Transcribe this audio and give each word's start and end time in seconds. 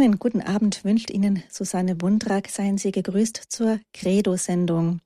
Einen 0.00 0.18
guten 0.18 0.40
Abend 0.40 0.82
wünscht 0.82 1.10
Ihnen 1.10 1.42
Susanne 1.50 2.00
Wundrak. 2.00 2.48
Seien 2.48 2.78
Sie 2.78 2.90
gegrüßt 2.90 3.36
zur 3.50 3.80
Credo-Sendung. 3.92 5.00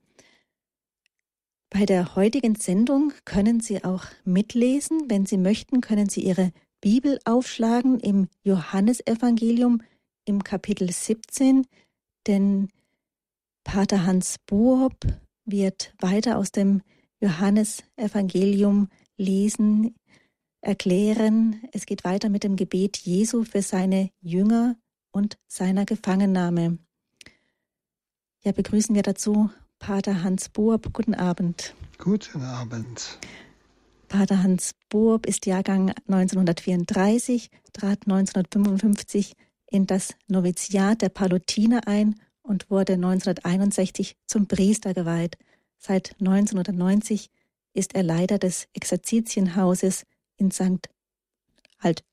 Bei 1.69 1.85
der 1.85 2.15
heutigen 2.15 2.55
Sendung 2.55 3.13
können 3.25 3.59
Sie 3.59 3.83
auch 3.83 4.05
mitlesen. 4.25 5.11
Wenn 5.11 5.27
Sie 5.27 5.37
möchten, 5.37 5.81
können 5.81 6.09
Sie 6.09 6.21
Ihre 6.21 6.53
Bibel 6.81 7.19
aufschlagen 7.25 7.99
im 7.99 8.29
Johannesevangelium 8.45 9.83
im 10.27 10.45
Kapitel 10.45 10.89
17, 10.89 11.67
denn 12.29 12.69
Pater 13.65 14.07
Hans 14.07 14.37
Buob 14.47 14.95
wird 15.45 15.93
weiter 15.99 16.39
aus 16.39 16.53
dem 16.53 16.83
Johannesevangelium 17.19 18.91
lesen, 19.17 19.97
erklären. 20.61 21.65
Es 21.73 21.85
geht 21.85 22.05
weiter 22.05 22.29
mit 22.29 22.45
dem 22.45 22.55
Gebet 22.55 22.99
Jesu 22.99 23.43
für 23.43 23.61
seine 23.61 24.11
Jünger 24.21 24.77
und 25.15 25.39
seiner 25.47 25.85
Gefangennahme. 25.85 26.79
Ja, 28.43 28.53
begrüßen 28.53 28.95
wir 28.95 29.03
dazu 29.03 29.49
Pater 29.79 30.23
Hans 30.23 30.49
Burb. 30.49 30.93
Guten 30.93 31.15
Abend. 31.15 31.75
Guten 31.99 32.43
Abend. 32.43 33.19
Pater 34.09 34.43
Hans 34.43 34.75
Burb 34.91 35.27
ist 35.27 35.47
Jahrgang 35.47 35.93
1934, 36.09 37.51
trat 37.73 38.01
1955 38.07 39.35
in 39.71 39.87
das 39.87 40.15
Noviziat 40.27 41.03
der 41.03 41.09
Palutiner 41.09 41.87
ein 41.87 42.21
und 42.43 42.71
wurde 42.71 42.95
1961 42.95 44.17
zum 44.27 44.47
Priester 44.47 44.95
geweiht. 44.95 45.39
Seit 45.79 46.17
1990 46.21 47.31
ist 47.73 47.95
er 47.95 48.03
Leiter 48.03 48.39
des 48.39 48.69
Exerzitienhauses 48.73 50.05
in 50.37 50.51
St. 50.51 50.89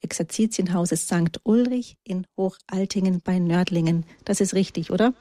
Exerzitienhauses 0.02 1.06
St. 1.08 1.40
Ulrich 1.44 1.98
in 2.04 2.26
Hochaltingen 2.38 3.22
bei 3.22 3.40
Nördlingen. 3.40 4.06
Das 4.26 4.42
ist 4.42 4.54
richtig, 4.54 4.92
oder? 4.92 5.14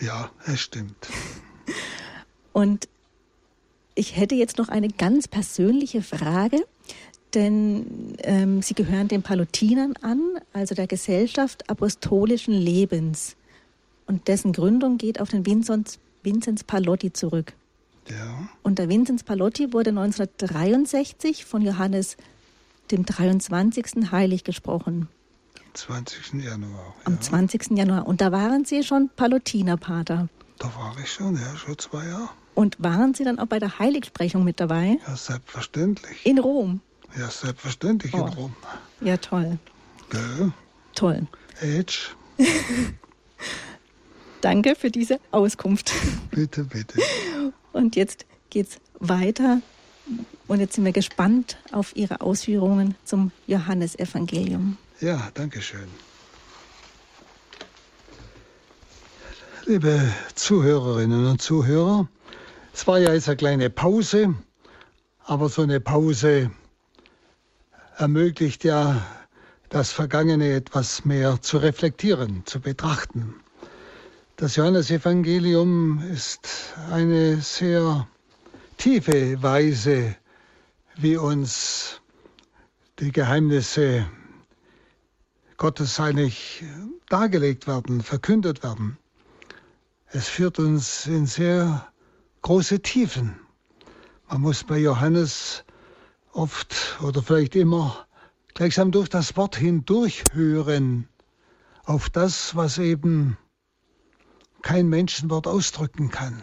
Ja, 0.00 0.30
es 0.46 0.60
stimmt. 0.60 1.08
Und 2.52 2.88
ich 3.94 4.16
hätte 4.16 4.34
jetzt 4.34 4.58
noch 4.58 4.68
eine 4.68 4.88
ganz 4.88 5.26
persönliche 5.26 6.02
Frage, 6.02 6.64
denn 7.34 8.14
ähm, 8.18 8.62
Sie 8.62 8.74
gehören 8.74 9.08
den 9.08 9.22
Palutinern 9.22 9.94
an, 10.02 10.20
also 10.52 10.74
der 10.74 10.86
Gesellschaft 10.86 11.68
apostolischen 11.68 12.54
Lebens. 12.54 13.36
Und 14.06 14.28
dessen 14.28 14.52
Gründung 14.52 14.98
geht 14.98 15.20
auf 15.20 15.30
den 15.30 15.44
Vinzenz, 15.44 15.98
Vinzenz 16.22 16.64
Palotti 16.64 17.12
zurück. 17.12 17.52
Ja. 18.08 18.48
Und 18.62 18.78
der 18.78 18.88
Vinzenz 18.88 19.22
Palotti 19.22 19.72
wurde 19.72 19.90
1963 19.90 21.44
von 21.44 21.60
Johannes 21.60 22.16
dem 22.92 23.04
23. 23.04 24.10
heilig 24.10 24.44
gesprochen. 24.44 25.08
Am 25.64 25.74
20. 25.74 26.42
Januar. 26.42 26.94
Am 27.04 27.14
ja. 27.14 27.20
20. 27.20 27.70
Januar. 27.70 28.06
Und 28.06 28.20
da 28.20 28.32
waren 28.32 28.64
Sie 28.64 28.82
schon 28.82 29.10
Palutinerpater. 29.14 30.28
Da 30.58 30.66
war 30.76 30.96
ich 31.02 31.12
schon, 31.12 31.36
ja, 31.36 31.56
schon 31.56 31.78
zwei 31.78 32.06
Jahre. 32.06 32.30
Und 32.54 32.76
waren 32.80 33.14
Sie 33.14 33.22
dann 33.22 33.38
auch 33.38 33.46
bei 33.46 33.60
der 33.60 33.78
Heiligsprechung 33.78 34.42
mit 34.42 34.58
dabei? 34.58 34.98
Ja, 35.06 35.14
selbstverständlich. 35.14 36.26
In 36.26 36.38
Rom? 36.38 36.80
Ja, 37.16 37.30
selbstverständlich 37.30 38.12
oh. 38.14 38.26
in 38.26 38.28
Rom. 38.32 38.56
Ja, 39.00 39.16
toll. 39.16 39.58
Gell? 40.10 40.52
Toll. 40.94 41.26
Edge. 41.60 42.08
Danke 44.40 44.74
für 44.74 44.90
diese 44.90 45.20
Auskunft. 45.30 45.92
Bitte, 46.30 46.64
bitte. 46.64 47.00
Und 47.72 47.96
jetzt 47.96 48.26
geht's 48.50 48.78
weiter. 48.98 49.60
Und 50.48 50.60
jetzt 50.60 50.74
sind 50.74 50.86
wir 50.86 50.92
gespannt 50.92 51.58
auf 51.72 51.94
Ihre 51.94 52.22
Ausführungen 52.22 52.94
zum 53.04 53.32
Johannesevangelium. 53.46 54.78
Ja, 54.98 55.30
danke 55.34 55.60
schön. 55.60 55.88
Liebe 59.66 60.00
Zuhörerinnen 60.34 61.26
und 61.26 61.42
Zuhörer, 61.42 62.08
es 62.72 62.86
war 62.86 62.98
ja 62.98 63.12
jetzt 63.12 63.28
eine 63.28 63.36
kleine 63.36 63.68
Pause, 63.68 64.34
aber 65.24 65.50
so 65.50 65.60
eine 65.60 65.80
Pause 65.80 66.50
ermöglicht 67.98 68.64
ja 68.64 69.06
das 69.68 69.92
Vergangene 69.92 70.54
etwas 70.54 71.04
mehr 71.04 71.42
zu 71.42 71.58
reflektieren, 71.58 72.42
zu 72.46 72.60
betrachten. 72.60 73.34
Das 74.36 74.56
Johannesevangelium 74.56 76.02
ist 76.10 76.72
eine 76.90 77.42
sehr 77.42 78.08
tiefe 78.78 79.42
Weise, 79.42 80.16
wie 81.00 81.16
uns 81.16 82.00
die 82.98 83.12
Geheimnisse 83.12 84.10
Gottes 85.56 86.00
eigentlich 86.00 86.64
dargelegt 87.08 87.68
werden, 87.68 88.02
verkündet 88.02 88.64
werden. 88.64 88.98
Es 90.06 90.28
führt 90.28 90.58
uns 90.58 91.06
in 91.06 91.26
sehr 91.26 91.86
große 92.42 92.80
Tiefen. 92.80 93.38
Man 94.28 94.40
muss 94.40 94.64
bei 94.64 94.78
Johannes 94.78 95.64
oft 96.32 96.98
oder 97.00 97.22
vielleicht 97.22 97.54
immer 97.54 98.06
gleichsam 98.54 98.90
durch 98.90 99.08
das 99.08 99.36
Wort 99.36 99.54
hindurch 99.54 100.24
hören 100.32 101.08
auf 101.84 102.10
das, 102.10 102.56
was 102.56 102.78
eben 102.78 103.38
kein 104.62 104.88
Menschenwort 104.88 105.46
ausdrücken 105.46 106.10
kann. 106.10 106.42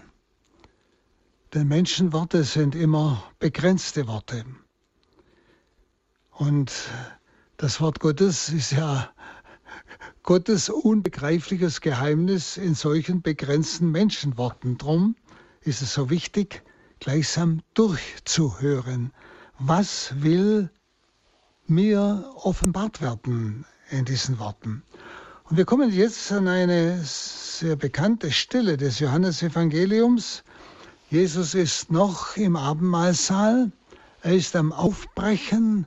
Denn 1.56 1.70
Menschenworte 1.70 2.44
sind 2.44 2.76
immer 2.76 3.24
begrenzte 3.40 4.10
Worte. 4.10 4.44
Und 6.32 6.70
das 7.56 7.80
Wort 7.80 8.02
Gottes 8.02 8.50
ist 8.50 8.74
ja 8.74 9.10
Gottes 10.22 10.68
unbegreifliches 10.70 11.80
Geheimnis 11.80 12.58
in 12.58 12.76
solchen 12.76 13.22
begrenzten 13.22 13.90
Menschenworten. 13.90 14.78
Drum 14.78 15.16
ist 15.62 15.82
es 15.82 15.94
so 15.94 16.10
wichtig, 16.10 16.62
gleichsam 17.00 17.62
durchzuhören. 17.74 19.14
Was 19.58 20.12
will 20.22 20.70
mir 21.68 22.34
offenbart 22.36 23.00
werden 23.00 23.64
in 23.92 24.04
diesen 24.04 24.40
Worten? 24.40 24.84
Und 25.46 25.56
wir 25.56 25.64
kommen 25.64 25.90
jetzt 25.90 26.34
an 26.34 26.50
eine 26.50 27.02
sehr 27.02 27.78
bekannte 27.78 28.34
Stelle 28.34 28.76
des 28.76 29.00
Johannesevangeliums. 29.00 30.44
Jesus 31.12 31.54
ist 31.54 31.92
noch 31.92 32.36
im 32.36 32.56
Abendmahlsaal. 32.56 33.72
Er 34.24 34.34
ist 34.34 34.56
am 34.56 34.74
Aufbrechen 34.74 35.86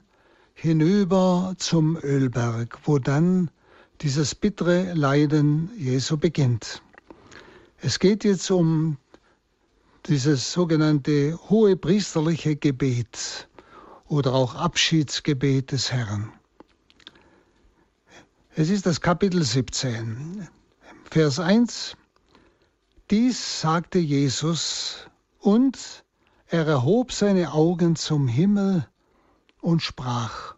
hinüber 0.54 1.54
zum 1.58 1.96
Ölberg, 1.96 2.78
wo 2.84 3.00
dann 3.00 3.50
dieses 4.00 4.36
bittere 4.36 4.94
Leiden 4.94 5.70
Jesu 5.76 6.16
beginnt. 6.16 6.82
Es 7.80 7.98
geht 7.98 8.22
jetzt 8.22 8.48
um 8.52 8.96
dieses 10.06 10.52
sogenannte 10.52 11.36
hohe 11.48 11.76
priesterliche 11.76 12.54
Gebet 12.54 13.48
oder 14.06 14.34
auch 14.34 14.54
Abschiedsgebet 14.54 15.72
des 15.72 15.90
Herrn. 15.90 16.32
Es 18.54 18.70
ist 18.70 18.86
das 18.86 19.00
Kapitel 19.00 19.42
17, 19.42 20.46
Vers 21.10 21.40
1. 21.40 21.96
Dies 23.10 23.62
sagte 23.62 23.98
Jesus 23.98 25.08
und 25.38 26.04
er 26.46 26.66
erhob 26.66 27.10
seine 27.10 27.52
Augen 27.52 27.96
zum 27.96 28.28
Himmel 28.28 28.86
und 29.62 29.82
sprach, 29.82 30.54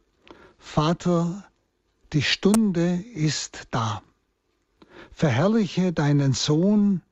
Vater, 0.59 1.44
die 2.12 2.22
Stunde 2.22 3.05
ist 3.15 3.69
da. 3.71 4.03
Verherrliche 5.12 5.93
deinen 5.93 6.33
Sohn, 6.33 7.03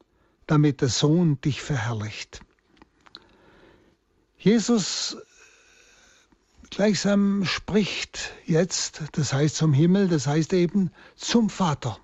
damit 0.49 0.81
der 0.81 0.89
Sohn 0.89 1.41
dich 1.41 1.63
verherrlicht. 1.63 2.41
Jesus 4.39 5.19
gleichsam 6.71 7.45
spricht 7.45 8.33
jetzt, 8.45 9.03
das 9.13 9.33
heißt 9.33 9.55
zum 9.55 9.73
Himmel, 9.73 10.09
das 10.09 10.27
heißt 10.27 10.53
eben 10.53 10.91
zum 11.15 11.49
Vater. 11.49 11.97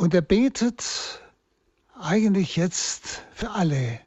Und 0.00 0.14
er 0.14 0.22
betet 0.22 1.20
eigentlich 2.00 2.56
jetzt 2.56 3.22
für 3.34 3.50
alle, 3.50 4.00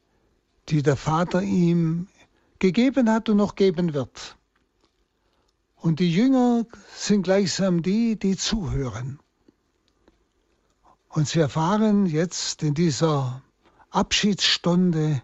die 0.69 0.81
der 0.81 0.95
Vater 0.95 1.43
ihm 1.43 2.07
gegeben 2.57 3.11
hat 3.11 3.29
und 3.29 3.37
noch 3.37 3.53
geben 3.53 3.93
wird. 3.93 4.35
Und 5.75 5.99
die 5.99 6.11
Jünger 6.11 6.65
sind 6.95 7.21
gleichsam 7.21 7.83
die, 7.83 8.17
die 8.17 8.35
zuhören. 8.37 9.19
Und 11.09 11.27
sie 11.27 11.41
erfahren 11.41 12.07
jetzt 12.07 12.63
in 12.63 12.73
dieser 12.73 13.43
Abschiedsstunde, 13.91 15.21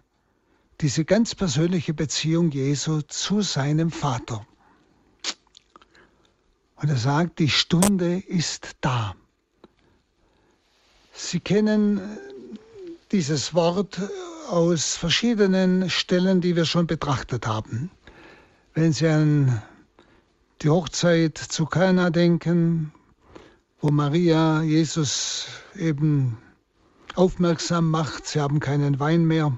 diese 0.80 1.04
ganz 1.04 1.34
persönliche 1.34 1.94
Beziehung 1.94 2.52
Jesu 2.52 3.00
zu 3.00 3.40
seinem 3.40 3.90
Vater. 3.90 4.46
Und 6.76 6.90
er 6.90 6.96
sagt, 6.96 7.40
die 7.40 7.50
Stunde 7.50 8.20
ist 8.20 8.76
da. 8.80 9.16
Sie 11.22 11.38
kennen 11.38 12.00
dieses 13.12 13.54
Wort 13.54 14.00
aus 14.48 14.96
verschiedenen 14.96 15.88
Stellen, 15.88 16.40
die 16.40 16.56
wir 16.56 16.64
schon 16.64 16.88
betrachtet 16.88 17.46
haben. 17.46 17.90
Wenn 18.74 18.92
Sie 18.92 19.06
an 19.06 19.62
die 20.62 20.70
Hochzeit 20.70 21.38
zu 21.38 21.66
Kana 21.66 22.10
denken, 22.10 22.92
wo 23.80 23.90
Maria 23.90 24.62
Jesus 24.62 25.46
eben 25.76 26.38
aufmerksam 27.14 27.90
macht, 27.90 28.26
sie 28.26 28.40
haben 28.40 28.58
keinen 28.58 28.98
Wein 28.98 29.24
mehr. 29.24 29.56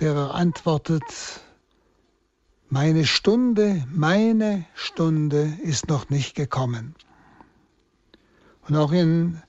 Der 0.00 0.14
er 0.14 0.34
antwortet, 0.34 1.04
meine 2.70 3.06
Stunde, 3.06 3.86
meine 3.92 4.64
Stunde 4.74 5.52
ist 5.62 5.86
noch 5.88 6.08
nicht 6.08 6.34
gekommen. 6.34 6.96
Und 8.68 8.76
auch 8.76 8.92
in 8.92 9.40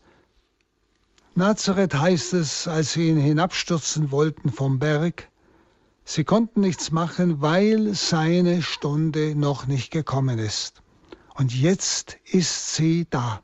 Nazareth 1.34 1.96
heißt 1.96 2.34
es, 2.34 2.68
als 2.68 2.94
sie 2.94 3.10
ihn 3.10 3.18
hinabstürzen 3.18 4.12
wollten 4.12 4.52
vom 4.52 4.80
Berg, 4.80 5.30
sie 6.04 6.24
konnten 6.24 6.62
nichts 6.62 6.92
machen, 6.92 7.42
weil 7.42 7.94
seine 7.96 8.62
Stunde 8.62 9.36
noch 9.36 9.66
nicht 9.66 9.92
gekommen 9.92 10.40
ist. 10.40 10.82
Und 11.34 11.54
jetzt 11.54 12.18
ist 12.26 12.76
sie 12.76 13.08
da. 13.10 13.42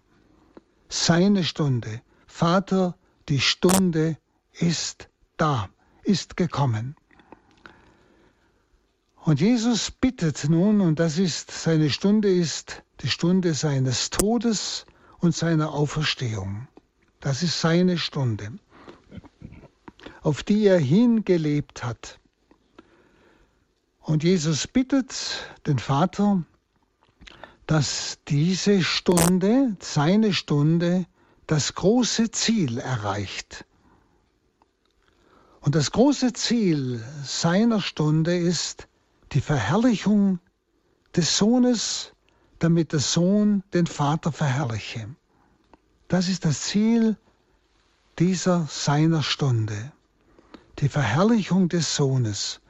Seine 0.89 1.43
Stunde. 1.43 2.01
Vater, 2.27 2.95
die 3.29 3.39
Stunde 3.39 4.17
ist 4.53 5.09
da, 5.37 5.69
ist 6.03 6.37
gekommen. 6.37 6.95
Und 9.25 9.39
Jesus 9.39 9.89
bittet 9.89 10.49
nun, 10.49 10.81
und 10.81 10.99
das 10.99 11.17
ist, 11.17 11.49
seine 11.51 11.89
Stunde 11.89 12.31
ist 12.31 12.83
die 13.01 13.09
Stunde 13.09 13.53
seines 13.53 14.09
Todes 14.09 14.85
und 15.23 15.33
seiner 15.33 15.73
Auferstehung. 15.73 16.67
Das 17.21 17.43
ist 17.43 17.61
seine 17.61 17.97
Stunde, 17.97 18.51
auf 20.21 20.43
die 20.43 20.65
er 20.65 20.79
hingelebt 20.79 21.83
hat. 21.83 22.19
Und 24.01 24.23
Jesus 24.23 24.67
bittet 24.67 25.15
den 25.65 25.79
Vater, 25.79 26.43
dass 27.67 28.19
diese 28.27 28.83
Stunde, 28.83 29.77
seine 29.79 30.33
Stunde, 30.33 31.05
das 31.47 31.73
große 31.73 32.31
Ziel 32.31 32.79
erreicht. 32.79 33.63
Und 35.61 35.75
das 35.75 35.91
große 35.91 36.33
Ziel 36.33 37.01
seiner 37.23 37.79
Stunde 37.79 38.37
ist 38.37 38.89
die 39.31 39.39
Verherrlichung 39.39 40.39
des 41.15 41.37
Sohnes, 41.37 42.11
damit 42.63 42.93
der 42.93 42.99
Sohn 42.99 43.61
den 43.73 43.87
Vater 43.87 44.31
verherrliche. 44.31 45.09
Das 46.07 46.29
ist 46.29 46.45
das 46.45 46.61
Ziel 46.61 47.17
dieser 48.19 48.67
seiner 48.69 49.21
Stunde. 49.21 49.91
Die 50.79 50.87
Verherrlichung 50.87 51.67
des 51.67 51.95
Sohnes. 51.95 52.61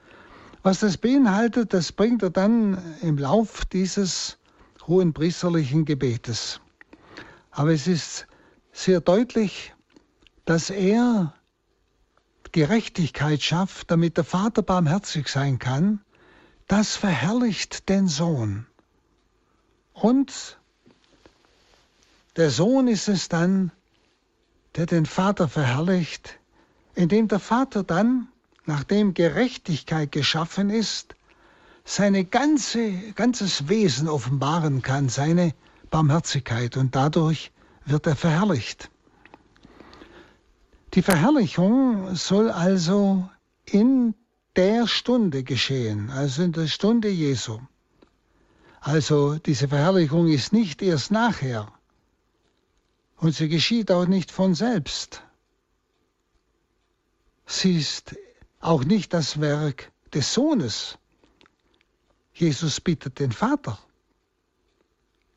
Was 0.64 0.80
das 0.80 0.98
beinhaltet, 0.98 1.74
das 1.74 1.92
bringt 1.92 2.24
er 2.24 2.32
dann 2.32 2.82
im 3.02 3.18
Lauf 3.18 3.66
dieses 3.66 4.40
hohen 4.88 5.14
priesterlichen 5.14 5.86
Gebetes. 5.86 6.60
Aber 7.52 7.72
es 7.72 7.86
ist 7.88 8.26
sehr 8.72 9.00
deutlich, 9.00 9.74
dass 10.46 10.70
er 10.70 11.36
Gerechtigkeit 12.52 13.42
schafft, 13.42 13.92
damit 13.92 14.18
der 14.18 14.24
Vater 14.24 14.64
barmherzig 14.64 15.28
sein 15.28 15.60
kann. 15.60 16.02
Das 16.68 16.96
verherrlicht 16.96 17.90
den 17.90 18.08
Sohn. 18.08 18.66
Und 19.94 20.58
der 22.36 22.50
Sohn 22.50 22.88
ist 22.88 23.08
es 23.08 23.30
dann, 23.30 23.72
der 24.76 24.86
den 24.86 25.06
Vater 25.06 25.48
verherrlicht, 25.48 26.40
indem 26.96 27.28
der 27.28 27.40
Vater 27.40 27.84
dann, 27.84 28.28
nachdem 28.66 29.14
Gerechtigkeit 29.14 30.12
geschaffen 30.12 30.70
ist, 30.70 31.16
seine 31.86 32.24
ganze, 32.24 32.92
ganzes 33.14 33.68
Wesen 33.70 34.08
offenbaren 34.08 34.82
kann, 34.82 35.10
seine 35.10 35.54
Barmherzigkeit 35.92 36.78
und 36.78 36.96
dadurch 36.96 37.52
wird 37.86 38.08
er 38.08 38.16
verherrlicht. 38.16 38.90
Die 40.94 41.02
Verherrlichung 41.02 42.16
soll 42.16 42.50
also 42.50 43.30
in 43.66 44.16
der 44.56 44.88
Stunde 44.88 45.44
geschehen, 45.44 46.10
also 46.10 46.44
in 46.44 46.52
der 46.52 46.68
Stunde 46.68 47.10
Jesu. 47.10 47.60
Also 48.86 49.36
diese 49.40 49.70
Verherrlichung 49.70 50.28
ist 50.28 50.52
nicht 50.52 50.82
erst 50.82 51.10
nachher 51.10 51.72
und 53.16 53.34
sie 53.34 53.48
geschieht 53.48 53.90
auch 53.90 54.08
nicht 54.08 54.30
von 54.30 54.56
selbst. 54.56 55.24
Sie 57.46 57.78
ist 57.78 58.18
auch 58.60 58.84
nicht 58.84 59.14
das 59.14 59.40
Werk 59.40 59.90
des 60.14 60.34
Sohnes, 60.34 60.98
Jesus 62.34 62.82
bittet 62.82 63.20
den 63.20 63.32
Vater, 63.32 63.80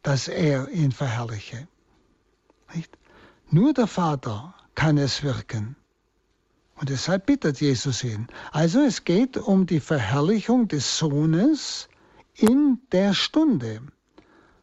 dass 0.03 0.27
er 0.27 0.69
ihn 0.71 0.91
verherrliche. 0.91 1.69
Nicht? 2.75 2.99
Nur 3.49 3.75
der 3.75 3.87
Vater 3.87 4.57
kann 4.75 4.99
es 4.99 5.23
wirken. 5.23 5.77
Und 6.75 6.89
deshalb 6.89 7.27
bittet 7.27 7.61
Jesus 7.61 8.03
ihn. 8.03 8.27
Also 8.51 8.81
es 8.81 9.05
geht 9.05 9.37
um 9.37 9.67
die 9.67 9.81
Verherrlichung 9.81 10.67
des 10.67 10.99
Sohnes 10.99 11.89
in 12.37 12.81
der 12.93 13.15
Stunde. 13.15 13.81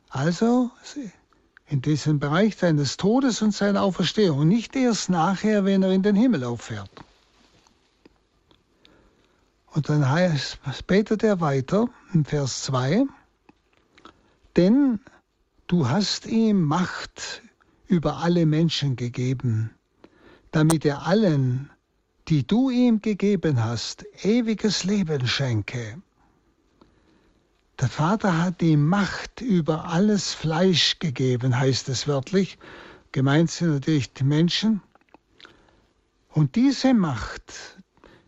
Also 0.09 0.71
in 1.67 1.81
diesem 1.81 2.19
Bereich 2.19 2.55
seines 2.55 2.97
Todes 2.97 3.41
und 3.41 3.51
seiner 3.51 3.81
Auferstehung. 3.81 4.47
Nicht 4.47 4.75
erst 4.75 5.09
nachher, 5.09 5.65
wenn 5.65 5.83
er 5.83 5.91
in 5.91 6.03
den 6.03 6.15
Himmel 6.15 6.43
auffährt. 6.43 6.89
Und 9.73 9.89
dann 9.89 10.07
heißt, 10.07 10.59
betet 10.85 11.23
er 11.23 11.41
weiter 11.41 11.89
in 12.13 12.25
Vers 12.25 12.61
2, 12.63 13.05
denn 14.55 14.99
du 15.65 15.89
hast 15.89 16.27
ihm 16.27 16.61
Macht 16.61 17.41
über 17.87 18.17
alle 18.17 18.45
Menschen 18.45 18.95
gegeben, 18.95 19.71
damit 20.51 20.85
er 20.85 21.07
allen, 21.07 21.71
die 22.27 22.45
du 22.45 22.69
ihm 22.69 23.01
gegeben 23.01 23.63
hast, 23.63 24.05
ewiges 24.23 24.83
Leben 24.83 25.27
schenke. 25.27 25.99
Der 27.79 27.89
Vater 27.89 28.41
hat 28.41 28.61
ihm 28.61 28.85
Macht 28.85 29.41
über 29.41 29.85
alles 29.85 30.33
Fleisch 30.33 30.99
gegeben, 30.99 31.57
heißt 31.57 31.89
es 31.89 32.07
wörtlich. 32.07 32.57
Gemeint 33.11 33.49
sind 33.49 33.69
natürlich 33.69 34.13
die 34.13 34.23
Menschen. 34.23 34.81
Und 36.29 36.55
diese 36.55 36.93
Macht, 36.93 37.81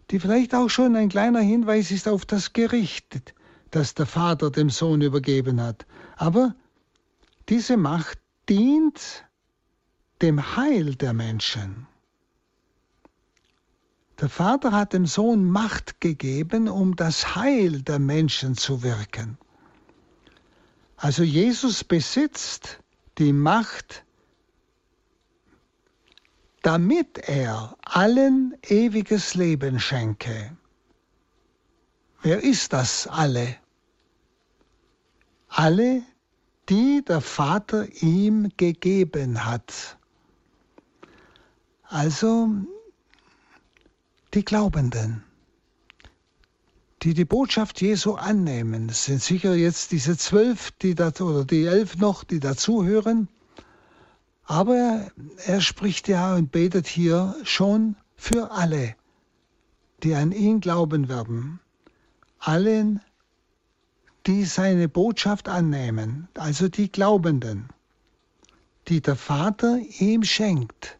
die 0.09 0.19
vielleicht 0.19 0.53
auch 0.53 0.69
schon 0.69 0.95
ein 0.95 1.09
kleiner 1.09 1.39
Hinweis 1.41 1.91
ist 1.91 2.07
auf 2.07 2.25
das 2.25 2.53
Gericht, 2.53 3.33
das 3.71 3.93
der 3.93 4.05
Vater 4.05 4.51
dem 4.51 4.69
Sohn 4.69 5.01
übergeben 5.01 5.61
hat. 5.61 5.85
Aber 6.17 6.55
diese 7.49 7.77
Macht 7.77 8.19
dient 8.49 9.25
dem 10.21 10.55
Heil 10.55 10.95
der 10.95 11.13
Menschen. 11.13 11.87
Der 14.19 14.29
Vater 14.29 14.71
hat 14.71 14.93
dem 14.93 15.05
Sohn 15.05 15.43
Macht 15.43 15.99
gegeben, 15.99 16.69
um 16.69 16.95
das 16.95 17.35
Heil 17.35 17.81
der 17.81 17.99
Menschen 17.99 18.55
zu 18.55 18.81
wirken. 18.81 19.37
Also 20.95 21.23
Jesus 21.23 21.83
besitzt 21.83 22.79
die 23.17 23.33
Macht, 23.33 24.05
damit 26.61 27.17
er 27.17 27.75
allen 27.83 28.57
ewiges 28.63 29.35
Leben 29.35 29.79
schenke. 29.79 30.55
Wer 32.21 32.41
ist 32.41 32.71
das 32.71 33.07
alle? 33.07 33.57
Alle, 35.49 36.03
die 36.69 37.03
der 37.05 37.21
Vater 37.21 37.87
ihm 38.01 38.49
gegeben 38.57 39.45
hat. 39.45 39.97
Also 41.83 42.49
die 44.35 44.43
Glaubenden, 44.43 45.23
die 47.03 47.13
die 47.13 47.23
Botschaft 47.23 47.81
Jesu 47.81 48.15
annehmen, 48.15 48.89
sind 48.89 49.21
sicher 49.21 49.55
jetzt 49.55 49.93
diese 49.93 50.17
zwölf, 50.17 50.71
die 50.71 50.93
da, 50.93 51.07
oder 51.21 51.45
die 51.45 51.65
elf 51.65 51.95
noch, 51.95 52.25
die 52.25 52.41
dazuhören, 52.41 53.29
aber 54.43 55.09
er 55.45 55.61
spricht 55.61 56.09
ja 56.09 56.35
und 56.35 56.51
betet 56.51 56.85
hier 56.85 57.35
schon 57.43 57.95
für 58.17 58.51
alle, 58.51 58.95
die 60.03 60.15
an 60.15 60.33
ihn 60.33 60.59
glauben 60.59 61.07
werden. 61.07 61.61
Allen, 62.39 62.99
die 64.27 64.43
seine 64.43 64.89
Botschaft 64.89 65.47
annehmen, 65.47 66.27
also 66.33 66.67
die 66.67 66.91
Glaubenden, 66.91 67.69
die 68.89 69.01
der 69.01 69.15
Vater 69.15 69.79
ihm 69.99 70.23
schenkt. 70.23 70.99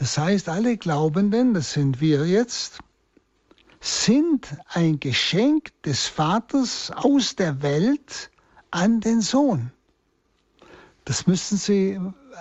Das 0.00 0.16
heißt, 0.16 0.48
alle 0.48 0.78
Glaubenden, 0.78 1.52
das 1.52 1.74
sind 1.74 2.00
wir 2.00 2.26
jetzt, 2.26 2.78
sind 3.80 4.48
ein 4.68 4.98
Geschenk 4.98 5.72
des 5.82 6.06
Vaters 6.06 6.90
aus 6.90 7.36
der 7.36 7.60
Welt 7.60 8.30
an 8.70 9.00
den 9.00 9.20
Sohn. 9.20 9.72
Das 11.04 11.26
müssen 11.26 11.58
Sie 11.58 12.00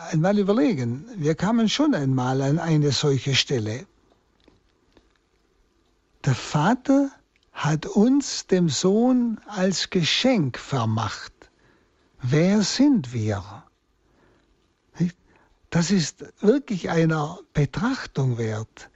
einmal 0.09 0.39
überlegen. 0.39 1.05
Wir 1.17 1.35
kamen 1.35 1.67
schon 1.67 1.93
einmal 1.95 2.41
an 2.41 2.59
eine 2.59 2.93
solche 2.93 3.35
Stelle. 3.35 3.85
Der 6.23 6.35
Vater 6.35 7.11
hat 7.51 7.85
uns 7.87 8.47
dem 8.47 8.69
Sohn 8.69 9.37
als 9.47 9.89
Geschenk 9.89 10.57
vermacht. 10.57 11.33
Wer 12.21 12.61
sind 12.61 13.11
wir? 13.11 13.65
Das 15.69 15.91
ist 15.91 16.25
wirklich 16.41 16.89
einer 16.89 17.39
Betrachtung 17.53 18.37
wert, 18.37 18.89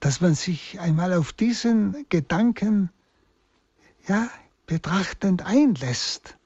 dass 0.00 0.20
man 0.20 0.34
sich 0.34 0.80
einmal 0.80 1.12
auf 1.14 1.32
diesen 1.32 2.06
Gedanken 2.08 2.90
ja, 4.08 4.28
betrachtend 4.66 5.42
einlässt. 5.42 6.36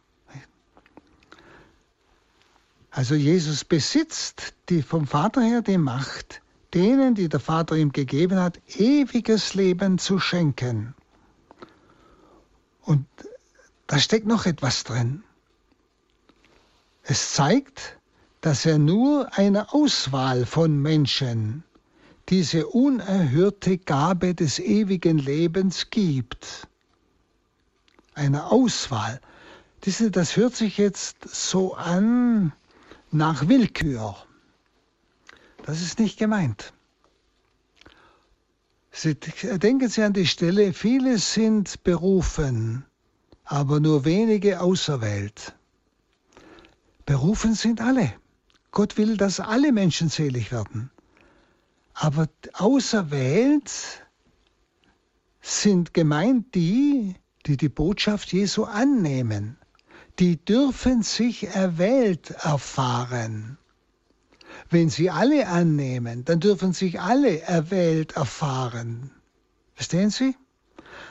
Also 2.90 3.14
Jesus 3.14 3.64
besitzt 3.64 4.54
die 4.68 4.82
vom 4.82 5.06
Vater 5.06 5.42
her 5.42 5.62
die 5.62 5.78
Macht, 5.78 6.42
denen, 6.75 7.14
die 7.14 7.28
der 7.28 7.40
Vater 7.40 7.76
ihm 7.76 7.92
gegeben 7.92 8.38
hat, 8.38 8.61
ewiges 8.76 9.54
Leben 9.54 9.99
zu 9.99 10.18
schenken. 10.18 10.94
Und 12.82 13.06
da 13.87 13.99
steckt 13.99 14.26
noch 14.26 14.47
etwas 14.47 14.85
drin. 14.85 15.23
Es 17.04 17.32
zeigt, 17.32 18.00
dass 18.40 18.64
er 18.64 18.78
nur 18.78 19.37
einer 19.37 19.75
Auswahl 19.75 20.47
von 20.47 20.80
Menschen 20.80 21.62
diese 22.28 22.66
unerhörte 22.68 23.76
Gabe 23.78 24.35
des 24.35 24.59
ewigen 24.59 25.18
Lebens 25.18 25.90
gibt. 25.90 26.68
Eine 28.14 28.47
Auswahl. 28.47 29.20
Das 29.80 30.37
hört 30.37 30.54
sich 30.54 30.78
jetzt 30.78 31.16
so 31.28 31.75
an 31.75 32.52
nach 33.11 33.49
Willkür. 33.49 34.16
Das 35.64 35.80
ist 35.80 35.99
nicht 35.99 36.18
gemeint. 36.18 36.73
Sie, 38.92 39.14
denken 39.14 39.88
Sie 39.88 40.02
an 40.02 40.12
die 40.12 40.26
Stelle, 40.26 40.73
viele 40.73 41.18
sind 41.18 41.82
berufen, 41.85 42.85
aber 43.44 43.80
nur 43.80 44.04
wenige 44.04 44.61
auserwählt. 44.61 45.54
Berufen 47.06 47.54
sind 47.54 47.80
alle. 47.80 48.19
Gott 48.70 48.96
will, 48.96 49.16
dass 49.16 49.40
alle 49.40 49.72
Menschen 49.72 50.08
selig 50.08 50.52
werden. 50.52 50.90
Aber 51.94 52.28
auserwählt 52.54 53.70
sind 55.40 55.94
gemeint 55.94 56.54
die, 56.54 57.16
die 57.46 57.56
die 57.56 57.68
Botschaft 57.68 58.32
Jesu 58.32 58.64
annehmen. 58.64 59.56
Die 60.18 60.42
dürfen 60.44 61.02
sich 61.02 61.48
erwählt 61.48 62.30
erfahren. 62.30 63.58
Wenn 64.68 64.90
sie 64.90 65.10
alle 65.10 65.48
annehmen, 65.48 66.24
dann 66.24 66.40
dürfen 66.40 66.72
sich 66.72 67.00
alle 67.00 67.40
erwählt 67.40 68.12
erfahren. 68.12 69.10
Verstehen 69.74 70.10
Sie? 70.10 70.36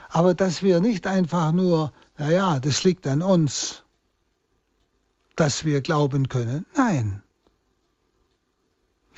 Aber 0.10 0.34
dass 0.34 0.62
wir 0.62 0.80
nicht 0.80 1.08
einfach 1.08 1.52
nur, 1.52 1.92
naja, 2.18 2.60
das 2.60 2.84
liegt 2.84 3.08
an 3.08 3.22
uns, 3.22 3.84
dass 5.36 5.66
wir 5.66 5.82
glauben 5.82 6.30
können. 6.30 6.66
Nein. 6.76 7.24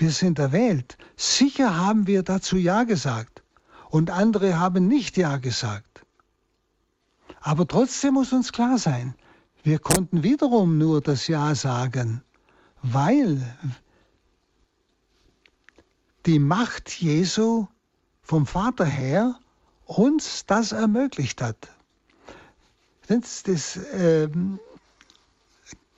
Wir 0.01 0.09
sind 0.09 0.39
erwählt. 0.39 0.97
Sicher 1.15 1.77
haben 1.77 2.07
wir 2.07 2.23
dazu 2.23 2.57
Ja 2.57 2.85
gesagt. 2.85 3.43
Und 3.91 4.09
andere 4.09 4.59
haben 4.59 4.87
nicht 4.87 5.15
Ja 5.15 5.37
gesagt. 5.37 6.03
Aber 7.39 7.67
trotzdem 7.67 8.15
muss 8.15 8.33
uns 8.33 8.51
klar 8.51 8.79
sein, 8.79 9.13
wir 9.61 9.77
konnten 9.77 10.23
wiederum 10.23 10.79
nur 10.79 11.01
das 11.01 11.27
Ja 11.27 11.53
sagen, 11.53 12.23
weil 12.81 13.45
die 16.25 16.39
Macht 16.39 16.89
Jesu 16.89 17.67
vom 18.23 18.47
Vater 18.47 18.85
her 18.85 19.39
uns 19.85 20.47
das 20.47 20.71
ermöglicht 20.71 21.43
hat. 21.43 21.69
Das, 23.05 23.43
das 23.43 23.77
äh, 23.77 24.29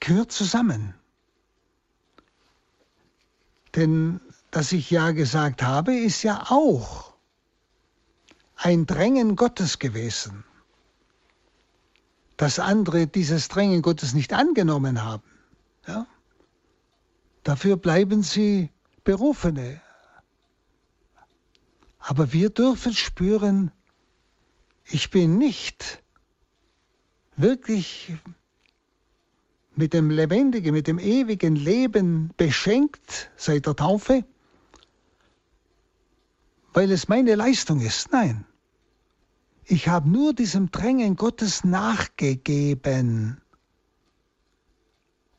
gehört 0.02 0.34
zusammen. 0.34 0.94
Denn 3.76 4.22
dass 4.52 4.72
ich 4.72 4.92
ja 4.92 5.12
gesagt 5.12 5.64
habe, 5.64 5.96
ist 5.96 6.24
ja 6.24 6.46
auch 6.50 7.14
ein 8.56 8.86
Drängen 8.86 9.36
Gottes 9.36 9.80
gewesen. 9.80 10.44
Dass 12.38 12.60
andere 12.60 13.08
dieses 13.08 13.48
Drängen 13.48 13.82
Gottes 13.82 14.14
nicht 14.14 14.34
angenommen 14.34 15.04
haben. 15.04 15.24
Ja? 15.88 16.08
Dafür 17.44 17.78
bleiben 17.78 18.24
sie 18.24 18.70
Berufene, 19.04 19.82
aber 22.00 22.32
wir 22.32 22.50
dürfen 22.50 22.94
spüren, 22.94 23.72
ich 24.86 25.10
bin 25.10 25.38
nicht 25.38 26.04
wirklich 27.36 28.14
mit 29.76 29.94
dem 29.94 30.10
lebendigen, 30.10 30.74
mit 30.74 30.88
dem 30.88 31.00
ewigen 31.00 31.56
Leben 31.56 32.32
beschenkt 32.38 33.32
seit 33.36 33.66
der 33.66 33.76
Taufe, 33.76 34.24
weil 36.74 36.92
es 36.92 37.08
meine 37.08 37.36
Leistung 37.36 37.82
ist. 37.82 38.12
Nein, 38.12 38.46
ich 39.66 39.88
habe 39.88 40.10
nur 40.10 40.34
diesem 40.34 40.72
Drängen 40.72 41.16
Gottes 41.16 41.64
nachgegeben. 41.64 43.42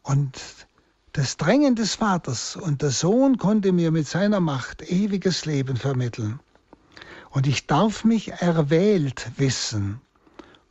Und 0.02 0.40
das 1.12 1.36
Drängen 1.36 1.76
des 1.76 1.94
Vaters 1.94 2.56
und 2.56 2.82
der 2.82 2.90
Sohn 2.90 3.38
konnte 3.38 3.72
mir 3.72 3.90
mit 3.90 4.06
seiner 4.06 4.40
Macht 4.40 4.82
ewiges 4.82 5.44
Leben 5.44 5.76
vermitteln. 5.76 6.40
Und 7.30 7.46
ich 7.46 7.66
darf 7.66 8.04
mich 8.04 8.32
erwählt 8.32 9.30
wissen. 9.36 10.00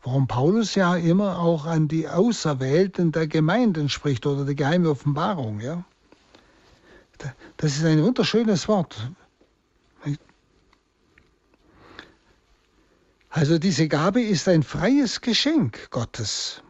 Warum 0.03 0.27
Paulus 0.27 0.75
ja 0.75 0.95
immer 0.95 1.39
auch 1.39 1.65
an 1.65 1.87
die 1.87 2.07
Auserwählten 2.07 3.11
der 3.11 3.27
Gemeinden 3.27 3.89
spricht 3.89 4.25
oder 4.25 4.45
die 4.45 4.55
geheime 4.55 4.89
Offenbarung. 4.89 5.61
Ja? 5.61 5.85
Das 7.57 7.77
ist 7.77 7.85
ein 7.85 8.03
wunderschönes 8.03 8.67
Wort. 8.67 9.11
Also 13.29 13.57
diese 13.57 13.87
Gabe 13.87 14.21
ist 14.21 14.47
ein 14.47 14.61
freies 14.61 15.21
Geschenk 15.21 15.89
Gottes. 15.89 16.61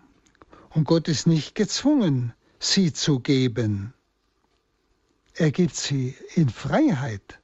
Und 0.70 0.86
Gott 0.86 1.08
ist 1.08 1.28
nicht 1.28 1.56
gezwungen, 1.56 2.34
sie 2.60 2.94
zu 2.94 3.20
geben. 3.20 3.94
Er 5.34 5.52
gibt 5.52 5.76
sie 5.76 6.16
in 6.36 6.50
Freiheit 6.50 7.40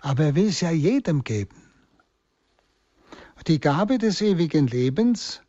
aber 0.00 0.24
er 0.24 0.34
will 0.34 0.48
es 0.48 0.60
ja 0.60 0.70
jedem 0.70 1.24
geben. 1.24 1.59
Die 3.46 3.58
Gabe 3.58 3.96
des 3.96 4.20
ewigen 4.20 4.66
Lebens 4.66 5.40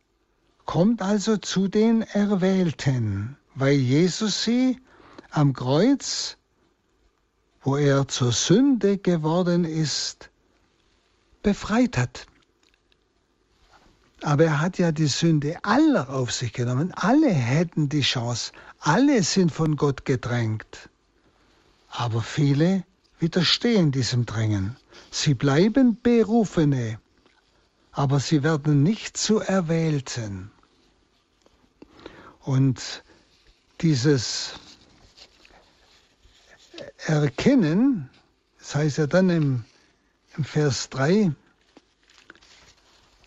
kommt 0.64 1.02
also 1.02 1.36
zu 1.36 1.68
den 1.68 2.02
Erwählten, 2.02 3.36
weil 3.54 3.74
Jesus 3.74 4.44
sie 4.44 4.80
am 5.30 5.52
Kreuz, 5.52 6.38
wo 7.62 7.76
er 7.76 8.08
zur 8.08 8.32
Sünde 8.32 8.96
geworden 8.96 9.64
ist, 9.64 10.30
befreit 11.42 11.98
hat. 11.98 12.26
Aber 14.22 14.44
er 14.44 14.60
hat 14.60 14.78
ja 14.78 14.92
die 14.92 15.06
Sünde 15.06 15.58
aller 15.62 16.08
auf 16.08 16.32
sich 16.32 16.52
genommen. 16.52 16.92
Alle 16.92 17.30
hätten 17.30 17.88
die 17.88 18.02
Chance. 18.02 18.52
Alle 18.78 19.22
sind 19.22 19.52
von 19.52 19.76
Gott 19.76 20.04
gedrängt. 20.04 20.88
Aber 21.90 22.22
viele 22.22 22.84
widerstehen 23.18 23.90
diesem 23.90 24.24
Drängen. 24.24 24.76
Sie 25.10 25.34
bleiben 25.34 26.00
Berufene, 26.00 26.98
aber 27.92 28.20
sie 28.20 28.42
werden 28.42 28.82
nicht 28.82 29.16
zu 29.16 29.38
Erwählten. 29.38 30.50
Und 32.40 33.04
dieses 33.82 34.54
Erkennen, 37.06 38.08
das 38.58 38.74
heißt 38.74 38.98
ja 38.98 39.06
dann 39.06 39.30
im, 39.30 39.64
im 40.36 40.44
Vers 40.44 40.88
3, 40.88 41.32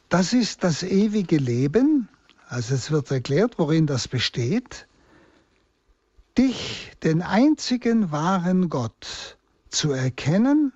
das 0.09 0.33
ist 0.33 0.63
das 0.63 0.81
ewige 0.83 1.37
Leben, 1.37 2.09
also 2.47 2.73
es 2.75 2.91
wird 2.91 3.11
erklärt, 3.11 3.57
worin 3.59 3.85
das 3.87 4.07
besteht, 4.07 4.87
dich, 6.37 6.91
den 7.03 7.21
einzigen 7.21 8.11
wahren 8.11 8.69
Gott, 8.69 9.37
zu 9.69 9.91
erkennen 9.91 10.73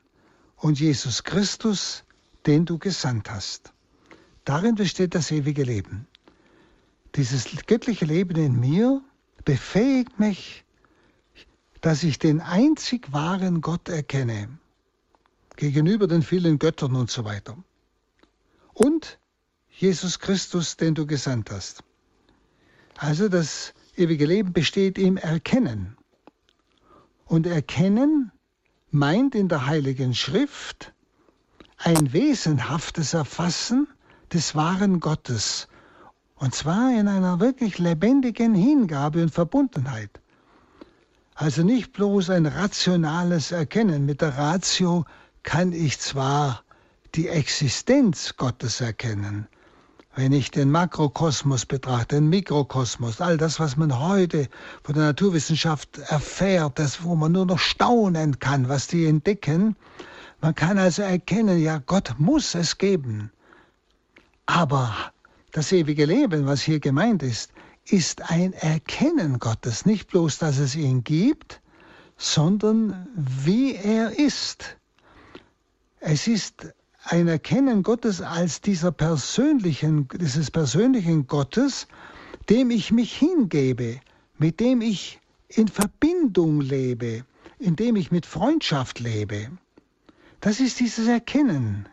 und 0.57 0.79
Jesus 0.79 1.23
Christus, 1.23 2.03
den 2.45 2.65
du 2.65 2.77
gesandt 2.77 3.29
hast. 3.29 3.73
Darin 4.49 4.73
besteht 4.73 5.13
das 5.13 5.29
ewige 5.29 5.61
Leben. 5.61 6.07
Dieses 7.13 7.49
göttliche 7.67 8.05
Leben 8.05 8.35
in 8.35 8.59
mir 8.59 8.99
befähigt 9.45 10.19
mich, 10.19 10.65
dass 11.81 12.01
ich 12.01 12.17
den 12.17 12.41
einzig 12.41 13.13
wahren 13.13 13.61
Gott 13.61 13.89
erkenne, 13.89 14.49
gegenüber 15.55 16.07
den 16.07 16.23
vielen 16.23 16.57
Göttern 16.57 16.95
und 16.95 17.11
so 17.11 17.25
weiter. 17.25 17.63
Und 18.73 19.19
Jesus 19.69 20.17
Christus, 20.17 20.77
den 20.77 20.95
du 20.95 21.05
gesandt 21.05 21.51
hast. 21.51 21.83
Also 22.97 23.29
das 23.29 23.75
ewige 23.95 24.25
Leben 24.25 24.51
besteht 24.51 24.97
im 24.97 25.17
Erkennen. 25.17 25.95
Und 27.25 27.45
Erkennen 27.45 28.31
meint 28.89 29.35
in 29.35 29.47
der 29.47 29.67
Heiligen 29.67 30.15
Schrift 30.15 30.91
ein 31.77 32.13
wesenhaftes 32.13 33.13
Erfassen 33.13 33.87
des 34.33 34.55
wahren 34.55 34.99
Gottes. 34.99 35.67
Und 36.35 36.55
zwar 36.55 36.91
in 36.91 37.07
einer 37.07 37.39
wirklich 37.39 37.79
lebendigen 37.79 38.55
Hingabe 38.55 39.21
und 39.21 39.31
Verbundenheit. 39.33 40.21
Also 41.35 41.63
nicht 41.63 41.93
bloß 41.93 42.29
ein 42.31 42.45
rationales 42.45 43.51
Erkennen. 43.51 44.05
Mit 44.05 44.21
der 44.21 44.37
Ratio 44.37 45.05
kann 45.43 45.73
ich 45.73 45.99
zwar 45.99 46.63
die 47.15 47.27
Existenz 47.27 48.35
Gottes 48.37 48.81
erkennen, 48.81 49.47
wenn 50.15 50.31
ich 50.31 50.51
den 50.51 50.69
Makrokosmos 50.69 51.65
betrachte, 51.65 52.17
den 52.17 52.29
Mikrokosmos, 52.29 53.21
all 53.21 53.37
das, 53.37 53.59
was 53.59 53.77
man 53.77 53.99
heute 53.99 54.47
von 54.83 54.95
der 54.95 55.05
Naturwissenschaft 55.05 55.97
erfährt, 55.97 56.77
das, 56.77 57.03
wo 57.03 57.15
man 57.15 57.31
nur 57.31 57.45
noch 57.45 57.59
staunen 57.59 58.39
kann, 58.39 58.69
was 58.69 58.87
die 58.87 59.05
entdecken, 59.05 59.75
man 60.41 60.55
kann 60.55 60.77
also 60.77 61.01
erkennen, 61.01 61.59
ja, 61.59 61.79
Gott 61.79 62.15
muss 62.17 62.55
es 62.55 62.77
geben. 62.77 63.31
Aber 64.51 65.13
das 65.51 65.71
ewige 65.71 66.05
Leben, 66.05 66.47
was 66.47 66.63
hier 66.63 66.79
gemeint 66.79 67.21
ist, 67.21 67.51
ist 67.85 68.31
ein 68.31 68.53
Erkennen 68.53 69.37
Gottes, 69.37 69.85
nicht 69.85 70.09
bloß, 70.09 70.39
dass 70.39 70.57
es 70.57 70.75
ihn 70.75 71.03
gibt, 71.03 71.61
sondern 72.17 73.07
wie 73.15 73.75
er 73.75 74.17
ist. 74.17 74.75
Es 75.99 76.25
ist 76.27 76.73
ein 77.03 77.27
Erkennen 77.27 77.83
Gottes 77.83 78.23
als 78.23 78.59
dieser 78.59 78.91
persönlichen, 78.91 80.07
dieses 80.19 80.49
persönlichen 80.49 81.27
Gottes, 81.27 81.87
dem 82.49 82.71
ich 82.71 82.91
mich 82.91 83.15
hingebe, 83.15 83.99
mit 84.39 84.59
dem 84.59 84.81
ich 84.81 85.19
in 85.47 85.67
Verbindung 85.67 86.59
lebe, 86.59 87.23
in 87.59 87.75
dem 87.75 87.95
ich 87.95 88.09
mit 88.09 88.25
Freundschaft 88.25 88.99
lebe. 88.99 89.51
Das 90.41 90.59
ist 90.59 90.79
dieses 90.79 91.07
Erkennen. 91.07 91.87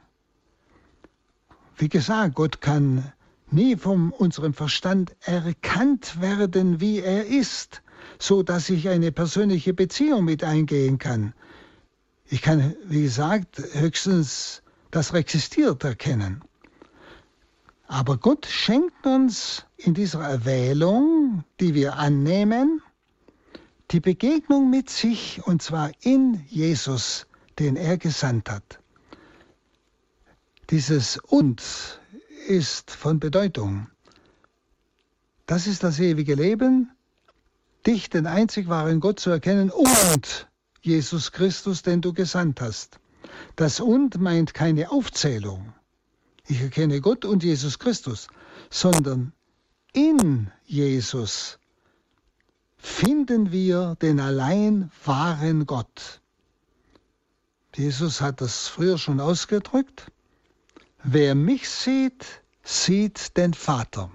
Wie 1.79 1.89
gesagt, 1.89 2.35
Gott 2.35 2.61
kann 2.61 3.13
nie 3.51 3.77
von 3.77 4.11
unserem 4.11 4.55
Verstand 4.55 5.15
erkannt 5.21 6.21
werden, 6.21 6.81
wie 6.81 7.01
er 7.01 7.27
ist, 7.27 7.83
so 8.19 8.43
dass 8.43 8.71
ich 8.71 8.89
eine 8.89 9.13
persönliche 9.13 9.75
Beziehung 9.75 10.25
mit 10.25 10.43
eingehen 10.43 10.99
kann. 10.99 11.35
Ich 12.25 12.43
kann, 12.43 12.75
wie 12.87 13.03
gesagt, 13.03 13.63
höchstens 13.73 14.63
das 14.91 15.13
existiert 15.13 15.85
erkennen. 15.85 16.43
Aber 17.87 18.17
Gott 18.17 18.47
schenkt 18.47 19.07
uns 19.07 19.67
in 19.77 19.93
dieser 19.93 20.23
Erwählung, 20.23 21.45
die 21.61 21.75
wir 21.75 21.97
annehmen, 21.97 22.81
die 23.91 24.01
Begegnung 24.01 24.71
mit 24.71 24.89
sich 24.91 25.43
und 25.45 25.63
zwar 25.63 25.91
in 26.01 26.43
Jesus, 26.49 27.27
den 27.59 27.77
er 27.77 27.99
gesandt 27.99 28.51
hat. 28.51 28.81
Dieses 30.71 31.19
Und 31.19 31.63
ist 32.49 32.91
von 32.91 33.21
Bedeutung. 33.21 33.89
Das 35.47 35.69
ist 35.69 35.85
das 35.85 36.01
ewige 36.01 36.35
Leben, 36.35 36.91
dich, 37.87 38.11
den 38.11 38.27
einzig 38.27 38.69
wahren 38.69 38.99
Gott 38.99 39.21
zu 39.21 39.31
erkennen 39.31 39.71
und 39.71 40.49
Jesus 40.83 41.31
Christus, 41.31 41.83
den 41.83 42.01
du 42.01 42.13
gesandt 42.13 42.61
hast. 42.61 42.99
Das 43.55 43.81
und 43.81 44.21
meint 44.21 44.55
keine 44.55 44.91
Aufzählung. 44.91 45.73
Ich 46.49 46.61
erkenne 46.61 47.01
Gott 47.01 47.25
und 47.25 47.45
Jesus 47.45 47.79
Christus, 47.79 48.29
sondern 48.71 49.33
in 49.93 50.51
Jesus 50.65 51.59
finden 52.77 53.53
wir 53.53 53.97
den 54.03 54.21
allein 54.21 54.91
wahren 55.05 55.67
Gott. 55.67 56.21
Jesus 57.75 58.21
hat 58.21 58.41
das 58.41 58.69
früher 58.69 58.97
schon 58.99 59.21
ausgedrückt. 59.21 60.11
Wer 61.09 61.37
mich 61.37 61.69
sieht, 61.69 62.43
sieht 62.65 63.37
den 63.37 63.55
Vater. 63.55 64.11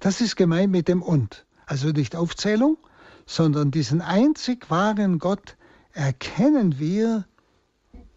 Das 0.00 0.20
ist 0.20 0.36
gemeint 0.36 0.70
mit 0.70 0.86
dem 0.86 1.00
und. 1.00 1.46
Also 1.64 1.88
nicht 1.88 2.14
Aufzählung, 2.14 2.76
sondern 3.24 3.70
diesen 3.70 4.02
einzig 4.02 4.68
wahren 4.68 5.18
Gott 5.18 5.56
erkennen 5.94 6.78
wir 6.78 7.26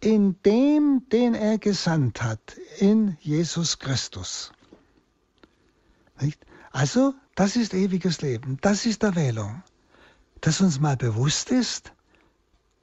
in 0.02 0.36
dem, 0.42 1.08
den 1.10 1.34
er 1.34 1.56
gesandt 1.56 2.22
hat, 2.22 2.58
in 2.76 3.16
Jesus 3.20 3.78
Christus. 3.78 4.52
Nicht? 6.20 6.44
Also, 6.72 7.14
das 7.36 7.56
ist 7.56 7.72
ewiges 7.72 8.20
Leben, 8.20 8.58
das 8.60 8.84
ist 8.84 9.02
Erwählung. 9.02 9.62
Dass 10.42 10.60
uns 10.60 10.78
mal 10.78 10.98
bewusst 10.98 11.50
ist, 11.50 11.94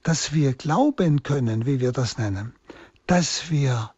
dass 0.01 0.33
wir 0.33 0.53
glauben 0.53 1.21
können, 1.21 1.67
wie 1.67 1.79
wir 1.79 1.91
das 1.91 2.17
nennen, 2.17 2.55
dass 3.05 3.51
wir 3.51 3.91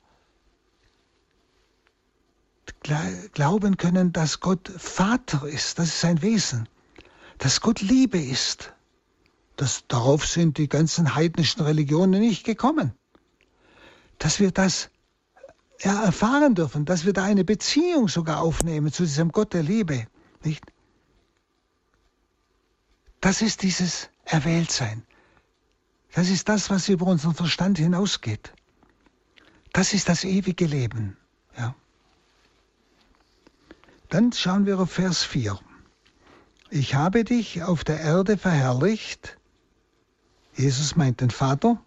glauben 3.33 3.77
können, 3.77 4.13
dass 4.13 4.39
Gott 4.39 4.71
Vater 4.77 5.47
ist, 5.47 5.79
das 5.79 5.87
ist 5.87 6.01
sein 6.01 6.21
Wesen, 6.21 6.67
dass 7.37 7.61
Gott 7.61 7.81
Liebe 7.81 8.19
ist. 8.19 8.73
Das, 9.55 9.83
darauf 9.87 10.25
sind 10.25 10.57
die 10.57 10.69
ganzen 10.69 11.15
heidnischen 11.15 11.61
Religionen 11.61 12.21
nicht 12.21 12.43
gekommen 12.43 12.93
dass 14.21 14.39
wir 14.39 14.51
das 14.51 14.89
ja, 15.81 16.03
erfahren 16.03 16.53
dürfen, 16.53 16.85
dass 16.85 17.05
wir 17.05 17.13
da 17.13 17.23
eine 17.23 17.43
Beziehung 17.43 18.07
sogar 18.07 18.39
aufnehmen 18.41 18.91
zu 18.91 19.03
diesem 19.03 19.31
Gott 19.31 19.53
der 19.53 19.63
Liebe. 19.63 20.05
Nicht? 20.43 20.63
Das 23.19 23.41
ist 23.41 23.63
dieses 23.63 24.09
Erwähltsein. 24.25 25.03
Das 26.13 26.29
ist 26.29 26.49
das, 26.49 26.69
was 26.69 26.87
über 26.87 27.07
unseren 27.07 27.33
Verstand 27.33 27.79
hinausgeht. 27.79 28.53
Das 29.73 29.93
ist 29.93 30.07
das 30.07 30.23
ewige 30.23 30.67
Leben. 30.67 31.17
Dann 34.11 34.33
schauen 34.33 34.65
wir 34.65 34.77
auf 34.77 34.91
Vers 34.91 35.23
4. 35.23 35.57
Ich 36.69 36.95
habe 36.95 37.23
dich 37.23 37.63
auf 37.63 37.85
der 37.85 38.01
Erde 38.01 38.37
verherrlicht. 38.37 39.37
Jesus 40.53 40.97
meint 40.97 41.21
den 41.21 41.29
Vater 41.29 41.81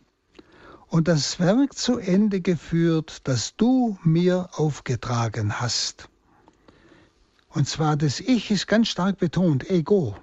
und 0.88 1.06
das 1.06 1.38
Werk 1.38 1.76
zu 1.76 1.98
Ende 1.98 2.40
geführt, 2.40 3.28
das 3.28 3.56
du 3.56 3.98
mir 4.04 4.48
aufgetragen 4.52 5.60
hast. 5.60 6.08
Und 7.50 7.68
zwar 7.68 7.94
das 7.94 8.20
Ich 8.20 8.50
ist 8.50 8.66
ganz 8.68 8.88
stark 8.88 9.18
betont, 9.18 9.68
Ego. 9.68 10.16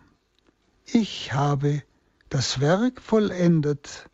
Ich 0.86 1.34
habe 1.34 1.84
das 2.30 2.60
Werk 2.60 3.00
vollendet 3.00 4.10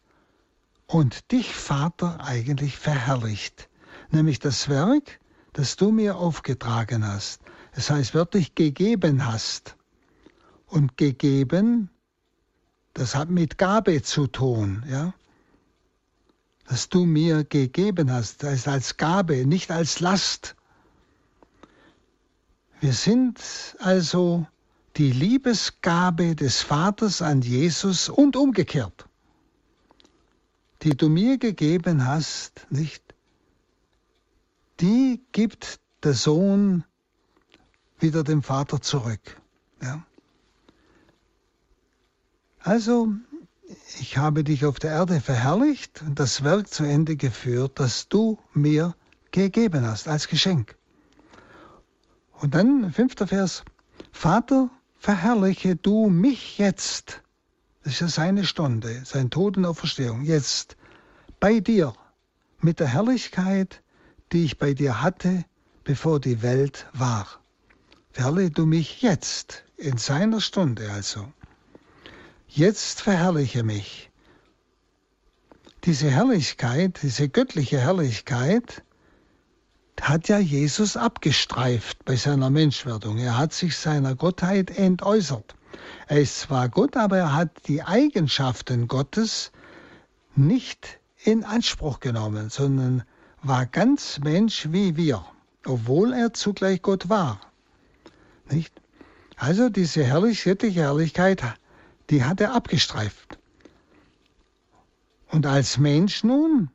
und 0.87 1.31
dich, 1.31 1.55
Vater, 1.55 2.19
eigentlich 2.19 2.77
verherrlicht, 2.77 3.69
nämlich 4.11 4.39
das 4.39 4.67
Werk, 4.67 5.21
das 5.53 5.77
du 5.77 5.91
mir 5.91 6.17
aufgetragen 6.17 7.07
hast. 7.07 7.39
Das 7.77 7.89
heißt 7.89 8.13
wörtlich 8.13 8.55
gegeben 8.55 9.25
hast. 9.25 9.77
Und 10.65 10.97
gegeben, 10.97 11.89
das 12.93 13.15
hat 13.15 13.29
mit 13.29 13.57
Gabe 13.57 14.01
zu 14.01 14.27
tun, 14.27 14.83
ja 14.89 15.13
das 16.67 16.89
du 16.89 17.05
mir 17.05 17.43
gegeben 17.45 18.11
hast, 18.11 18.43
das 18.43 18.51
heißt 18.51 18.67
als 18.67 18.97
Gabe, 18.97 19.45
nicht 19.45 19.71
als 19.71 19.99
Last. 19.99 20.55
Wir 22.81 22.93
sind 22.93 23.39
also 23.79 24.45
die 24.97 25.11
Liebesgabe 25.11 26.35
des 26.35 26.61
Vaters 26.61 27.21
an 27.21 27.41
Jesus 27.41 28.09
und 28.09 28.35
umgekehrt, 28.35 29.07
die 30.83 30.95
du 30.95 31.09
mir 31.09 31.37
gegeben 31.37 32.05
hast, 32.05 32.67
nicht? 32.69 33.03
Die 34.79 35.21
gibt 35.31 35.79
der 36.03 36.13
Sohn 36.13 36.83
wieder 37.99 38.23
dem 38.23 38.43
Vater 38.43 38.81
zurück. 38.81 39.41
Ja? 39.81 40.03
Also 42.59 43.13
ich 43.99 44.17
habe 44.17 44.43
dich 44.43 44.65
auf 44.65 44.79
der 44.79 44.91
Erde 44.91 45.19
verherrlicht 45.21 46.01
und 46.01 46.19
das 46.19 46.43
Werk 46.43 46.67
zu 46.67 46.83
Ende 46.83 47.15
geführt, 47.15 47.79
das 47.79 48.07
du 48.07 48.37
mir 48.53 48.95
gegeben 49.31 49.85
hast 49.85 50.07
als 50.07 50.27
Geschenk. 50.27 50.75
Und 52.33 52.55
dann 52.55 52.91
fünfter 52.93 53.27
Vers, 53.27 53.63
Vater, 54.11 54.69
verherrliche 54.99 55.75
du 55.75 56.09
mich 56.09 56.57
jetzt. 56.57 57.23
Das 57.83 57.93
ist 57.93 57.99
ja 58.01 58.07
seine 58.07 58.45
Stunde, 58.45 59.01
sein 59.05 59.29
Tod 59.29 59.57
und 59.57 59.65
Auferstehung. 59.65 60.23
Jetzt 60.23 60.77
bei 61.39 61.59
dir 61.59 61.93
mit 62.59 62.79
der 62.79 62.87
Herrlichkeit, 62.87 63.81
die 64.31 64.43
ich 64.43 64.57
bei 64.57 64.73
dir 64.73 65.01
hatte, 65.01 65.45
bevor 65.83 66.19
die 66.19 66.41
Welt 66.41 66.87
war. 66.93 67.27
Verherrliche 68.17 68.49
du 68.49 68.65
mich 68.65 69.03
jetzt, 69.03 69.63
in 69.77 69.99
seiner 69.99 70.41
Stunde 70.41 70.89
also. 70.89 71.31
Jetzt 72.47 72.99
verherrliche 72.99 73.61
mich. 73.61 74.09
Diese 75.83 76.09
Herrlichkeit, 76.09 76.97
diese 77.03 77.29
göttliche 77.29 77.79
Herrlichkeit, 77.79 78.81
hat 80.01 80.29
ja 80.29 80.39
Jesus 80.39 80.97
abgestreift 80.97 82.05
bei 82.05 82.15
seiner 82.15 82.49
Menschwerdung. 82.49 83.19
Er 83.19 83.37
hat 83.37 83.53
sich 83.53 83.77
seiner 83.77 84.15
Gottheit 84.15 84.75
entäußert. 84.75 85.53
Er 86.07 86.19
ist 86.19 86.39
zwar 86.39 86.69
Gott, 86.69 86.97
aber 86.97 87.19
er 87.19 87.35
hat 87.35 87.67
die 87.67 87.83
Eigenschaften 87.83 88.87
Gottes 88.87 89.51
nicht 90.35 90.99
in 91.23 91.43
Anspruch 91.43 91.99
genommen, 91.99 92.49
sondern 92.49 93.03
war 93.43 93.67
ganz 93.67 94.17
Mensch 94.17 94.69
wie 94.71 94.97
wir, 94.97 95.23
obwohl 95.67 96.13
er 96.13 96.33
zugleich 96.33 96.81
Gott 96.81 97.09
war. 97.09 97.39
Nicht? 98.51 98.81
Also 99.35 99.69
diese 99.69 100.03
herrlich, 100.03 100.43
göttliche 100.43 100.81
Herrlichkeit, 100.81 101.43
die 102.09 102.23
hat 102.23 102.41
er 102.41 102.53
abgestreift. 102.53 103.37
Und 105.29 105.45
als 105.45 105.77
Mensch 105.77 106.23
nun 106.23 106.69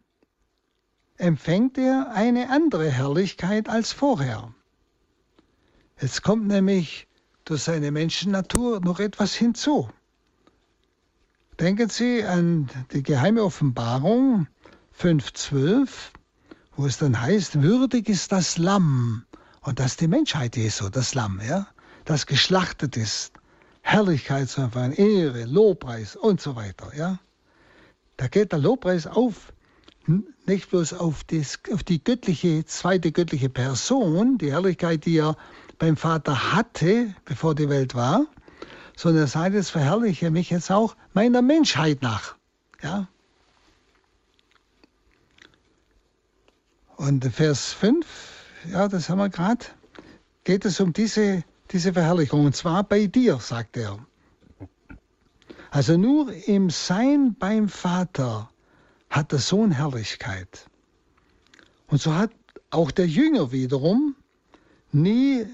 empfängt 1.17 1.79
er 1.79 2.13
eine 2.15 2.51
andere 2.51 2.91
Herrlichkeit 2.91 3.69
als 3.69 3.93
vorher. 3.93 4.55
Jetzt 6.01 6.23
kommt 6.23 6.47
nämlich 6.47 7.07
durch 7.45 7.63
seine 7.63 7.91
Menschennatur 7.91 8.81
noch 8.81 9.01
etwas 9.01 9.35
hinzu. 9.35 9.89
Denken 11.61 11.89
Sie 11.89 12.25
an 12.25 12.69
die 12.93 13.03
geheime 13.03 13.43
Offenbarung 13.45 14.49
5.12, 14.99 15.89
wo 16.77 16.87
es 16.87 16.99
dann 16.99 17.21
heißt, 17.21 17.63
würdig 17.63 18.09
ist 18.09 18.33
das 18.33 18.59
Lamm, 18.59 19.25
und 19.63 19.79
das 19.79 19.93
ist 19.93 20.01
die 20.01 20.09
Menschheit 20.09 20.57
Jesu, 20.57 20.89
das 20.89 21.15
Lamm, 21.15 21.41
ja, 21.47 21.67
das 22.05 22.27
geschlachtet 22.27 22.97
ist. 22.97 23.33
Herrlichkeit 23.81 24.49
zu 24.49 24.61
erfahren, 24.61 24.93
Ehre, 24.93 25.45
Lobpreis 25.45 26.15
und 26.15 26.41
so 26.41 26.55
weiter, 26.55 26.93
ja. 26.97 27.19
Da 28.17 28.29
geht 28.29 28.53
der 28.53 28.59
Lobpreis 28.59 29.07
auf, 29.07 29.53
nicht 30.47 30.71
bloß 30.71 30.93
auf, 30.95 31.25
das, 31.25 31.59
auf 31.73 31.83
die 31.83 32.03
göttliche, 32.03 32.65
zweite 32.65 33.11
göttliche 33.11 33.49
Person, 33.49 34.39
die 34.39 34.53
Herrlichkeit, 34.53 35.05
die 35.05 35.17
er 35.17 35.37
beim 35.79 35.97
Vater 35.97 36.53
hatte, 36.53 37.15
bevor 37.25 37.55
die 37.55 37.69
Welt 37.69 37.95
war, 37.95 38.27
sondern 38.97 39.25
er 39.25 39.29
sagt, 39.29 39.55
jetzt 39.55 39.71
verherrliche 39.71 40.31
mich 40.31 40.51
jetzt 40.51 40.71
auch 40.71 40.97
meiner 41.13 41.43
Menschheit 41.43 42.03
nach. 42.03 42.37
Ja? 42.83 43.09
Und 46.97 47.25
Vers 47.25 47.73
5, 47.73 48.07
ja, 48.71 48.89
das 48.89 49.09
haben 49.09 49.19
wir 49.19 49.29
gerade, 49.29 49.65
geht 50.45 50.65
es 50.65 50.81
um 50.81 50.93
diese, 50.93 51.45
diese 51.71 51.93
Verherrlichung. 51.93 52.45
Und 52.45 52.57
zwar 52.57 52.85
bei 52.85 53.07
dir, 53.07 53.39
sagt 53.39 53.77
er. 53.77 53.99
Also 55.71 55.97
nur 55.97 56.33
im 56.47 56.71
Sein 56.71 57.35
beim 57.39 57.69
Vater 57.69 58.51
hat 59.09 59.33
der 59.33 59.39
Sohn 59.39 59.71
Herrlichkeit. 59.71 60.67
Und 61.87 62.01
so 62.01 62.15
hat 62.15 62.31
auch 62.71 62.91
der 62.91 63.07
Jünger 63.07 63.53
wiederum 63.53 64.15
nie 64.93 65.47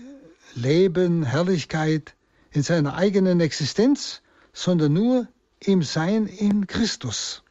Leben, 0.54 1.22
Herrlichkeit 1.22 2.14
in 2.50 2.62
seiner 2.62 2.94
eigenen 2.94 3.40
Existenz, 3.40 4.22
sondern 4.52 4.92
nur 4.92 5.28
im 5.60 5.82
Sein 5.82 6.26
in 6.26 6.66
Christus. 6.66 7.42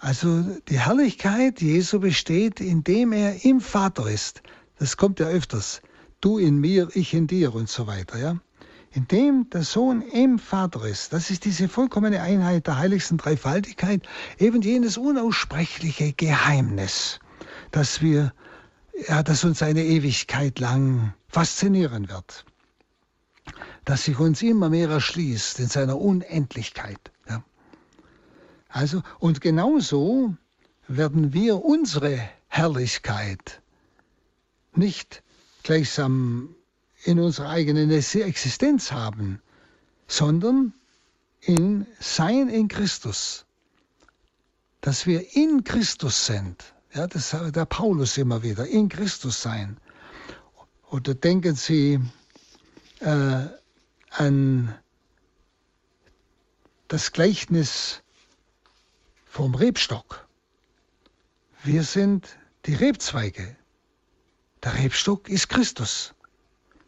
Also 0.00 0.42
die 0.68 0.80
Herrlichkeit 0.80 1.60
Jesu 1.60 2.00
besteht, 2.00 2.60
indem 2.60 3.12
er 3.12 3.44
im 3.44 3.60
Vater 3.60 4.08
ist. 4.08 4.42
Das 4.78 4.96
kommt 4.96 5.20
ja 5.20 5.26
öfters. 5.26 5.82
Du 6.20 6.38
in 6.38 6.58
mir, 6.58 6.88
ich 6.94 7.14
in 7.14 7.26
dir 7.26 7.54
und 7.54 7.68
so 7.68 7.86
weiter. 7.86 8.18
Ja? 8.18 8.36
in 8.92 9.06
dem 9.06 9.48
der 9.50 9.62
Sohn 9.62 10.02
im 10.02 10.38
Vater 10.38 10.84
ist. 10.84 11.12
Das 11.12 11.30
ist 11.30 11.44
diese 11.44 11.68
vollkommene 11.68 12.20
Einheit 12.20 12.66
der 12.66 12.78
heiligsten 12.78 13.18
Dreifaltigkeit, 13.18 14.02
eben 14.38 14.62
jenes 14.62 14.96
unaussprechliche 14.96 16.12
Geheimnis, 16.12 17.20
das 17.70 18.02
wir, 18.02 18.32
ja, 19.06 19.22
das 19.22 19.44
uns 19.44 19.62
eine 19.62 19.84
Ewigkeit 19.84 20.58
lang 20.58 21.14
faszinieren 21.28 22.08
wird, 22.08 22.44
das 23.84 24.04
sich 24.04 24.18
uns 24.18 24.42
immer 24.42 24.70
mehr 24.70 24.90
erschließt 24.90 25.60
in 25.60 25.68
seiner 25.68 25.98
Unendlichkeit. 25.98 27.12
Also, 28.70 29.02
und 29.18 29.40
genauso 29.40 30.34
werden 30.86 31.32
wir 31.32 31.64
unsere 31.64 32.20
Herrlichkeit 32.48 33.60
nicht 34.74 35.22
gleichsam 35.62 36.54
in 37.04 37.18
unserer 37.18 37.48
eigenen 37.48 37.90
Existenz 37.90 38.92
haben, 38.92 39.40
sondern 40.06 40.72
in 41.40 41.86
Sein 41.98 42.48
in 42.48 42.68
Christus. 42.68 43.44
Dass 44.80 45.06
wir 45.06 45.36
in 45.36 45.64
Christus 45.64 46.26
sind. 46.26 46.74
Ja, 46.94 47.06
das 47.06 47.30
sagt 47.30 47.56
der 47.56 47.66
Paulus 47.66 48.16
immer 48.18 48.42
wieder, 48.42 48.66
in 48.66 48.88
Christus 48.88 49.42
sein. 49.42 49.76
Oder 50.90 51.14
denken 51.14 51.54
Sie 51.54 52.00
äh, 53.00 53.46
an 54.10 54.74
das 56.88 57.12
Gleichnis 57.12 58.02
vom 59.30 59.54
Rebstock. 59.54 60.26
Wir 61.62 61.84
sind 61.84 62.36
die 62.66 62.74
Rebzweige. 62.74 63.56
Der 64.64 64.74
Rebstock 64.74 65.28
ist 65.28 65.48
Christus. 65.48 66.14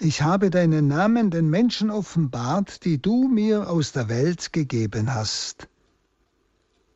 Ich 0.00 0.22
habe 0.22 0.50
deinen 0.50 0.88
Namen 0.88 1.30
den 1.30 1.50
Menschen 1.50 1.90
offenbart, 1.90 2.84
die 2.84 3.00
du 3.00 3.28
mir 3.28 3.68
aus 3.68 3.92
der 3.92 4.08
Welt 4.08 4.52
gegeben 4.52 5.12
hast. 5.14 5.68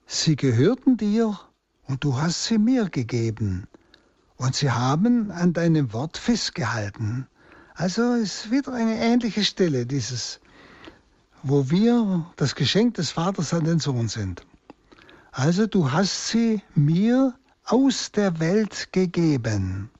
Sie 0.07 0.37
gehörten 0.37 0.97
dir 0.97 1.39
und 1.87 2.05
du 2.05 2.17
hast 2.17 2.45
sie 2.47 2.59
mir 2.59 2.89
gegeben. 2.89 3.69
Und 4.37 4.55
sie 4.55 4.71
haben 4.71 5.31
an 5.31 5.53
deinem 5.53 5.93
Wort 5.93 6.17
festgehalten. 6.17 7.27
Also 7.75 8.15
ist 8.15 8.51
wieder 8.51 8.73
eine 8.73 8.99
ähnliche 8.99 9.45
Stelle, 9.45 9.87
dieses, 9.87 10.41
wo 11.43 11.71
wir 11.71 12.27
das 12.37 12.55
Geschenk 12.55 12.95
des 12.95 13.11
Vaters 13.11 13.53
an 13.53 13.65
den 13.65 13.79
Sohn 13.79 14.09
sind. 14.09 14.47
Also 15.37 15.67
du 15.67 15.93
hast 15.93 16.29
sie 16.29 16.63
mir 16.75 17.35
aus 17.65 18.11
der 18.13 18.41
Welt 18.41 18.89
gegeben 18.93 19.91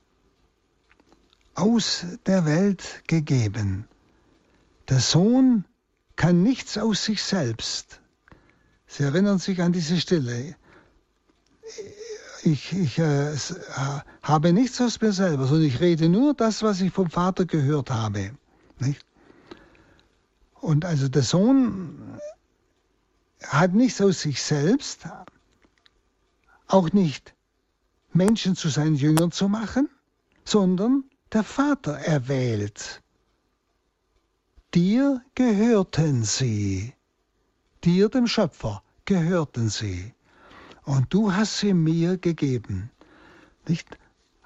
aus 1.57 2.05
der 2.27 2.45
Welt 2.45 3.03
gegeben. 3.07 3.89
Der 4.89 5.01
Sohn 5.01 5.65
kann 6.15 6.43
nichts 6.43 6.79
aus 6.79 7.05
sich 7.05 7.23
selbst. 7.23 8.01
Sie 8.87 9.03
erinnern 9.03 9.39
sich 9.39 9.61
an 9.63 9.73
diese 9.73 9.99
Stelle. 9.99 10.55
Ich, 12.45 12.73
ich 12.73 12.99
äh, 12.99 13.35
habe 14.23 14.53
nichts 14.53 14.81
aus 14.81 15.01
mir 15.01 15.13
selber, 15.13 15.47
sondern 15.47 15.67
ich 15.67 15.81
rede 15.81 16.09
nur 16.09 16.35
das, 16.35 16.63
was 16.63 16.81
ich 16.81 16.93
vom 16.93 17.11
Vater 17.11 17.45
gehört 17.47 17.91
habe. 17.91 18.33
Nicht? 18.79 19.05
Und 20.61 20.85
also 20.85 21.09
der 21.09 21.23
Sohn 21.23 22.21
hat 23.49 23.75
nichts 23.75 24.01
aus 24.01 24.21
sich 24.21 24.43
selbst, 24.43 25.07
auch 26.69 26.93
nicht 26.93 27.35
Menschen 28.13 28.57
zu 28.57 28.69
seinen 28.69 28.97
Jüngern 28.97 29.33
zu 29.33 29.49
machen, 29.49 29.89
sondern 30.45 31.05
der 31.33 31.45
Vater 31.45 31.93
erwählt. 31.99 33.03
Dir 34.75 35.23
gehörten 35.35 36.25
sie, 36.25 36.95
dir 37.85 38.09
dem 38.09 38.27
Schöpfer 38.27 38.83
gehörten 39.05 39.69
sie, 39.69 40.15
und 40.85 41.13
du 41.13 41.33
hast 41.33 41.59
sie 41.59 41.75
mir 41.75 42.17
gegeben. 42.17 42.91
Nicht? 43.67 43.99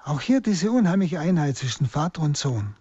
Auch 0.03 0.21
hier 0.21 0.41
diese 0.41 0.71
unheimliche 0.71 1.19
Einheit 1.19 1.57
zwischen 1.57 1.85
Vater 1.87 2.23
und 2.23 2.35
Sohn. 2.35 2.75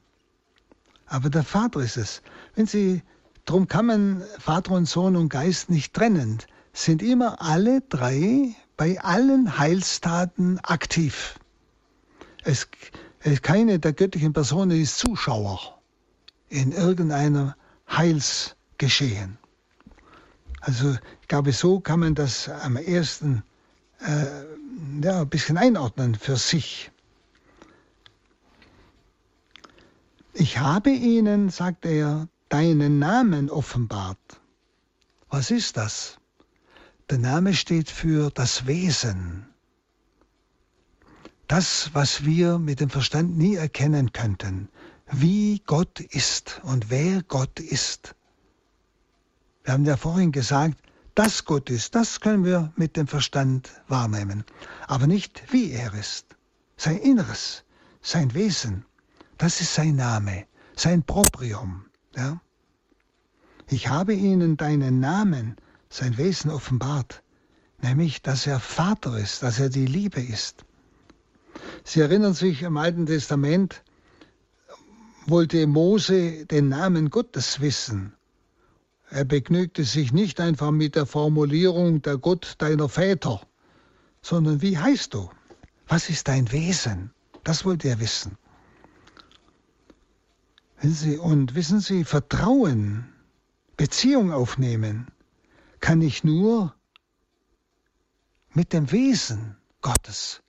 Aber 1.07 1.29
der 1.29 1.45
Vater 1.45 1.81
ist 1.81 1.99
es. 1.99 2.23
Wenn 2.55 2.67
Sie, 2.67 3.03
drum 3.51 3.67
kann 3.67 3.87
man 3.87 4.23
Vater 4.39 4.73
und 4.73 4.87
Sohn 4.87 5.17
und 5.17 5.29
Geist 5.29 5.71
nicht 5.71 5.93
trennen, 5.93 6.39
sind 6.73 7.03
immer 7.03 7.43
alle 7.43 7.81
drei 7.81 8.55
bei 8.77 9.01
allen 9.01 9.59
Heilstaten 9.59 10.61
aktiv. 10.61 11.35
Es, 12.45 12.69
es 13.19 13.43
keine 13.43 13.81
der 13.81 13.93
göttlichen 13.93 14.33
Personen 14.33 14.81
ist 14.81 14.99
Zuschauer 14.99 15.81
in 16.49 16.71
irgendeinem 16.71 17.55
Heilsgeschehen. 17.91 19.37
Also 20.61 20.97
ich 21.21 21.27
glaube, 21.27 21.53
so 21.53 21.81
kann 21.81 22.01
man 22.01 22.15
das 22.15 22.49
am 22.49 22.77
ersten 22.77 23.43
äh, 23.99 25.03
ja, 25.03 25.23
ein 25.23 25.29
bisschen 25.29 25.59
einordnen 25.59 26.15
für 26.15 26.37
sich. 26.37 26.93
Ich 30.35 30.59
habe 30.59 30.91
ihnen, 30.91 31.51
sagt 31.51 31.85
er, 31.85 32.29
deinen 32.51 32.99
Namen 32.99 33.49
offenbart. 33.49 34.41
Was 35.31 35.51
ist 35.51 35.79
das? 35.79 36.19
Der 37.09 37.19
Name 37.19 37.55
steht 37.55 37.89
für 37.89 38.31
das 38.31 38.67
Wesen. 38.67 39.47
Das, 41.49 41.91
was 41.95 42.25
wir 42.25 42.59
mit 42.59 42.81
dem 42.81 42.91
Verstand 42.91 43.37
nie 43.39 43.55
erkennen 43.57 44.13
könnten 44.13 44.69
wie 45.13 45.61
Gott 45.67 46.01
ist 46.01 46.61
und 46.63 46.91
wer 46.91 47.23
Gott 47.23 47.59
ist. 47.59 48.15
Wir 49.65 49.73
haben 49.75 49.85
ja 49.85 49.97
vorhin 49.97 50.33
gesagt, 50.33 50.79
dass 51.15 51.45
Gott 51.45 51.69
ist, 51.71 51.95
das 51.95 52.21
können 52.21 52.45
wir 52.45 52.73
mit 52.77 52.97
dem 52.97 53.07
Verstand 53.07 53.71
wahrnehmen, 53.89 54.45
aber 54.87 55.07
nicht 55.07 55.53
wie 55.53 55.73
er 55.73 55.93
ist. 55.95 56.37
Sein 56.77 56.99
Inneres, 56.99 57.65
sein 58.01 58.33
Wesen, 58.35 58.85
das 59.37 59.61
ist 59.61 59.75
sein 59.75 59.97
Name, 59.97 60.47
sein 60.77 61.03
Proprium. 61.03 61.85
Ja? 62.17 62.41
Ich 63.69 63.89
habe 63.89 64.15
ihnen 64.15 64.57
deinen 64.57 65.01
Namen, 65.01 65.57
sein 65.89 66.19
Wesen 66.19 66.51
offenbart, 66.51 67.23
nämlich, 67.83 68.23
dass 68.23 68.47
er 68.47 68.61
Vater 68.61 69.17
ist, 69.19 69.43
dass 69.43 69.61
er 69.61 69.69
die 69.69 69.87
Liebe 69.87 70.21
ist. 70.21 70.65
Sie 71.85 72.01
erinnern 72.01 72.35
sich 72.35 72.63
im 72.63 72.77
Alten 72.77 73.07
Testament, 73.07 73.83
wollte 75.27 75.67
Mose 75.67 76.47
den 76.47 76.69
Namen 76.69 77.11
Gottes 77.11 77.61
wissen. 77.61 78.15
Er 79.11 79.25
begnügte 79.25 79.85
sich 79.85 80.13
nicht 80.13 80.41
einfach 80.41 80.71
mit 80.71 80.95
der 80.95 81.07
Formulierung 81.07 82.03
der 82.03 82.17
Gott 82.17 82.55
deiner 82.59 82.89
Väter, 82.89 83.41
sondern 84.23 84.63
wie 84.63 84.79
heißt 84.79 85.15
du? 85.15 85.31
Was 85.89 86.09
ist 86.09 86.29
dein 86.29 86.51
Wesen? 86.53 87.11
Das 87.43 87.65
wollte 87.65 87.89
er 87.89 88.01
wissen. 88.01 88.39
Sie, 90.83 91.19
und 91.19 91.55
wissen 91.55 91.81
Sie, 91.81 92.05
Vertrauen, 92.05 93.13
Beziehung 93.77 94.33
aufnehmen, 94.33 95.09
kann 95.81 96.01
ich 96.01 96.25
nur 96.25 96.75
mit 98.53 98.73
dem 98.73 98.91
Wesen 98.91 99.57
Gottes, 99.83 100.43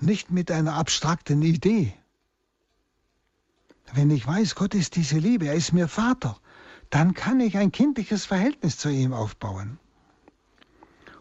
nicht 0.00 0.30
mit 0.30 0.50
einer 0.50 0.74
abstrakten 0.74 1.42
Idee. 1.42 1.94
Wenn 3.92 4.10
ich 4.10 4.26
weiß, 4.26 4.54
Gott 4.54 4.74
ist 4.74 4.96
diese 4.96 5.18
Liebe, 5.18 5.46
er 5.46 5.54
ist 5.54 5.72
mir 5.72 5.88
Vater, 5.88 6.38
dann 6.90 7.14
kann 7.14 7.40
ich 7.40 7.56
ein 7.56 7.72
kindliches 7.72 8.26
Verhältnis 8.26 8.78
zu 8.78 8.88
ihm 8.88 9.12
aufbauen. 9.12 9.78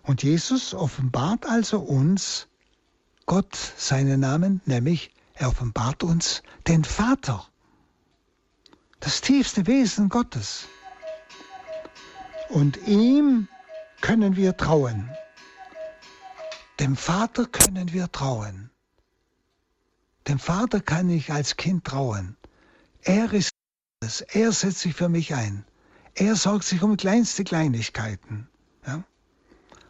Und 0.03 0.21
Jesus 0.23 0.73
offenbart 0.73 1.45
also 1.45 1.79
uns 1.79 2.47
Gott 3.25 3.55
seinen 3.55 4.19
Namen, 4.19 4.61
nämlich 4.65 5.11
er 5.33 5.49
offenbart 5.49 6.03
uns 6.03 6.43
den 6.67 6.83
Vater, 6.83 7.47
das 9.05 9.21
tiefste 9.21 9.67
Wesen 9.67 10.09
Gottes. 10.09 10.65
Und 12.49 12.87
ihm 12.87 13.47
können 14.01 14.35
wir 14.35 14.57
trauen. 14.57 15.11
Dem 16.79 16.95
Vater 16.95 17.45
können 17.45 17.93
wir 17.93 18.11
trauen. 18.11 18.71
Dem 20.27 20.39
Vater 20.39 20.79
kann 20.79 21.07
ich 21.11 21.31
als 21.31 21.55
Kind 21.55 21.85
trauen. 21.85 22.35
Er 23.03 23.31
ist 23.31 23.51
es. 23.99 24.21
Er 24.21 24.51
setzt 24.51 24.79
sich 24.79 24.95
für 24.95 25.07
mich 25.07 25.35
ein. 25.35 25.65
Er 26.15 26.35
sorgt 26.35 26.65
sich 26.65 26.81
um 26.81 26.97
kleinste 26.97 27.43
Kleinigkeiten. 27.43 28.47
Ja? 28.87 29.03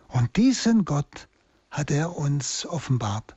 Und 0.10 0.36
diesen 0.36 0.84
Gott 0.84 1.30
hat 1.72 1.90
er 1.90 2.18
uns 2.18 2.66
offenbart. 2.66 3.34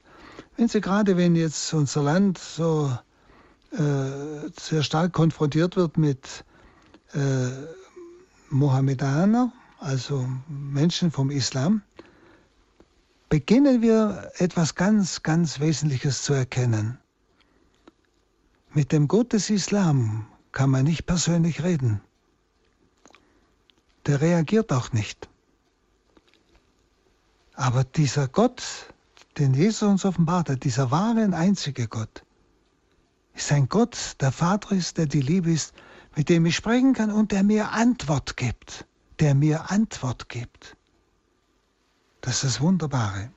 Wenn 0.56 0.66
Sie 0.66 0.80
gerade, 0.80 1.16
wenn 1.16 1.36
jetzt 1.36 1.72
unser 1.72 2.02
Land 2.02 2.38
so 2.38 2.98
äh, 3.72 4.50
sehr 4.58 4.82
stark 4.82 5.12
konfrontiert 5.12 5.76
wird 5.76 5.98
mit 5.98 6.44
äh, 7.12 7.48
Mohammedaner, 8.50 9.52
also 9.78 10.26
Menschen 10.48 11.10
vom 11.10 11.30
Islam, 11.30 11.82
beginnen 13.28 13.82
wir 13.82 14.32
etwas 14.36 14.74
ganz, 14.74 15.22
ganz 15.22 15.60
Wesentliches 15.60 16.22
zu 16.22 16.32
erkennen. 16.32 16.98
Mit 18.72 18.92
dem 18.92 19.08
Gott 19.08 19.32
des 19.32 19.50
Islam 19.50 20.26
kann 20.52 20.70
man 20.70 20.84
nicht 20.84 21.06
persönlich 21.06 21.62
reden. 21.62 22.00
Der 24.06 24.20
reagiert 24.20 24.72
auch 24.72 24.92
nicht. 24.92 25.28
Aber 27.54 27.84
dieser 27.84 28.28
Gott, 28.28 28.62
den 29.36 29.52
Jesus 29.52 29.82
uns 29.82 30.04
offenbart 30.04 30.48
hat, 30.48 30.64
dieser 30.64 30.90
wahre 30.90 31.24
und 31.24 31.34
einzige 31.34 31.88
Gott, 31.88 32.24
ist 33.38 33.52
ein 33.52 33.68
Gott, 33.68 34.16
der 34.20 34.32
Vater 34.32 34.74
ist, 34.74 34.98
der 34.98 35.06
die 35.06 35.20
Liebe 35.20 35.52
ist, 35.52 35.72
mit 36.16 36.28
dem 36.28 36.44
ich 36.44 36.56
sprechen 36.56 36.92
kann 36.92 37.12
und 37.12 37.30
der 37.30 37.44
mir 37.44 37.70
Antwort 37.70 38.36
gibt, 38.36 38.84
der 39.20 39.34
mir 39.34 39.70
Antwort 39.70 40.28
gibt. 40.28 40.76
Das 42.20 42.42
ist 42.42 42.44
das 42.44 42.60
Wunderbare. 42.60 43.30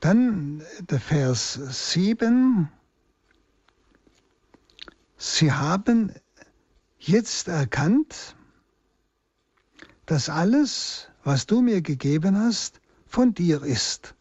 Dann 0.00 0.62
der 0.80 1.00
Vers 1.00 1.54
7. 1.54 2.68
Sie 5.16 5.52
haben 5.52 6.12
jetzt 6.98 7.46
erkannt, 7.46 8.36
dass 10.06 10.28
alles, 10.28 11.08
was 11.22 11.46
du 11.46 11.62
mir 11.62 11.82
gegeben 11.82 12.36
hast, 12.36 12.80
von 13.06 13.32
dir 13.32 13.62
ist. 13.62 14.15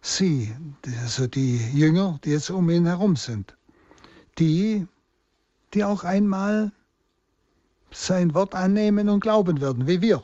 Sie, 0.00 0.54
also 1.02 1.26
die 1.26 1.56
Jünger, 1.72 2.18
die 2.24 2.30
jetzt 2.30 2.50
um 2.50 2.70
ihn 2.70 2.86
herum 2.86 3.16
sind, 3.16 3.56
die, 4.38 4.86
die 5.74 5.84
auch 5.84 6.04
einmal 6.04 6.72
sein 7.90 8.34
Wort 8.34 8.54
annehmen 8.54 9.08
und 9.08 9.20
glauben 9.20 9.60
werden, 9.60 9.86
wie 9.86 10.00
wir. 10.00 10.22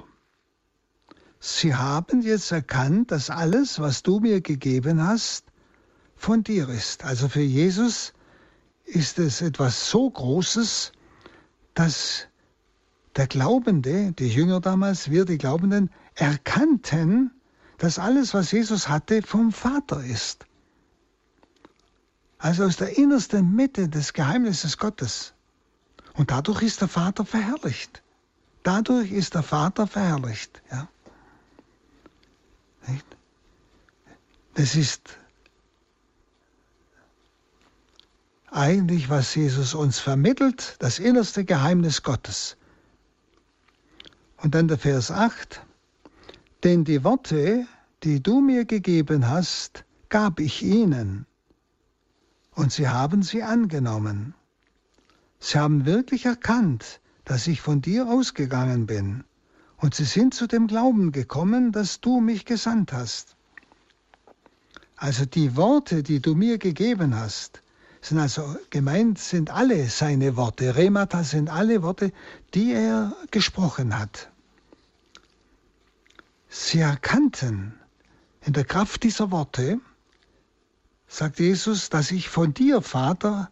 Sie 1.41 1.75
haben 1.75 2.23
jetzt 2.23 2.53
erkannt, 2.53 3.11
dass 3.11 3.31
alles, 3.31 3.79
was 3.79 4.03
du 4.03 4.21
mir 4.21 4.41
gegeben 4.41 5.03
hast, 5.03 5.45
von 6.17 6.43
dir 6.43 6.69
ist. 6.69 7.05
Also 7.05 7.29
für 7.29 7.43
Jesus 7.43 8.15
ist 8.85 9.19
es 9.19 9.43
etwas 9.43 9.91
so 9.91 10.09
Großes, 10.09 10.93
dass 11.75 12.29
der 13.17 13.27
Glaubende, 13.27 14.13
die 14.13 14.29
Jünger 14.29 14.61
damals, 14.61 15.11
wir 15.11 15.25
die 15.25 15.39
Glaubenden, 15.39 15.91
erkannten, 16.15 17.31
dass 17.79 17.99
alles, 17.99 18.35
was 18.35 18.53
Jesus 18.53 18.89
hatte, 18.89 19.23
vom 19.23 19.53
Vater 19.53 20.03
ist. 20.05 20.47
Also 22.39 22.65
aus 22.65 22.77
der 22.77 22.99
innersten 22.99 23.55
Mitte 23.55 23.89
des 23.89 24.13
Geheimnisses 24.13 24.79
Gottes. 24.79 25.33
Und 26.15 26.31
dadurch 26.31 26.63
ist 26.63 26.81
der 26.81 26.89
Vater 26.89 27.25
verherrlicht. 27.25 28.03
Dadurch 28.63 29.11
ist 29.11 29.35
der 29.35 29.43
Vater 29.43 29.87
verherrlicht. 29.87 30.63
Ja. 30.71 30.89
Nicht? 32.87 33.07
Das 34.55 34.75
ist 34.77 35.19
eigentlich, 38.51 39.11
was 39.11 39.35
Jesus 39.35 39.75
uns 39.75 39.99
vermittelt, 39.99 40.77
das 40.79 41.01
innerste 41.01 41.45
Geheimnis 41.45 42.03
Gottes. 42.03 42.57
Und 44.37 44.55
dann 44.55 44.69
der 44.69 44.79
Vers 44.79 45.11
8. 45.11 45.64
Denn 46.65 46.85
die 46.85 47.05
Worte, 47.05 47.67
die 48.03 48.23
du 48.23 48.41
mir 48.41 48.65
gegeben 48.65 49.29
hast, 49.29 49.85
gab 50.09 50.41
ich 50.41 50.63
ihnen, 50.63 51.27
und 52.55 52.73
sie 52.73 52.89
haben 52.89 53.23
sie 53.23 53.43
angenommen. 53.43 54.35
Sie 55.41 55.59
haben 55.59 55.85
wirklich 55.85 56.25
erkannt, 56.25 57.01
dass 57.25 57.47
ich 57.47 57.61
von 57.61 57.83
dir 57.83 58.09
ausgegangen 58.09 58.87
bin 58.87 59.25
Und 59.77 59.95
sie 59.95 60.05
sind 60.05 60.33
zu 60.33 60.47
dem 60.47 60.67
Glauben 60.67 61.13
gekommen, 61.13 61.71
dass 61.71 62.01
du 62.01 62.21
mich 62.21 62.47
gesandt 62.47 62.95
hast. 62.95 63.37
Also 64.97 65.27
die 65.27 65.57
Worte, 65.57 66.03
die 66.03 66.21
du 66.23 66.35
mir 66.35 66.57
gegeben 66.57 67.15
hast, 67.15 67.63
sind 68.01 68.19
also 68.19 68.57
gemeint, 68.71 69.19
sind 69.19 69.51
alle 69.51 69.89
seine 69.89 70.37
Worte. 70.37 70.77
Remata 70.77 71.25
sind 71.25 71.51
alle 71.51 71.83
Worte, 71.83 72.13
die 72.55 72.73
er 72.73 73.15
gesprochen 73.31 73.99
hat. 73.99 74.31
Sie 76.57 76.79
erkannten 76.79 77.75
in 78.43 78.53
der 78.53 78.65
Kraft 78.65 79.03
dieser 79.03 79.33
Worte, 79.33 79.81
sagt 81.09 81.41
Jesus, 81.41 81.91
dass 81.91 82.13
ich 82.13 82.29
von 82.29 82.55
dir, 82.55 82.81
Vater, 82.81 83.51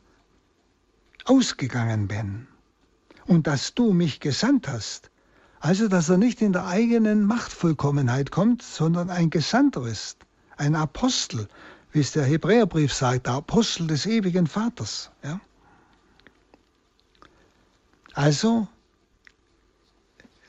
ausgegangen 1.25 2.07
bin 2.07 2.47
und 3.27 3.49
dass 3.49 3.75
du 3.75 3.93
mich 3.93 4.21
gesandt 4.21 4.69
hast. 4.69 5.11
Also, 5.59 5.89
dass 5.89 6.11
er 6.11 6.17
nicht 6.17 6.41
in 6.43 6.53
der 6.53 6.69
eigenen 6.69 7.25
Machtvollkommenheit 7.25 8.31
kommt, 8.31 8.63
sondern 8.63 9.11
ein 9.11 9.31
Gesandter 9.31 9.85
ist, 9.85 10.19
ein 10.57 10.77
Apostel, 10.77 11.49
wie 11.91 12.01
es 12.01 12.13
der 12.13 12.25
Hebräerbrief 12.25 12.95
sagt, 12.95 13.27
der 13.27 13.35
Apostel 13.35 13.89
des 13.89 14.07
ewigen 14.07 14.47
Vaters. 14.47 15.11
Ja? 15.25 15.41
Also, 18.15 18.69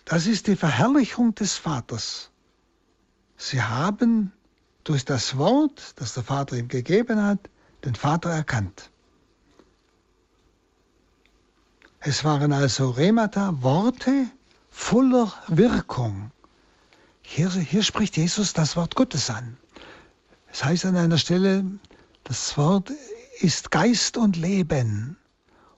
das 0.06 0.28
ist 0.28 0.46
die 0.46 0.56
Verherrlichung 0.56 1.34
des 1.34 1.58
Vaters. 1.58 2.30
Sie 3.38 3.62
haben 3.62 4.32
durch 4.84 5.06
das 5.06 5.38
Wort, 5.38 5.94
das 5.98 6.14
der 6.14 6.24
Vater 6.24 6.58
ihm 6.58 6.68
gegeben 6.68 7.22
hat, 7.22 7.50
den 7.86 7.96
Vater 7.96 8.30
erkannt. 8.30 8.90
Es 12.00 12.24
waren 12.24 12.52
also 12.52 12.90
Remata 12.90 13.62
Worte 13.62 14.28
voller 14.70 15.32
Wirkung. 15.48 16.32
Hier, 17.22 17.50
hier 17.50 17.84
spricht 17.84 18.18
Jesus 18.18 18.54
das 18.54 18.76
Wort 18.76 18.96
Gottes 18.96 19.30
an. 19.30 19.58
Es 20.52 20.64
heißt 20.64 20.86
an 20.86 20.98
einer 20.98 21.18
Stelle, 21.18 21.66
das 22.26 22.58
Wort 22.58 22.92
ist 23.40 23.72
Geist 23.72 24.18
und 24.18 24.36
Leben. 24.36 25.18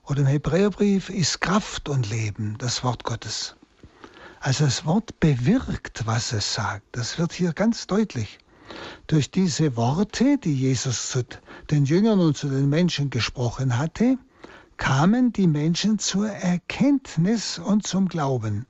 Oder 0.03 0.21
im 0.21 0.27
Hebräerbrief 0.27 1.09
ist 1.09 1.41
Kraft 1.41 1.89
und 1.89 2.09
Leben, 2.09 2.57
das 2.57 2.83
Wort 2.83 3.03
Gottes. 3.03 3.55
Also 4.45 4.65
das 4.65 4.85
Wort 4.85 5.19
bewirkt, 5.19 6.05
was 6.05 6.31
es 6.31 6.53
sagt. 6.53 6.85
Das 6.91 7.17
wird 7.17 7.33
hier 7.33 7.51
ganz 7.51 7.87
deutlich. 7.87 8.37
Durch 9.07 9.31
diese 9.31 9.75
Worte, 9.75 10.37
die 10.37 10.53
Jesus 10.53 11.09
zu 11.09 11.23
den 11.71 11.85
Jüngern 11.85 12.19
und 12.19 12.37
zu 12.37 12.47
den 12.47 12.69
Menschen 12.69 13.09
gesprochen 13.09 13.79
hatte, 13.79 14.19
kamen 14.77 15.33
die 15.33 15.47
Menschen 15.47 15.97
zur 15.97 16.29
Erkenntnis 16.29 17.57
und 17.57 17.87
zum 17.87 18.07
Glauben. 18.07 18.67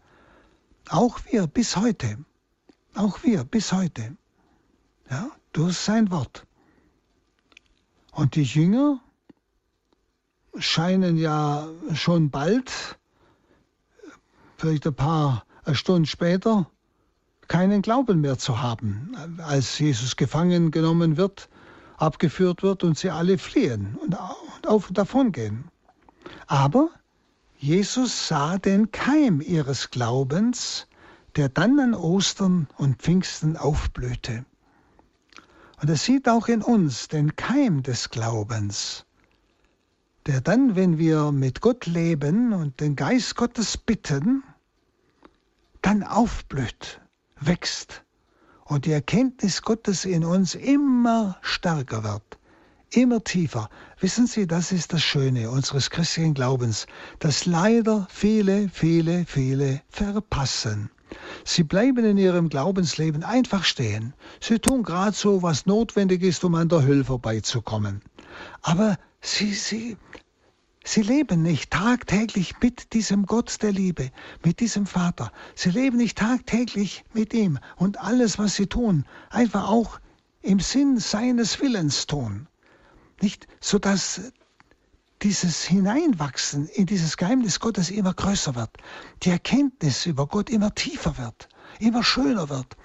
Auch 0.88 1.20
wir 1.30 1.46
bis 1.46 1.76
heute. 1.76 2.20
Auch 2.94 3.24
wir 3.24 3.44
bis 3.44 3.74
heute. 3.74 4.16
Ja, 5.10 5.30
durch 5.52 5.76
sein 5.76 6.10
Wort. 6.10 6.48
Und 8.14 8.36
die 8.36 8.44
Jünger 8.44 9.02
scheinen 10.58 11.18
ja 11.18 11.68
schon 11.94 12.30
bald, 12.30 12.98
vielleicht 14.58 14.88
ein 14.88 14.96
paar 14.96 15.45
Stunden 15.73 16.06
später, 16.06 16.69
keinen 17.47 17.82
Glauben 17.82 18.21
mehr 18.21 18.38
zu 18.38 18.62
haben, 18.62 19.15
als 19.39 19.80
Jesus 19.80 20.15
gefangen 20.15 20.71
genommen 20.71 21.17
wird, 21.17 21.49
abgeführt 21.97 22.63
wird 22.63 22.84
und 22.84 22.97
sie 22.97 23.10
alle 23.10 23.38
fliehen 23.38 23.97
und 24.01 24.17
auf 24.67 24.89
und 24.89 24.97
davon 24.97 25.32
gehen. 25.32 25.65
Aber 26.47 26.89
Jesus 27.58 28.28
sah 28.28 28.58
den 28.58 28.91
Keim 28.91 29.41
ihres 29.41 29.89
Glaubens, 29.89 30.88
der 31.36 31.49
dann 31.49 31.80
an 31.80 31.93
Ostern 31.93 32.67
und 32.78 33.01
Pfingsten 33.01 33.58
aufblühte. 33.58 34.45
Und 35.82 35.89
er 35.89 35.97
sieht 35.97 36.30
auch 36.30 36.47
in 36.47 36.62
uns 36.62 37.08
den 37.08 37.36
Keim 37.36 37.84
des 37.84 38.10
Glaubens, 38.10 39.06
der 40.25 40.41
dann, 40.41 40.75
wenn 40.75 40.97
wir 40.97 41.32
mit 41.32 41.62
Gott 41.62 41.86
leben 41.86 42.54
und 42.54 42.80
den 42.80 42.95
Geist 42.95 43.36
Gottes 43.36 43.78
bitten, 43.78 44.43
dann 45.86 46.02
aufblüht, 46.02 47.00
wächst 47.39 48.04
und 48.63 48.86
die 48.86 48.91
Erkenntnis 48.91 49.62
Gottes 49.62 50.04
in 50.04 50.26
uns 50.26 50.56
immer 50.56 51.38
stärker 51.43 52.04
wird, 52.04 52.39
immer 52.89 53.24
tiefer. 53.24 53.69
Wissen 54.00 54.26
Sie, 54.26 54.48
das 54.48 54.71
ist 54.71 54.93
das 54.93 55.04
Schöne 55.04 55.52
unseres 55.52 55.91
christlichen 55.91 56.34
Glaubens, 56.34 56.88
dass 57.19 57.45
leider 57.45 58.08
viele, 58.10 58.67
viele, 58.69 59.26
viele 59.28 59.84
verpassen. 59.89 60.89
Sie 61.43 61.62
bleiben 61.62 62.04
in 62.04 62.17
ihrem 62.17 62.50
Glaubensleben 62.50 63.24
einfach 63.24 63.63
stehen. 63.63 64.15
Sie 64.41 64.58
tun 64.58 64.82
gerade 64.82 65.15
so, 65.15 65.43
was 65.43 65.67
notwendig 65.67 66.24
ist, 66.24 66.43
um 66.43 66.56
an 66.56 66.67
der 66.67 66.82
Hölle 66.82 67.04
vorbeizukommen. 67.04 68.02
Aber 68.63 68.98
sie, 69.21 69.54
sie, 69.54 69.98
sie 70.86 71.02
leben 71.02 71.41
nicht 71.41 71.71
tagtäglich 71.71 72.56
mit 72.62 72.93
diesem 72.93 73.26
Gott 73.26 73.62
der 73.62 73.74
Liebe, 73.74 74.12
mit 74.43 74.62
diesem 74.62 74.86
Vater. 74.86 75.32
Sie 75.56 75.71
leben 75.71 75.98
nicht 75.98 76.17
tagtäglich 76.17 77.04
mit 77.13 77.34
ihm 77.34 77.60
und 77.76 78.00
alles, 78.00 78.39
was 78.39 78.56
sie 78.56 78.67
tun, 78.67 79.06
einfach 79.30 79.67
auch 79.67 80.00
im 80.41 80.60
Sinn 80.60 81.00
seines 81.00 81.60
Willens 81.60 82.06
tun. 82.06 82.48
Nicht, 83.21 83.48
so 83.60 83.80
dass 83.80 84.21
dieses 85.21 85.63
Hineinwachsen 85.63 86.67
in 86.67 86.86
dieses 86.86 87.17
Geheimnis 87.17 87.60
Gottes 87.60 87.89
immer 87.89 88.13
größer 88.13 88.56
wird, 88.56 88.69
die 89.24 89.32
Erkenntnis 89.32 90.06
über 90.06 90.28
Gott 90.28 90.50
immer 90.50 90.76
tiefer 90.76 91.17
wird, 91.17 91.50
immer 91.80 92.04
schöner 92.04 92.50
wird, 92.50 92.78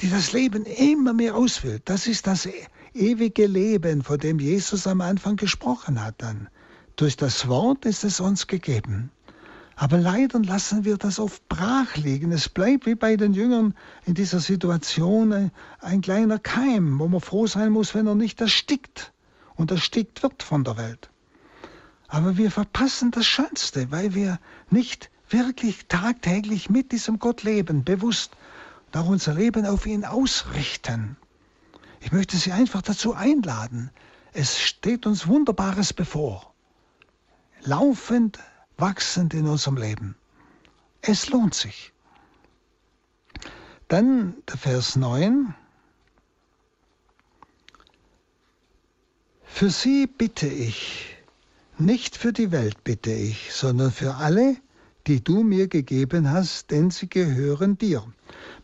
die 0.00 0.10
das 0.10 0.32
Leben 0.32 0.64
immer 0.64 1.12
mehr 1.12 1.34
ausfüllt. 1.34 1.82
Das 1.86 2.06
ist 2.06 2.26
das 2.26 2.48
ewige 2.94 3.46
Leben, 3.46 4.02
von 4.02 4.18
dem 4.18 4.38
Jesus 4.38 4.86
am 4.86 5.00
Anfang 5.00 5.36
gesprochen 5.36 6.04
hat 6.04 6.16
dann. 6.18 6.48
Durch 6.96 7.16
das 7.16 7.48
Wort 7.48 7.84
ist 7.84 8.04
es 8.04 8.20
uns 8.20 8.46
gegeben. 8.46 9.10
Aber 9.76 9.98
leider 9.98 10.38
lassen 10.40 10.84
wir 10.84 10.96
das 10.96 11.18
oft 11.18 11.48
brach 11.48 11.96
liegen. 11.96 12.30
Es 12.30 12.48
bleibt 12.48 12.86
wie 12.86 12.94
bei 12.94 13.16
den 13.16 13.32
Jüngern 13.32 13.74
in 14.04 14.14
dieser 14.14 14.40
Situation 14.40 15.32
ein, 15.32 15.50
ein 15.80 16.02
kleiner 16.02 16.38
Keim, 16.38 16.98
wo 16.98 17.08
man 17.08 17.20
froh 17.20 17.46
sein 17.46 17.72
muss, 17.72 17.94
wenn 17.94 18.06
er 18.06 18.14
nicht 18.14 18.40
erstickt 18.40 19.12
und 19.56 19.70
erstickt 19.70 20.22
wird 20.22 20.42
von 20.42 20.64
der 20.64 20.76
Welt. 20.76 21.10
Aber 22.08 22.36
wir 22.36 22.50
verpassen 22.50 23.10
das 23.10 23.24
Schönste, 23.26 23.90
weil 23.90 24.14
wir 24.14 24.38
nicht 24.70 25.10
wirklich 25.30 25.86
tagtäglich 25.88 26.68
mit 26.68 26.92
diesem 26.92 27.18
Gott 27.18 27.42
leben, 27.42 27.84
bewusst, 27.84 28.36
und 28.86 29.00
auch 29.00 29.08
unser 29.08 29.32
Leben 29.32 29.64
auf 29.64 29.86
ihn 29.86 30.04
ausrichten. 30.04 31.16
Ich 32.02 32.10
möchte 32.10 32.36
Sie 32.36 32.52
einfach 32.52 32.82
dazu 32.82 33.14
einladen. 33.14 33.90
Es 34.32 34.60
steht 34.60 35.06
uns 35.06 35.28
Wunderbares 35.28 35.92
bevor. 35.92 36.52
Laufend, 37.62 38.38
wachsend 38.76 39.34
in 39.34 39.46
unserem 39.46 39.76
Leben. 39.76 40.16
Es 41.00 41.30
lohnt 41.30 41.54
sich. 41.54 41.92
Dann 43.86 44.34
der 44.48 44.56
Vers 44.56 44.96
9. 44.96 45.54
Für 49.44 49.70
sie 49.70 50.06
bitte 50.06 50.48
ich, 50.48 51.16
nicht 51.78 52.16
für 52.16 52.32
die 52.32 52.50
Welt 52.50 52.82
bitte 52.82 53.12
ich, 53.12 53.52
sondern 53.52 53.92
für 53.92 54.14
alle, 54.14 54.56
die 55.06 55.22
du 55.22 55.42
mir 55.42 55.68
gegeben 55.68 56.30
hast, 56.30 56.70
denn 56.70 56.90
sie 56.90 57.08
gehören 57.08 57.78
dir. 57.78 58.02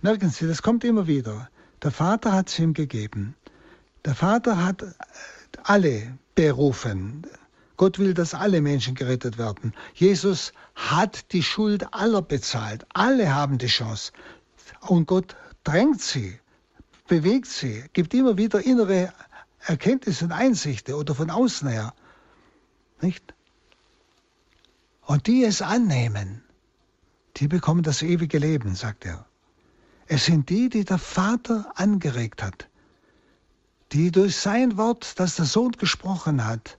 Merken 0.01 0.31
Sie, 0.31 0.47
das 0.47 0.63
kommt 0.63 0.83
immer 0.83 1.07
wieder. 1.07 1.51
Der 1.83 1.91
Vater 1.93 2.33
hat 2.33 2.49
sie 2.49 2.63
ihm 2.63 2.75
gegeben. 2.75 3.37
Der 4.05 4.15
Vater 4.15 4.65
hat 4.65 4.85
alle 5.63 6.19
berufen. 6.35 7.27
Gott 7.77 7.99
will, 8.01 8.15
dass 8.15 8.35
alle 8.35 8.61
Menschen 8.61 8.97
gerettet 8.97 9.39
werden. 9.39 9.73
Jesus 9.95 10.53
hat 10.75 11.33
die 11.33 11.45
Schuld 11.45 11.95
aller 11.95 12.23
bezahlt. 12.23 12.85
Alle 12.93 13.33
haben 13.33 13.59
die 13.59 13.69
Chance. 13.69 14.13
Und 14.81 15.07
Gott 15.07 15.37
drängt 15.63 16.01
sie, 16.01 16.41
bewegt 17.07 17.47
sie, 17.47 17.85
gibt 17.93 18.13
immer 18.15 18.37
wieder 18.37 18.61
innere 18.61 19.13
Erkenntnis 19.61 20.23
und 20.23 20.33
Einsichten 20.33 20.95
oder 20.95 21.15
von 21.15 21.31
außen 21.31 21.69
her. 21.69 21.95
Nicht? 23.01 23.35
Und 25.03 25.27
die 25.29 25.45
es 25.45 25.63
annehmen, 25.63 26.43
die 27.37 27.47
bekommen 27.47 27.83
das 27.85 28.03
ewige 28.03 28.39
Leben, 28.39 28.75
sagt 28.75 29.07
er. 29.07 29.28
Es 30.11 30.25
sind 30.25 30.49
die, 30.49 30.71
die 30.71 30.85
der 30.87 30.99
Vater 30.99 31.71
angeregt 31.75 32.43
hat, 32.43 32.69
die 33.93 34.11
durch 34.11 34.37
sein 34.37 34.79
Wort, 34.79 35.21
das 35.21 35.37
der 35.37 35.45
Sohn 35.45 35.73
gesprochen 35.73 36.47
hat, 36.47 36.79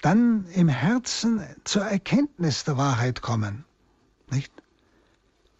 dann 0.00 0.46
im 0.54 0.68
Herzen 0.68 1.42
zur 1.64 1.82
Erkenntnis 1.82 2.64
der 2.64 2.78
Wahrheit 2.78 3.20
kommen. 3.20 3.66
Nicht? 4.30 4.52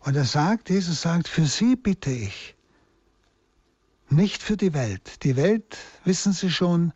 Und 0.00 0.16
er 0.16 0.24
sagt, 0.24 0.70
Jesus 0.70 1.02
sagt, 1.02 1.28
für 1.28 1.44
sie 1.44 1.76
bitte 1.76 2.10
ich, 2.10 2.56
nicht 4.08 4.42
für 4.42 4.56
die 4.56 4.72
Welt. 4.72 5.22
Die 5.22 5.36
Welt, 5.36 5.76
wissen 6.04 6.32
Sie 6.32 6.50
schon, 6.50 6.92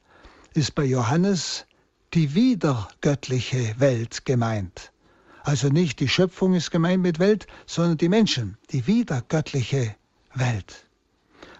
ist 0.55 0.75
bei 0.75 0.85
Johannes 0.85 1.67
die 2.15 2.35
wiedergöttliche 2.35 3.79
Welt 3.79 4.25
gemeint. 4.25 4.93
Also 5.47 5.69
nicht 5.69 6.01
die 6.01 6.09
Schöpfung 6.09 6.55
ist 6.55 6.73
gemeint 6.73 7.05
mit 7.05 7.21
Welt, 7.21 7.47
sondern 7.67 7.99
die 7.99 8.09
Menschen, 8.09 8.59
die 8.73 8.89
wiedergöttliche 8.89 9.95
Welt. 10.35 10.89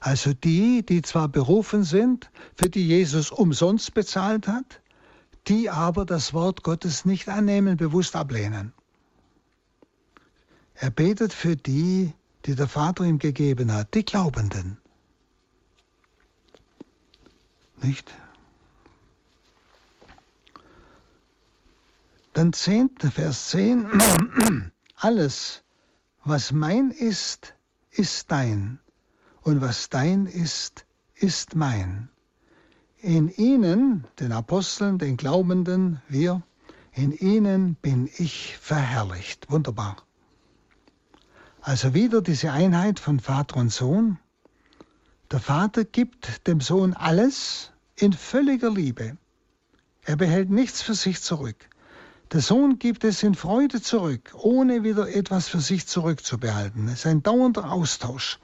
Also 0.01 0.33
die, 0.35 0.85
die 0.85 1.03
zwar 1.03 1.29
berufen 1.29 1.85
sind, 1.85 2.29
für 2.57 2.69
die 2.69 2.85
Jesus 2.85 3.31
umsonst 3.31 3.95
bezahlt 3.95 4.49
hat, 4.49 4.81
die 5.47 5.71
aber 5.71 6.05
das 6.05 6.35
Wort 6.35 6.65
Gottes 6.65 7.05
nicht 7.05 7.29
annehmen, 7.29 7.77
bewusst 7.77 8.17
ablehnen. 8.17 8.73
Er 10.75 10.91
betet 10.91 11.33
für 11.33 11.55
die, 11.55 12.13
die 12.45 12.57
der 12.57 12.67
Vater 12.67 13.05
ihm 13.05 13.21
gegeben 13.21 13.73
hat, 13.73 13.95
die 13.95 14.05
Glaubenden. 14.05 14.79
Nicht? 17.81 18.13
Dann 22.37 22.53
10, 22.53 22.91
Vers 22.99 23.49
10. 23.49 23.89
Alles, 24.97 25.65
was 26.23 26.53
mein 26.53 26.91
ist, 26.91 27.55
ist 27.91 28.31
dein. 28.31 28.79
Und 29.41 29.63
was 29.63 29.89
dein 29.89 30.27
ist, 30.27 30.85
ist 31.15 31.55
mein. 31.55 32.11
In 32.99 33.31
ihnen, 33.31 34.07
den 34.21 34.33
Aposteln, 34.33 34.99
den 34.99 35.17
Glaubenden, 35.17 36.03
wir, 36.09 36.43
in 36.93 37.13
ihnen 37.13 37.75
bin 37.77 38.07
ich 38.19 38.59
verherrlicht. 38.59 39.51
Wunderbar. 39.51 39.97
Also 41.63 41.95
wieder 41.95 42.21
diese 42.21 42.53
Einheit 42.53 43.01
von 43.01 43.19
Vater 43.19 43.57
und 43.57 43.73
Sohn. 43.73 44.19
Der 45.31 45.41
Vater 45.41 45.87
gibt 45.87 46.47
dem 46.47 46.61
Sohn 46.61 46.93
alles 46.93 47.73
in 47.95 48.13
völliger 48.13 48.69
Liebe. 48.69 49.17
Er 50.05 50.17
behält 50.17 50.51
nichts 50.51 50.83
für 50.83 50.95
sich 50.95 51.23
zurück. 51.23 51.71
Der 52.33 52.41
Sohn 52.41 52.79
gibt 52.79 53.05
es 53.05 53.23
in 53.23 53.35
Freude 53.35 53.81
zurück, 53.81 54.33
ohne 54.35 54.83
wieder 54.83 55.09
etwas 55.09 55.49
für 55.49 55.61
sich 55.61 55.87
zurückzubehalten. 55.87 56.89
Es 56.89 57.01
ist 57.01 57.07
ein 57.07 57.23
dauernder 57.23 57.71
Austausch 57.71 58.39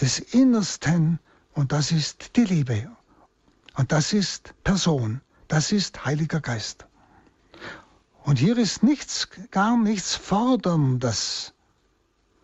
des 0.00 0.18
Innersten 0.18 1.18
und 1.52 1.72
das 1.72 1.92
ist 1.92 2.36
die 2.36 2.44
Liebe. 2.44 2.90
Und 3.74 3.92
das 3.92 4.12
ist 4.12 4.54
Person, 4.64 5.20
das 5.48 5.72
ist 5.72 6.04
Heiliger 6.04 6.40
Geist. 6.40 6.86
Und 8.22 8.38
hier 8.38 8.56
ist 8.56 8.82
nichts, 8.82 9.28
gar 9.50 9.76
nichts 9.76 10.14
Forderndes 10.14 11.52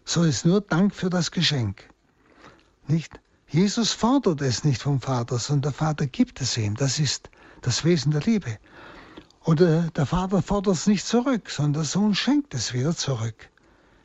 so 0.04 0.24
ist 0.24 0.44
nur 0.44 0.60
Dank 0.60 0.94
für 0.94 1.10
das 1.10 1.30
Geschenk. 1.30 1.88
Nicht? 2.86 3.20
Jesus 3.48 3.92
fordert 3.92 4.40
es 4.40 4.64
nicht 4.64 4.82
vom 4.82 5.00
Vater, 5.00 5.38
sondern 5.38 5.72
der 5.72 5.72
Vater 5.72 6.06
gibt 6.06 6.40
es 6.40 6.56
ihm. 6.56 6.74
Das 6.74 6.98
ist 6.98 7.30
das 7.60 7.84
Wesen 7.84 8.12
der 8.12 8.22
Liebe. 8.22 8.58
Oder 9.44 9.90
der 9.90 10.06
Vater 10.06 10.40
fordert 10.40 10.76
es 10.76 10.86
nicht 10.86 11.04
zurück, 11.04 11.50
sondern 11.50 11.72
der 11.74 11.84
Sohn 11.84 12.14
schenkt 12.14 12.54
es 12.54 12.72
wieder 12.72 12.94
zurück. 12.94 13.50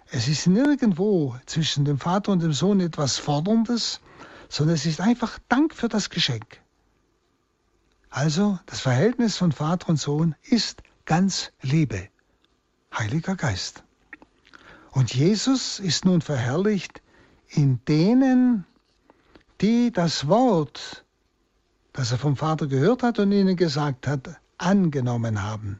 Es 0.09 0.27
ist 0.27 0.47
nirgendwo 0.47 1.35
zwischen 1.45 1.85
dem 1.85 1.99
Vater 1.99 2.31
und 2.31 2.41
dem 2.41 2.53
Sohn 2.53 2.79
etwas 2.79 3.17
Forderndes, 3.17 4.01
sondern 4.49 4.75
es 4.75 4.85
ist 4.85 4.99
einfach 4.99 5.37
Dank 5.49 5.75
für 5.75 5.89
das 5.89 6.09
Geschenk. 6.09 6.61
Also 8.09 8.57
das 8.65 8.79
Verhältnis 8.79 9.37
von 9.37 9.51
Vater 9.51 9.89
und 9.89 9.97
Sohn 9.97 10.33
ist 10.43 10.81
ganz 11.05 11.51
Liebe. 11.61 12.07
Heiliger 12.97 13.35
Geist. 13.35 13.83
Und 14.91 15.13
Jesus 15.13 15.79
ist 15.79 16.05
nun 16.05 16.21
verherrlicht 16.21 17.01
in 17.49 17.79
denen, 17.85 18.65
die 19.61 19.91
das 19.91 20.27
Wort, 20.27 21.05
das 21.93 22.11
er 22.11 22.17
vom 22.17 22.35
Vater 22.35 22.65
gehört 22.67 23.03
hat 23.03 23.19
und 23.19 23.31
ihnen 23.31 23.55
gesagt 23.55 24.07
hat, 24.07 24.39
angenommen 24.57 25.43
haben. 25.43 25.79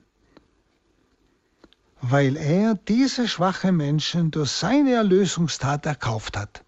Weil 2.01 2.38
er 2.38 2.75
diese 2.75 3.28
schwachen 3.28 3.78
Menschen 3.78 4.32
durch 4.32 4.51
seine 4.51 4.93
Erlösungstat 4.93 5.86
erkauft 5.86 6.38
hat. 6.38 6.63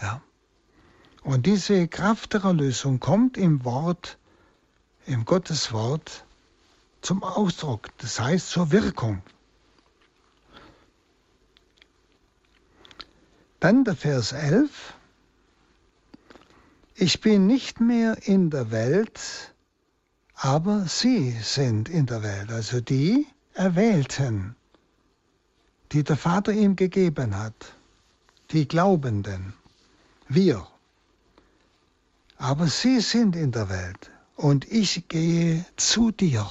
Ja. 0.00 0.22
Und 1.22 1.46
diese 1.46 1.86
Kraft 1.88 2.32
der 2.32 2.44
Erlösung 2.44 3.00
kommt 3.00 3.36
im 3.36 3.64
Wort, 3.64 4.18
im 5.06 5.24
Gotteswort 5.24 6.24
zum 7.02 7.22
Ausdruck, 7.22 7.88
das 7.98 8.18
heißt 8.20 8.50
zur 8.50 8.70
Wirkung. 8.72 9.22
Dann 13.60 13.84
der 13.84 13.96
Vers 13.96 14.32
11. 14.32 14.94
Ich 16.94 17.20
bin 17.20 17.46
nicht 17.46 17.80
mehr 17.80 18.26
in 18.26 18.50
der 18.50 18.70
Welt, 18.70 19.54
aber 20.42 20.86
sie 20.86 21.32
sind 21.42 21.90
in 21.90 22.06
der 22.06 22.22
Welt, 22.22 22.50
also 22.50 22.80
die 22.80 23.26
Erwählten, 23.52 24.56
die 25.92 26.02
der 26.02 26.16
Vater 26.16 26.50
ihm 26.52 26.76
gegeben 26.76 27.36
hat, 27.36 27.74
die 28.50 28.66
Glaubenden, 28.66 29.52
wir. 30.28 30.66
Aber 32.38 32.68
sie 32.68 33.00
sind 33.02 33.36
in 33.36 33.52
der 33.52 33.68
Welt 33.68 34.10
und 34.34 34.64
ich 34.72 35.08
gehe 35.08 35.66
zu 35.76 36.10
dir. 36.10 36.50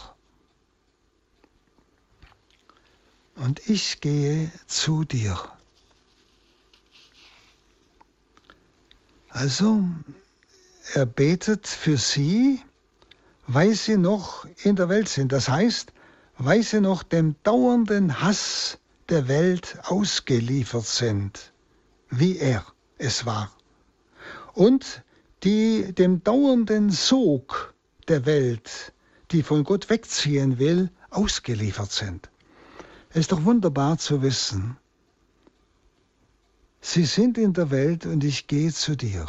Und 3.38 3.68
ich 3.68 4.02
gehe 4.02 4.52
zu 4.68 5.04
dir. 5.04 5.36
Also, 9.30 9.84
er 10.94 11.08
betet 11.08 11.66
für 11.66 11.98
sie, 11.98 12.62
weil 13.52 13.74
sie 13.74 13.98
noch 13.98 14.46
in 14.64 14.76
der 14.76 14.90
Welt 14.90 15.10
sind. 15.10 15.32
Das 15.32 15.50
heißt, 15.50 15.92
weil 16.38 16.62
sie 16.62 16.82
noch 16.82 17.02
dem 17.02 17.36
dauernden 17.42 18.22
Hass 18.22 18.78
der 19.10 19.28
Welt 19.28 19.80
ausgeliefert 19.86 20.86
sind, 20.86 21.52
wie 22.12 22.38
er 22.38 22.64
es 23.00 23.26
war. 23.26 23.52
Und 24.54 25.04
die 25.44 25.94
dem 25.96 26.24
dauernden 26.24 26.92
Sog 26.92 27.74
der 28.08 28.28
Welt, 28.28 28.94
die 29.32 29.42
von 29.42 29.64
Gott 29.64 29.90
wegziehen 29.90 30.60
will, 30.60 30.92
ausgeliefert 31.10 31.92
sind. 31.92 32.30
Es 33.10 33.22
ist 33.22 33.32
doch 33.32 33.46
wunderbar 33.46 33.98
zu 33.98 34.22
wissen, 34.22 34.78
Sie 36.82 37.04
sind 37.04 37.38
in 37.38 37.52
der 37.52 37.72
Welt 37.72 38.06
und 38.06 38.24
ich 38.24 38.48
gehe 38.48 38.72
zu 38.72 38.96
dir. 38.96 39.26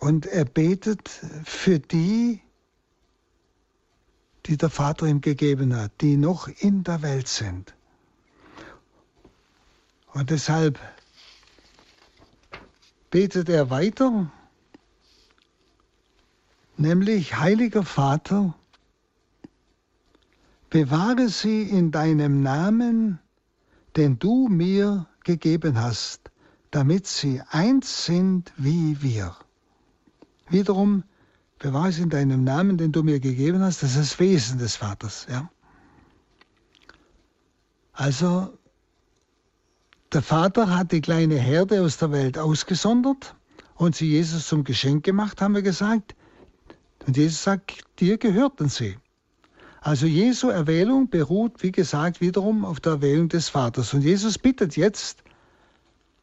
Und 0.00 0.24
er 0.26 0.46
betet 0.46 1.08
für 1.44 1.78
die, 1.78 2.40
die 4.46 4.56
der 4.56 4.70
Vater 4.70 5.06
ihm 5.06 5.20
gegeben 5.20 5.76
hat, 5.76 5.92
die 6.00 6.16
noch 6.16 6.48
in 6.48 6.82
der 6.84 7.02
Welt 7.02 7.28
sind. 7.28 7.74
Und 10.14 10.30
deshalb 10.30 10.80
betet 13.10 13.50
er 13.50 13.68
weiter, 13.68 14.32
nämlich 16.78 17.36
Heiliger 17.36 17.84
Vater, 17.84 18.54
bewahre 20.70 21.28
sie 21.28 21.62
in 21.62 21.90
deinem 21.90 22.42
Namen, 22.42 23.18
den 23.96 24.18
du 24.18 24.48
mir 24.48 25.06
gegeben 25.24 25.78
hast, 25.78 26.30
damit 26.70 27.06
sie 27.06 27.42
eins 27.50 28.06
sind 28.06 28.52
wie 28.56 29.02
wir. 29.02 29.36
Wiederum 30.50 31.04
bewahre 31.58 31.88
es 31.88 31.98
in 31.98 32.10
deinem 32.10 32.44
Namen, 32.44 32.76
den 32.76 32.92
du 32.92 33.02
mir 33.02 33.20
gegeben 33.20 33.60
hast, 33.60 33.82
das 33.82 33.96
ist 33.96 34.12
das 34.12 34.20
Wesen 34.20 34.58
des 34.58 34.76
Vaters. 34.76 35.26
Ja? 35.30 35.50
Also 37.92 38.52
der 40.12 40.22
Vater 40.22 40.76
hat 40.76 40.90
die 40.90 41.00
kleine 41.00 41.36
Herde 41.36 41.82
aus 41.82 41.98
der 41.98 42.10
Welt 42.10 42.36
ausgesondert 42.36 43.36
und 43.76 43.94
sie 43.94 44.08
Jesus 44.08 44.48
zum 44.48 44.64
Geschenk 44.64 45.04
gemacht, 45.04 45.40
haben 45.40 45.54
wir 45.54 45.62
gesagt. 45.62 46.16
Und 47.06 47.16
Jesus 47.16 47.42
sagt, 47.42 47.84
dir 48.00 48.18
gehörten 48.18 48.68
sie. 48.68 48.96
Also 49.80 50.06
Jesu 50.06 50.48
Erwählung 50.48 51.08
beruht, 51.08 51.62
wie 51.62 51.72
gesagt, 51.72 52.20
wiederum 52.20 52.64
auf 52.64 52.80
der 52.80 52.92
Erwählung 52.92 53.28
des 53.28 53.48
Vaters. 53.48 53.94
Und 53.94 54.02
Jesus 54.02 54.38
bittet 54.38 54.76
jetzt, 54.76 55.22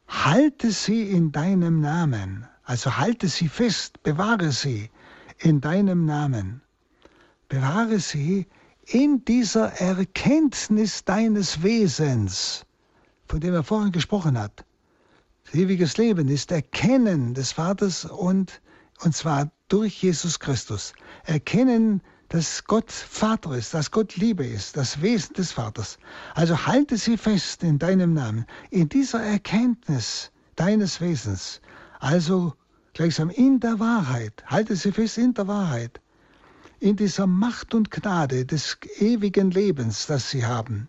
halte 0.06 0.70
sie 0.70 1.02
in 1.02 1.32
deinem 1.32 1.80
Namen. 1.80 2.46
Also 2.68 2.98
halte 2.98 3.28
sie 3.28 3.48
fest, 3.48 4.02
bewahre 4.02 4.52
sie 4.52 4.90
in 5.38 5.62
deinem 5.62 6.04
Namen. 6.04 6.60
Bewahre 7.48 7.98
sie 7.98 8.46
in 8.84 9.24
dieser 9.24 9.72
Erkenntnis 9.80 11.02
deines 11.02 11.62
Wesens, 11.62 12.66
von 13.26 13.40
dem 13.40 13.54
er 13.54 13.62
vorhin 13.64 13.90
gesprochen 13.90 14.38
hat. 14.38 14.66
Ewiges 15.54 15.96
Leben 15.96 16.28
ist 16.28 16.52
Erkennen 16.52 17.32
des 17.32 17.52
Vaters 17.52 18.04
und, 18.04 18.60
und 19.02 19.16
zwar 19.16 19.50
durch 19.68 20.02
Jesus 20.02 20.38
Christus. 20.38 20.92
Erkennen 21.24 22.02
dass 22.28 22.64
Gott 22.64 22.92
Vater 22.92 23.56
ist, 23.56 23.72
dass 23.72 23.90
Gott 23.90 24.16
Liebe 24.16 24.44
ist, 24.44 24.76
das 24.76 25.00
Wesen 25.00 25.32
des 25.32 25.52
Vaters. 25.52 25.96
Also 26.34 26.66
halte 26.66 26.98
sie 26.98 27.16
fest 27.16 27.62
in 27.62 27.78
deinem 27.78 28.12
Namen, 28.12 28.44
in 28.68 28.90
dieser 28.90 29.22
Erkenntnis 29.22 30.30
deines 30.54 31.00
Wesens. 31.00 31.62
Also 31.98 32.54
gleichsam 32.94 33.30
in 33.30 33.60
der 33.60 33.78
Wahrheit, 33.78 34.44
halte 34.46 34.76
sie 34.76 34.92
fest 34.92 35.18
in 35.18 35.34
der 35.34 35.48
Wahrheit, 35.48 36.00
in 36.80 36.96
dieser 36.96 37.26
Macht 37.26 37.74
und 37.74 37.90
Gnade 37.90 38.46
des 38.46 38.78
ewigen 38.98 39.50
Lebens, 39.50 40.06
das 40.06 40.30
sie 40.30 40.46
haben. 40.46 40.88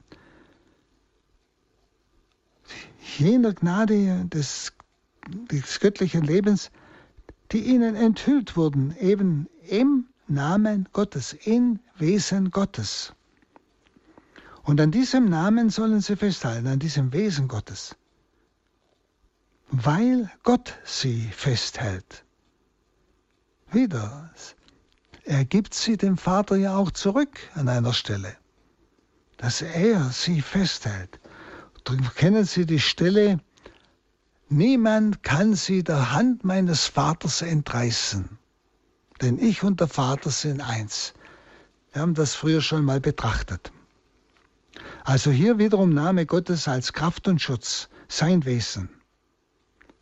Jener 3.18 3.54
Gnade 3.54 4.26
des, 4.26 4.74
des 5.28 5.80
göttlichen 5.80 6.24
Lebens, 6.24 6.70
die 7.52 7.62
ihnen 7.62 7.96
enthüllt 7.96 8.56
wurden, 8.56 8.96
eben 8.98 9.48
im 9.68 10.06
Namen 10.28 10.88
Gottes, 10.94 11.34
im 11.34 11.80
Wesen 11.98 12.52
Gottes. 12.52 13.14
Und 14.64 14.80
an 14.80 14.92
diesem 14.92 15.26
Namen 15.26 15.72
sollen 15.72 16.02
sie 16.02 16.16
festhalten, 16.16 16.68
an 16.68 16.78
diesem 16.78 17.12
Wesen 17.12 17.48
Gottes 17.48 17.96
weil 19.72 20.32
Gott 20.44 20.76
sie 20.84 21.30
festhält. 21.32 22.26
Wieder, 23.72 24.32
er 25.24 25.46
gibt 25.46 25.74
sie 25.76 25.96
dem 25.96 26.18
Vater 26.18 26.56
ja 26.56 26.76
auch 26.76 26.92
zurück 26.92 27.40
an 27.54 27.70
einer 27.70 27.94
Stelle, 27.94 28.36
dass 29.38 29.62
er 29.62 30.10
sie 30.10 30.42
festhält. 30.42 31.20
Darum 31.84 32.10
kennen 32.16 32.46
Sie 32.46 32.66
die 32.66 32.80
Stelle, 32.80 33.40
niemand 34.50 35.24
kann 35.24 35.54
sie 35.54 35.84
der 35.84 36.14
Hand 36.14 36.44
meines 36.44 36.88
Vaters 36.88 37.42
entreißen, 37.42 38.38
denn 39.22 39.40
ich 39.40 39.64
und 39.64 39.80
der 39.80 39.88
Vater 39.88 40.30
sind 40.30 40.62
eins. 40.62 41.14
Wir 41.94 42.02
haben 42.02 42.16
das 42.16 42.36
früher 42.36 42.62
schon 42.62 42.86
mal 42.86 43.00
betrachtet. 43.00 43.72
Also 45.04 45.32
hier 45.32 45.58
wiederum 45.58 45.94
Name 45.94 46.26
Gottes 46.26 46.68
als 46.68 46.94
Kraft 46.94 47.28
und 47.28 47.42
Schutz, 47.42 47.90
sein 48.08 48.46
Wesen. 48.46 48.99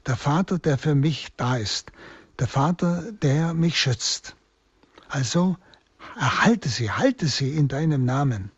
Der 0.08 0.16
Vater, 0.16 0.58
der 0.58 0.78
für 0.78 0.96
mich 0.96 1.30
da 1.36 1.58
ist. 1.58 1.92
Der 2.40 2.48
Vater, 2.48 3.12
der 3.12 3.54
mich 3.54 3.80
schützt. 3.80 4.36
Also 5.10 5.58
erhalte 6.18 6.70
sie, 6.70 6.92
halte 6.92 7.28
sie 7.28 7.52
in 7.56 7.68
deinem 7.68 8.06
Namen. 8.06 8.52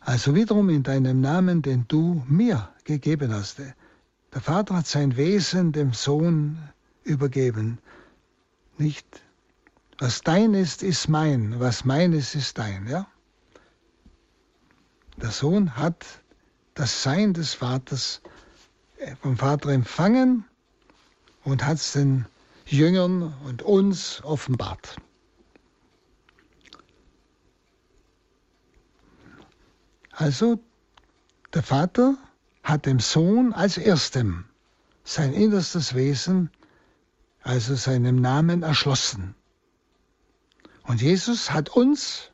Also 0.00 0.34
wiederum 0.34 0.70
in 0.70 0.82
deinem 0.82 1.20
Namen, 1.20 1.62
den 1.62 1.86
du 1.86 2.24
mir 2.26 2.68
gegeben 2.84 3.32
hast. 3.32 3.58
Der 3.58 4.40
Vater 4.40 4.76
hat 4.76 4.86
sein 4.86 5.16
Wesen 5.16 5.72
dem 5.72 5.92
Sohn 5.92 6.58
übergeben. 7.04 7.78
Nicht 8.78 9.06
was 9.98 10.22
dein 10.22 10.54
ist, 10.54 10.82
ist 10.82 11.08
mein. 11.08 11.58
Was 11.58 11.84
mein 11.84 12.12
ist, 12.12 12.34
ist 12.34 12.56
dein. 12.58 12.86
Ja? 12.86 13.08
Der 15.16 15.30
Sohn 15.30 15.76
hat 15.76 16.06
das 16.78 17.02
Sein 17.02 17.34
des 17.34 17.54
Vaters 17.54 18.20
äh, 18.98 19.16
vom 19.16 19.36
Vater 19.36 19.70
empfangen 19.70 20.44
und 21.42 21.66
hat 21.66 21.78
es 21.78 21.92
den 21.92 22.26
Jüngern 22.66 23.34
und 23.44 23.62
uns 23.62 24.22
offenbart. 24.22 24.96
Also 30.12 30.60
der 31.52 31.64
Vater 31.64 32.16
hat 32.62 32.86
dem 32.86 33.00
Sohn 33.00 33.52
als 33.52 33.76
erstem 33.76 34.44
sein 35.02 35.32
innerstes 35.32 35.94
Wesen, 35.94 36.50
also 37.42 37.74
seinem 37.74 38.20
Namen 38.20 38.62
erschlossen. 38.62 39.34
Und 40.84 41.00
Jesus 41.00 41.50
hat 41.50 41.70
uns 41.70 42.30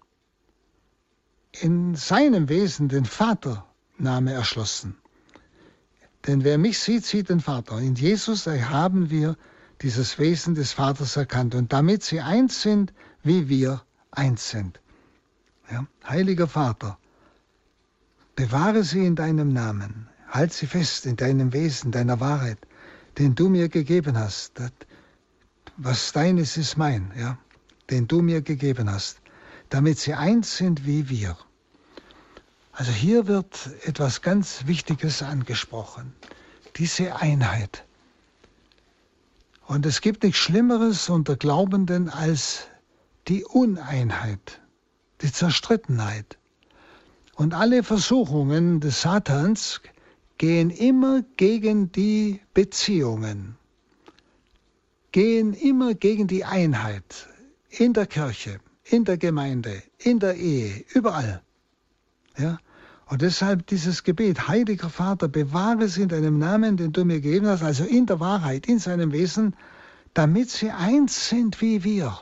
in 1.52 1.94
seinem 1.94 2.48
Wesen 2.48 2.88
den 2.88 3.04
Vatername 3.96 4.32
erschlossen. 4.32 4.96
Denn 6.26 6.44
wer 6.44 6.58
mich 6.58 6.78
sieht, 6.78 7.04
sieht 7.04 7.28
den 7.28 7.40
Vater. 7.40 7.78
In 7.78 7.94
Jesus 7.94 8.46
haben 8.46 9.10
wir 9.10 9.36
dieses 9.82 10.18
Wesen 10.18 10.54
des 10.54 10.72
Vaters 10.72 11.16
erkannt 11.16 11.54
und 11.54 11.72
damit 11.72 12.02
sie 12.02 12.20
eins 12.20 12.62
sind, 12.62 12.92
wie 13.22 13.48
wir 13.48 13.82
eins 14.10 14.50
sind. 14.50 14.80
Ja? 15.70 15.86
Heiliger 16.06 16.48
Vater, 16.48 16.98
bewahre 18.36 18.84
sie 18.84 19.04
in 19.04 19.16
deinem 19.16 19.52
Namen, 19.52 20.08
halt 20.28 20.52
sie 20.52 20.66
fest 20.66 21.06
in 21.06 21.16
deinem 21.16 21.52
Wesen, 21.52 21.92
deiner 21.92 22.20
Wahrheit, 22.20 22.58
den 23.18 23.34
du 23.34 23.48
mir 23.48 23.68
gegeben 23.68 24.16
hast. 24.18 24.58
Das, 24.58 24.72
was 25.76 26.12
deines 26.12 26.56
ist 26.56 26.76
mein. 26.76 27.12
Ja? 27.16 27.38
den 27.90 28.08
du 28.08 28.22
mir 28.22 28.40
gegeben 28.42 28.90
hast, 28.90 29.20
damit 29.68 29.98
sie 29.98 30.14
eins 30.14 30.56
sind 30.56 30.86
wie 30.86 31.08
wir. 31.08 31.36
Also 32.76 32.90
hier 32.90 33.28
wird 33.28 33.70
etwas 33.84 34.20
ganz 34.20 34.66
Wichtiges 34.66 35.22
angesprochen, 35.22 36.12
diese 36.74 37.14
Einheit. 37.14 37.84
Und 39.68 39.86
es 39.86 40.00
gibt 40.00 40.24
nichts 40.24 40.40
Schlimmeres 40.40 41.08
unter 41.08 41.36
Glaubenden 41.36 42.08
als 42.08 42.66
die 43.28 43.44
Uneinheit, 43.44 44.60
die 45.20 45.30
Zerstrittenheit. 45.30 46.36
Und 47.36 47.54
alle 47.54 47.84
Versuchungen 47.84 48.80
des 48.80 49.02
Satans 49.02 49.80
gehen 50.36 50.70
immer 50.70 51.22
gegen 51.36 51.92
die 51.92 52.40
Beziehungen, 52.54 53.56
gehen 55.12 55.54
immer 55.54 55.94
gegen 55.94 56.26
die 56.26 56.44
Einheit, 56.44 57.28
in 57.70 57.92
der 57.92 58.06
Kirche, 58.06 58.58
in 58.82 59.04
der 59.04 59.16
Gemeinde, 59.16 59.80
in 59.98 60.18
der 60.18 60.34
Ehe, 60.34 60.84
überall. 60.92 61.43
Ja? 62.36 62.58
Und 63.06 63.22
deshalb 63.22 63.66
dieses 63.66 64.02
Gebet, 64.02 64.48
Heiliger 64.48 64.88
Vater, 64.88 65.28
bewahre 65.28 65.88
sie 65.88 66.02
in 66.02 66.08
deinem 66.08 66.38
Namen, 66.38 66.76
den 66.76 66.92
du 66.92 67.04
mir 67.04 67.20
gegeben 67.20 67.46
hast, 67.46 67.62
also 67.62 67.84
in 67.84 68.06
der 68.06 68.18
Wahrheit, 68.18 68.66
in 68.66 68.78
seinem 68.78 69.12
Wesen, 69.12 69.54
damit 70.14 70.50
sie 70.50 70.70
eins 70.70 71.28
sind 71.28 71.60
wie 71.60 71.84
wir. 71.84 72.18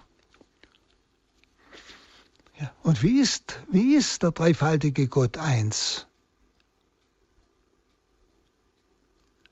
Ja. 2.58 2.72
Und 2.82 3.02
wie 3.02 3.20
ist, 3.20 3.60
wie 3.70 3.94
ist 3.94 4.22
der 4.22 4.32
dreifaltige 4.32 5.06
Gott 5.06 5.38
eins? 5.38 6.06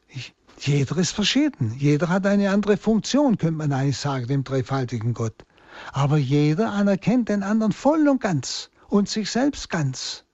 Ich, 0.09 0.35
jeder 0.59 0.97
ist 0.97 1.13
verschieden. 1.13 1.75
Jeder 1.79 2.09
hat 2.09 2.27
eine 2.27 2.51
andere 2.51 2.77
Funktion, 2.77 3.39
könnte 3.39 3.57
man 3.57 3.73
eigentlich 3.73 3.99
sagen, 3.99 4.27
dem 4.27 4.43
dreifaltigen 4.43 5.15
Gott. 5.15 5.45
Aber 5.93 6.17
jeder 6.19 6.73
anerkennt 6.73 7.29
den 7.29 7.43
anderen 7.45 7.73
voll 7.73 8.09
und 8.09 8.21
ganz 8.21 8.71
und 8.89 9.09
sich 9.09 9.31
selbst 9.31 9.71
ganz. 9.71 10.25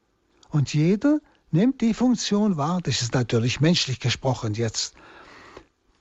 Und 0.48 0.72
jeder 0.74 1.20
nimmt 1.50 1.80
die 1.80 1.94
Funktion 1.94 2.56
wahr, 2.56 2.80
das 2.82 3.02
ist 3.02 3.14
natürlich 3.14 3.60
menschlich 3.60 4.00
gesprochen 4.00 4.54
jetzt, 4.54 4.94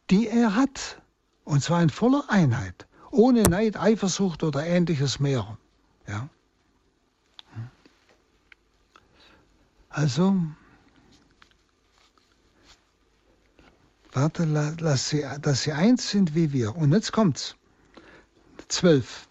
die 0.09 0.27
er 0.27 0.55
hat. 0.55 1.01
Und 1.43 1.61
zwar 1.61 1.81
in 1.81 1.89
voller 1.89 2.25
Einheit, 2.27 2.87
ohne 3.11 3.43
Neid, 3.43 3.77
Eifersucht 3.77 4.43
oder 4.43 4.65
ähnliches 4.65 5.19
mehr. 5.19 5.57
Ja? 6.07 6.29
Also, 9.89 10.35
warte, 14.11 14.43
lass 14.79 15.09
sie, 15.09 15.23
dass 15.41 15.63
sie 15.63 15.71
eins 15.71 16.09
sind 16.09 16.35
wie 16.35 16.51
wir. 16.51 16.75
Und 16.75 16.91
jetzt 16.91 17.13
kommt's. 17.13 17.55
Zwölf. 18.67 19.29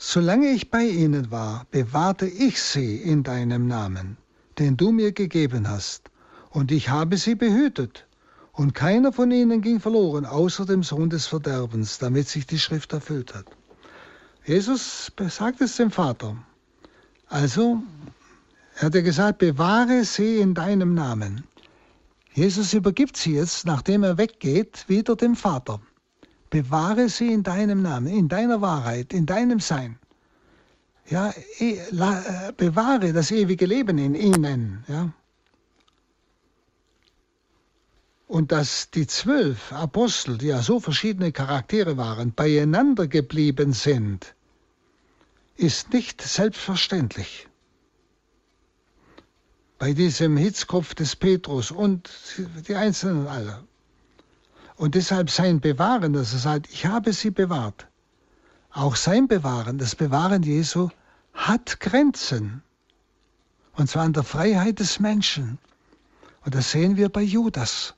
Solange 0.00 0.50
ich 0.50 0.70
bei 0.70 0.84
ihnen 0.84 1.32
war, 1.32 1.66
bewahrte 1.72 2.26
ich 2.26 2.62
sie 2.62 2.96
in 2.98 3.24
deinem 3.24 3.66
Namen, 3.66 4.16
den 4.56 4.76
du 4.76 4.92
mir 4.92 5.10
gegeben 5.10 5.68
hast, 5.68 6.12
und 6.50 6.70
ich 6.70 6.88
habe 6.88 7.16
sie 7.16 7.34
behütet, 7.34 8.06
und 8.52 8.74
keiner 8.74 9.12
von 9.12 9.32
ihnen 9.32 9.60
ging 9.60 9.80
verloren, 9.80 10.24
außer 10.24 10.66
dem 10.66 10.84
Sohn 10.84 11.10
des 11.10 11.26
Verderbens, 11.26 11.98
damit 11.98 12.28
sich 12.28 12.46
die 12.46 12.60
Schrift 12.60 12.92
erfüllt 12.92 13.34
hat. 13.34 13.46
Jesus 14.44 15.10
sagt 15.28 15.60
es 15.60 15.74
dem 15.76 15.90
Vater. 15.90 16.36
Also, 17.28 17.82
er 18.76 18.86
hat 18.86 18.94
ja 18.94 19.00
gesagt, 19.00 19.38
bewahre 19.38 20.04
sie 20.04 20.38
in 20.38 20.54
deinem 20.54 20.94
Namen. 20.94 21.42
Jesus 22.34 22.72
übergibt 22.72 23.16
sie 23.16 23.34
jetzt, 23.34 23.66
nachdem 23.66 24.04
er 24.04 24.16
weggeht, 24.16 24.84
wieder 24.88 25.16
dem 25.16 25.34
Vater. 25.34 25.80
Bewahre 26.50 27.08
sie 27.08 27.32
in 27.32 27.42
deinem 27.42 27.82
Namen, 27.82 28.08
in 28.08 28.28
deiner 28.28 28.60
Wahrheit, 28.60 29.12
in 29.12 29.26
deinem 29.26 29.60
Sein. 29.60 29.98
Ja, 31.10 31.32
e, 31.58 31.78
bewahre 32.56 33.12
das 33.12 33.30
ewige 33.30 33.66
Leben 33.66 33.98
in 33.98 34.14
ihnen. 34.14 34.84
Ja. 34.88 35.12
Und 38.26 38.52
dass 38.52 38.90
die 38.90 39.06
zwölf 39.06 39.72
Apostel, 39.72 40.36
die 40.36 40.48
ja 40.48 40.60
so 40.60 40.80
verschiedene 40.80 41.32
Charaktere 41.32 41.96
waren, 41.96 42.34
beieinander 42.34 43.08
geblieben 43.08 43.72
sind, 43.72 44.34
ist 45.56 45.94
nicht 45.94 46.20
selbstverständlich. 46.20 47.48
Bei 49.78 49.94
diesem 49.94 50.36
Hitzkopf 50.36 50.94
des 50.94 51.16
Petrus 51.16 51.70
und 51.70 52.10
die 52.68 52.74
Einzelnen 52.74 53.26
alle. 53.26 53.64
Und 54.78 54.94
deshalb 54.94 55.28
sein 55.28 55.60
Bewahren, 55.60 56.12
dass 56.12 56.32
er 56.32 56.38
sagt, 56.38 56.70
ich 56.70 56.86
habe 56.86 57.12
sie 57.12 57.30
bewahrt. 57.30 57.88
Auch 58.70 58.94
sein 58.94 59.26
Bewahren, 59.26 59.76
das 59.76 59.96
Bewahren 59.96 60.44
Jesu, 60.44 60.88
hat 61.34 61.80
Grenzen. 61.80 62.62
Und 63.72 63.90
zwar 63.90 64.04
an 64.04 64.12
der 64.12 64.22
Freiheit 64.22 64.78
des 64.78 65.00
Menschen. 65.00 65.58
Und 66.44 66.54
das 66.54 66.70
sehen 66.70 66.96
wir 66.96 67.08
bei 67.08 67.22
Judas. 67.22 67.94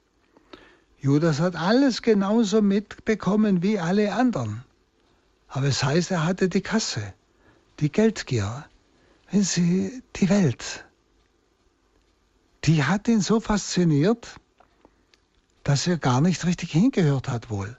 Judas 0.98 1.38
hat 1.38 1.54
alles 1.54 2.00
genauso 2.00 2.62
mitbekommen 2.62 3.62
wie 3.62 3.78
alle 3.78 4.14
anderen. 4.14 4.64
Aber 5.48 5.66
es 5.66 5.84
heißt, 5.84 6.10
er 6.10 6.24
hatte 6.24 6.48
die 6.48 6.62
Kasse, 6.62 7.12
die 7.80 7.92
Geldgier, 7.92 8.64
wenn 9.30 9.42
sie 9.42 10.02
die 10.16 10.30
Welt, 10.30 10.86
die 12.64 12.84
hat 12.84 13.06
ihn 13.08 13.20
so 13.20 13.40
fasziniert, 13.40 14.28
dass 15.64 15.86
er 15.86 15.98
gar 15.98 16.20
nicht 16.20 16.44
richtig 16.44 16.72
hingehört 16.72 17.28
hat 17.28 17.50
wohl. 17.50 17.76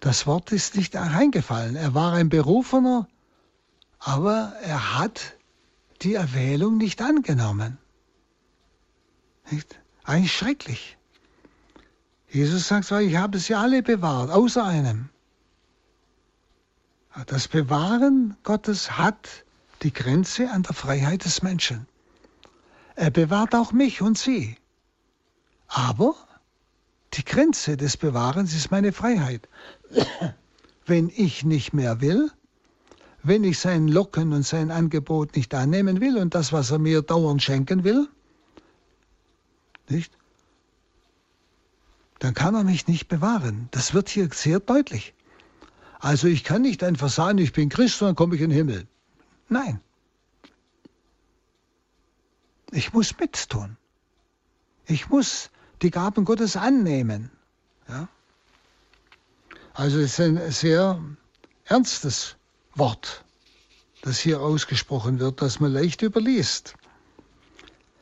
Das 0.00 0.26
Wort 0.26 0.52
ist 0.52 0.76
nicht 0.76 0.94
reingefallen. 0.96 1.76
Er 1.76 1.94
war 1.94 2.12
ein 2.12 2.28
Berufener, 2.28 3.08
aber 3.98 4.52
er 4.62 4.98
hat 4.98 5.34
die 6.02 6.14
Erwählung 6.14 6.76
nicht 6.76 7.00
angenommen. 7.00 7.78
Nicht? 9.50 9.80
Eigentlich 10.04 10.36
schrecklich. 10.36 10.98
Jesus 12.28 12.68
sagt 12.68 12.86
zwar, 12.86 13.00
ich 13.00 13.16
habe 13.16 13.38
sie 13.38 13.54
alle 13.54 13.82
bewahrt, 13.82 14.30
außer 14.30 14.64
einem. 14.64 15.08
Das 17.26 17.46
Bewahren 17.48 18.36
Gottes 18.42 18.98
hat 18.98 19.44
die 19.82 19.92
Grenze 19.92 20.50
an 20.50 20.64
der 20.64 20.74
Freiheit 20.74 21.24
des 21.24 21.42
Menschen. 21.42 21.86
Er 22.96 23.10
bewahrt 23.10 23.54
auch 23.54 23.72
mich 23.72 24.02
und 24.02 24.18
sie. 24.18 24.56
Aber 25.68 26.14
die 27.16 27.24
Grenze 27.24 27.76
des 27.76 27.96
Bewahrens 27.96 28.54
ist 28.54 28.70
meine 28.70 28.92
Freiheit. 28.92 29.48
Wenn 30.86 31.10
ich 31.14 31.44
nicht 31.44 31.72
mehr 31.72 32.00
will, 32.00 32.30
wenn 33.22 33.42
ich 33.42 33.58
sein 33.58 33.88
Locken 33.88 34.34
und 34.34 34.44
sein 34.44 34.70
Angebot 34.70 35.34
nicht 35.34 35.54
annehmen 35.54 36.02
will 36.02 36.18
und 36.18 36.34
das, 36.34 36.52
was 36.52 36.70
er 36.70 36.78
mir 36.78 37.00
dauernd 37.00 37.42
schenken 37.42 37.82
will, 37.82 38.06
nicht? 39.88 40.12
Dann 42.18 42.34
kann 42.34 42.54
er 42.54 42.64
mich 42.64 42.86
nicht 42.86 43.08
bewahren. 43.08 43.68
Das 43.70 43.94
wird 43.94 44.10
hier 44.10 44.28
sehr 44.30 44.60
deutlich. 44.60 45.14
Also 46.00 46.28
ich 46.28 46.44
kann 46.44 46.60
nicht 46.60 46.84
einfach 46.84 47.08
sagen, 47.08 47.38
ich 47.38 47.54
bin 47.54 47.70
Christ 47.70 48.02
und 48.02 48.08
dann 48.08 48.14
komme 48.14 48.34
ich 48.34 48.42
in 48.42 48.50
den 48.50 48.56
Himmel. 48.56 48.86
Nein. 49.48 49.80
Ich 52.72 52.92
muss 52.92 53.18
mittun. 53.18 53.78
Ich 54.86 55.08
muss 55.08 55.50
die 55.82 55.90
Gaben 55.90 56.24
Gottes 56.24 56.56
annehmen. 56.56 57.30
Ja? 57.88 58.08
Also 59.74 59.98
es 59.98 60.18
ist 60.18 60.20
ein 60.20 60.50
sehr 60.50 61.02
ernstes 61.64 62.36
Wort, 62.74 63.24
das 64.02 64.18
hier 64.18 64.40
ausgesprochen 64.40 65.18
wird, 65.18 65.42
das 65.42 65.60
man 65.60 65.72
leicht 65.72 66.02
überliest. 66.02 66.74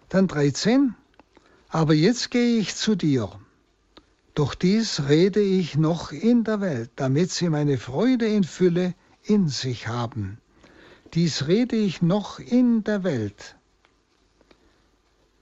Dann 0.09 0.29
13. 0.29 0.95
Aber 1.69 1.95
jetzt 1.95 2.31
gehe 2.31 2.59
ich 2.59 2.75
zu 2.75 2.95
dir. 2.95 3.31
Doch 4.35 4.55
dies 4.55 5.09
rede 5.09 5.41
ich 5.41 5.77
noch 5.77 6.13
in 6.13 6.45
der 6.45 6.61
Welt, 6.61 6.91
damit 6.97 7.31
sie 7.31 7.49
meine 7.49 7.79
Freude 7.79 8.27
in 8.27 8.45
Fülle 8.45 8.95
in 9.23 9.49
sich 9.49 9.89
haben. 9.89 10.39
Dies 11.15 11.47
rede 11.47 11.77
ich 11.77 12.03
noch 12.03 12.39
in 12.39 12.85
der 12.85 13.05
Welt, 13.05 13.57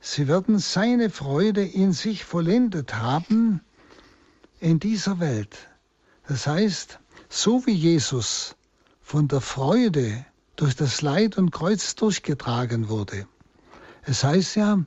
Sie 0.00 0.28
werden 0.28 0.58
seine 0.58 1.10
Freude 1.10 1.64
in 1.64 1.92
sich 1.92 2.24
vollendet 2.24 2.94
haben 2.94 3.60
in 4.58 4.80
dieser 4.80 5.20
Welt. 5.20 5.68
Das 6.26 6.46
heißt, 6.46 6.98
so 7.28 7.66
wie 7.66 7.72
Jesus 7.72 8.56
von 9.02 9.28
der 9.28 9.40
Freude 9.40 10.24
durch 10.56 10.74
das 10.74 11.02
Leid 11.02 11.36
und 11.36 11.50
Kreuz 11.50 11.94
durchgetragen 11.94 12.88
wurde. 12.88 13.26
Es 14.02 14.24
heißt 14.24 14.56
ja 14.56 14.84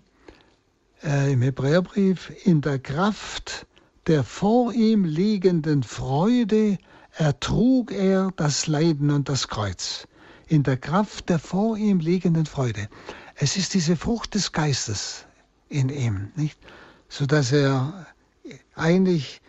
äh, 1.03 1.31
im 1.33 1.41
Hebräerbrief, 1.41 2.31
in 2.43 2.61
der 2.61 2.79
Kraft 2.79 3.67
der 4.07 4.23
vor 4.23 4.73
ihm 4.73 5.05
liegenden 5.05 5.83
Freude 5.83 6.77
ertrug 7.13 7.91
er 7.91 8.31
das 8.35 8.67
Leiden 8.67 9.11
und 9.11 9.29
das 9.29 9.47
Kreuz. 9.47 10.07
In 10.47 10.63
der 10.63 10.77
Kraft 10.77 11.29
der 11.29 11.39
vor 11.39 11.77
ihm 11.77 11.99
liegenden 11.99 12.45
Freude. 12.45 12.89
Es 13.35 13.57
ist 13.57 13.73
diese 13.73 13.95
Frucht 13.95 14.35
des 14.35 14.51
Geistes 14.51 15.25
in 15.69 15.89
ihm, 15.89 16.31
nicht? 16.35 16.57
So 17.09 17.25
dass 17.25 17.51
er 17.51 18.07
eigentlich 18.75 19.41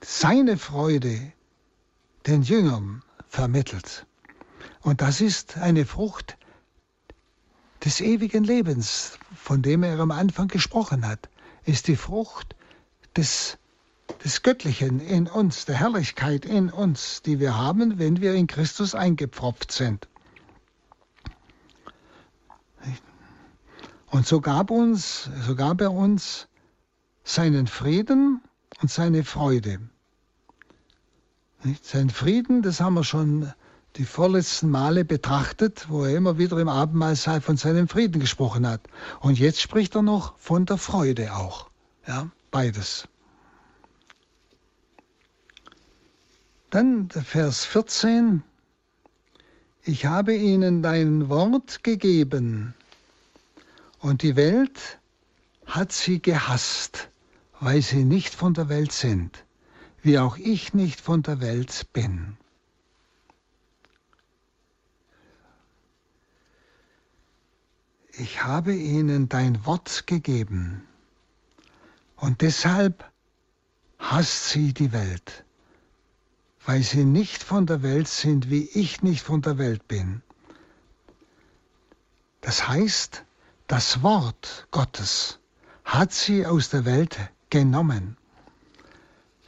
seine 0.00 0.58
Freude 0.58 1.32
den 2.26 2.42
Jüngern 2.42 3.02
vermittelt. 3.28 4.06
Und 4.82 5.00
das 5.00 5.20
ist 5.20 5.56
eine 5.58 5.86
Frucht 5.86 6.36
des 7.84 8.00
ewigen 8.00 8.44
Lebens, 8.44 9.18
von 9.34 9.62
dem 9.62 9.82
er 9.82 9.98
am 9.98 10.10
Anfang 10.10 10.48
gesprochen 10.48 11.06
hat, 11.06 11.28
ist 11.64 11.88
die 11.88 11.96
Frucht 11.96 12.54
des, 13.16 13.58
des 14.24 14.42
Göttlichen 14.42 15.00
in 15.00 15.26
uns, 15.26 15.64
der 15.64 15.76
Herrlichkeit 15.76 16.44
in 16.44 16.70
uns, 16.70 17.22
die 17.22 17.40
wir 17.40 17.56
haben, 17.56 17.98
wenn 17.98 18.20
wir 18.20 18.34
in 18.34 18.46
Christus 18.46 18.94
eingepfropft 18.94 19.72
sind. 19.72 20.08
Und 24.12 24.26
so 24.26 24.42
gab 24.42 24.70
uns, 24.70 25.30
so 25.46 25.56
gab 25.56 25.80
er 25.80 25.90
uns 25.90 26.46
seinen 27.24 27.66
Frieden 27.66 28.42
und 28.82 28.90
seine 28.90 29.24
Freude. 29.24 29.80
Nicht? 31.64 31.82
Sein 31.86 32.10
Frieden, 32.10 32.60
das 32.60 32.82
haben 32.82 32.92
wir 32.92 33.04
schon 33.04 33.50
die 33.96 34.04
vorletzten 34.04 34.68
Male 34.68 35.06
betrachtet, 35.06 35.86
wo 35.88 36.04
er 36.04 36.14
immer 36.14 36.36
wieder 36.36 36.58
im 36.58 36.68
Abendmahlsaal 36.68 37.40
von 37.40 37.56
seinem 37.56 37.88
Frieden 37.88 38.20
gesprochen 38.20 38.66
hat. 38.66 38.82
Und 39.20 39.38
jetzt 39.38 39.62
spricht 39.62 39.94
er 39.94 40.02
noch 40.02 40.38
von 40.38 40.66
der 40.66 40.76
Freude 40.76 41.34
auch. 41.34 41.70
Ja, 42.06 42.28
beides. 42.50 43.08
Dann 46.68 47.08
der 47.08 47.22
Vers 47.22 47.64
14. 47.64 48.42
Ich 49.84 50.04
habe 50.04 50.36
ihnen 50.36 50.82
dein 50.82 51.30
Wort 51.30 51.82
gegeben, 51.82 52.74
und 54.02 54.22
die 54.22 54.36
Welt 54.36 54.98
hat 55.64 55.92
sie 55.92 56.20
gehasst, 56.20 57.08
weil 57.60 57.80
sie 57.80 58.04
nicht 58.04 58.34
von 58.34 58.52
der 58.52 58.68
Welt 58.68 58.92
sind, 58.92 59.44
wie 60.02 60.18
auch 60.18 60.36
ich 60.36 60.74
nicht 60.74 61.00
von 61.00 61.22
der 61.22 61.40
Welt 61.40 61.86
bin. 61.92 62.36
Ich 68.10 68.42
habe 68.42 68.74
ihnen 68.74 69.28
dein 69.28 69.64
Wort 69.64 70.06
gegeben, 70.06 70.86
und 72.16 72.40
deshalb 72.40 73.08
hasst 73.98 74.50
sie 74.50 74.74
die 74.74 74.92
Welt, 74.92 75.44
weil 76.66 76.82
sie 76.82 77.04
nicht 77.04 77.42
von 77.42 77.66
der 77.66 77.82
Welt 77.82 78.08
sind, 78.08 78.50
wie 78.50 78.64
ich 78.64 79.02
nicht 79.02 79.22
von 79.22 79.42
der 79.42 79.58
Welt 79.58 79.86
bin. 79.86 80.22
Das 82.40 82.68
heißt, 82.68 83.24
das 83.72 84.02
Wort 84.02 84.68
Gottes 84.70 85.40
hat 85.82 86.12
sie 86.12 86.44
aus 86.44 86.68
der 86.68 86.84
Welt 86.84 87.18
genommen. 87.48 88.18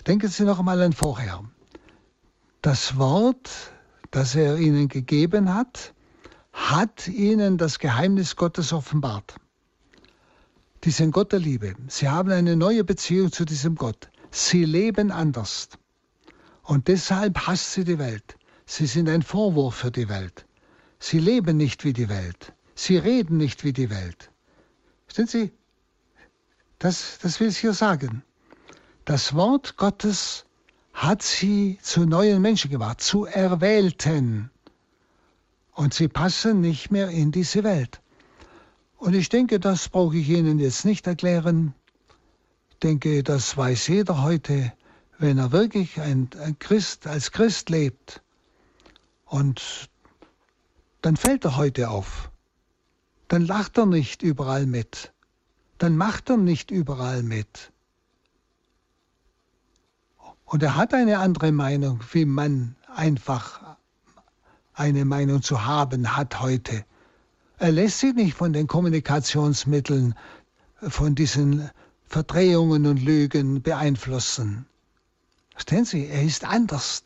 Denken 0.06 0.28
Sie 0.28 0.44
noch 0.44 0.60
einmal 0.60 0.80
an 0.80 0.94
vorher. 0.94 1.44
Das 2.62 2.96
Wort, 2.96 3.50
das 4.10 4.34
er 4.34 4.56
ihnen 4.56 4.88
gegeben 4.88 5.52
hat, 5.52 5.92
hat 6.54 7.06
ihnen 7.06 7.58
das 7.58 7.78
Geheimnis 7.78 8.34
Gottes 8.34 8.72
offenbart. 8.72 9.34
Die 10.84 10.90
sind 10.90 11.10
Gott 11.10 11.32
der 11.32 11.40
Liebe. 11.40 11.74
Sie 11.88 12.08
haben 12.08 12.30
eine 12.30 12.56
neue 12.56 12.82
Beziehung 12.82 13.30
zu 13.30 13.44
diesem 13.44 13.74
Gott. 13.74 14.08
Sie 14.30 14.64
leben 14.64 15.10
anders. 15.10 15.68
Und 16.62 16.88
deshalb 16.88 17.46
hasst 17.46 17.74
sie 17.74 17.84
die 17.84 17.98
Welt. 17.98 18.38
Sie 18.64 18.86
sind 18.86 19.10
ein 19.10 19.20
Vorwurf 19.20 19.74
für 19.74 19.90
die 19.90 20.08
Welt. 20.08 20.46
Sie 20.98 21.18
leben 21.18 21.58
nicht 21.58 21.84
wie 21.84 21.92
die 21.92 22.08
Welt. 22.08 22.53
Sie 22.74 22.96
reden 22.96 23.36
nicht 23.36 23.64
wie 23.64 23.72
die 23.72 23.90
Welt. 23.90 24.30
Sind 25.08 25.30
Sie? 25.30 25.52
Das, 26.78 27.18
das 27.22 27.40
will 27.40 27.48
ich 27.48 27.58
hier 27.58 27.72
sagen. 27.72 28.22
Das 29.04 29.34
Wort 29.34 29.76
Gottes 29.76 30.44
hat 30.92 31.22
sie 31.22 31.78
zu 31.82 32.06
neuen 32.06 32.40
Menschen 32.40 32.70
gemacht, 32.70 33.00
zu 33.00 33.24
Erwählten. 33.24 34.50
Und 35.72 35.92
sie 35.92 36.08
passen 36.08 36.60
nicht 36.60 36.90
mehr 36.90 37.08
in 37.08 37.32
diese 37.32 37.64
Welt. 37.64 38.00
Und 38.96 39.14
ich 39.14 39.28
denke, 39.28 39.60
das 39.60 39.88
brauche 39.88 40.16
ich 40.16 40.28
Ihnen 40.28 40.58
jetzt 40.58 40.84
nicht 40.84 41.06
erklären. 41.06 41.74
Ich 42.70 42.78
denke, 42.78 43.22
das 43.22 43.56
weiß 43.56 43.88
jeder 43.88 44.22
heute, 44.22 44.72
wenn 45.18 45.38
er 45.38 45.52
wirklich 45.52 46.00
ein, 46.00 46.30
ein 46.40 46.58
Christ 46.58 47.06
als 47.06 47.32
Christ 47.32 47.70
lebt. 47.70 48.22
Und 49.24 49.90
dann 51.02 51.16
fällt 51.16 51.44
er 51.44 51.56
heute 51.56 51.90
auf 51.90 52.30
dann 53.28 53.46
lacht 53.46 53.78
er 53.78 53.86
nicht 53.86 54.22
überall 54.22 54.66
mit, 54.66 55.12
dann 55.78 55.96
macht 55.96 56.30
er 56.30 56.36
nicht 56.36 56.70
überall 56.70 57.22
mit. 57.22 57.72
Und 60.44 60.62
er 60.62 60.76
hat 60.76 60.94
eine 60.94 61.18
andere 61.18 61.52
Meinung, 61.52 62.00
wie 62.12 62.24
man 62.24 62.76
einfach 62.94 63.76
eine 64.74 65.04
Meinung 65.04 65.42
zu 65.42 65.64
haben 65.64 66.16
hat 66.16 66.40
heute. 66.40 66.84
Er 67.58 67.72
lässt 67.72 68.00
sich 68.00 68.14
nicht 68.14 68.36
von 68.36 68.52
den 68.52 68.66
Kommunikationsmitteln, 68.66 70.14
von 70.80 71.14
diesen 71.14 71.70
Verdrehungen 72.06 72.86
und 72.86 73.02
Lügen 73.02 73.62
beeinflussen. 73.62 74.66
Verstehen 75.52 75.84
Sie, 75.84 76.06
er 76.06 76.22
ist 76.22 76.44
anders. 76.44 77.04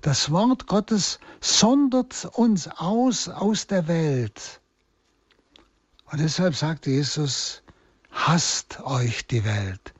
Das 0.00 0.30
Wort 0.30 0.66
Gottes 0.66 1.20
sondert 1.40 2.24
uns 2.32 2.66
aus 2.66 3.28
aus 3.28 3.66
der 3.66 3.86
Welt. 3.86 4.61
Und 6.12 6.20
deshalb 6.20 6.54
sagt 6.54 6.86
Jesus, 6.86 7.62
hasst 8.10 8.80
euch 8.80 9.26
die 9.26 9.46
Welt, 9.46 9.94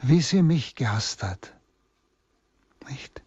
wie 0.00 0.22
sie 0.22 0.40
mich 0.40 0.74
gehasst 0.74 1.22
hat. 1.22 1.52
Nicht? 2.88 3.20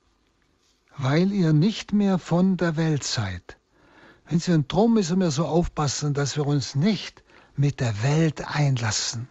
Weil 0.98 1.32
ihr 1.32 1.54
nicht 1.54 1.94
mehr 1.94 2.18
von 2.18 2.58
der 2.58 2.76
Welt 2.76 3.04
seid. 3.04 3.58
Wenn 4.28 4.40
Sie, 4.40 4.54
und 4.54 4.72
drum 4.72 4.96
müssen 4.96 5.20
wir 5.20 5.30
so 5.30 5.46
aufpassen, 5.46 6.16
dass 6.16 6.36
wir 6.36 6.48
uns 6.48 6.74
nicht 6.74 7.24
mit 7.56 7.80
der 7.80 8.02
Welt 8.02 8.44
einlassen. 8.48 9.30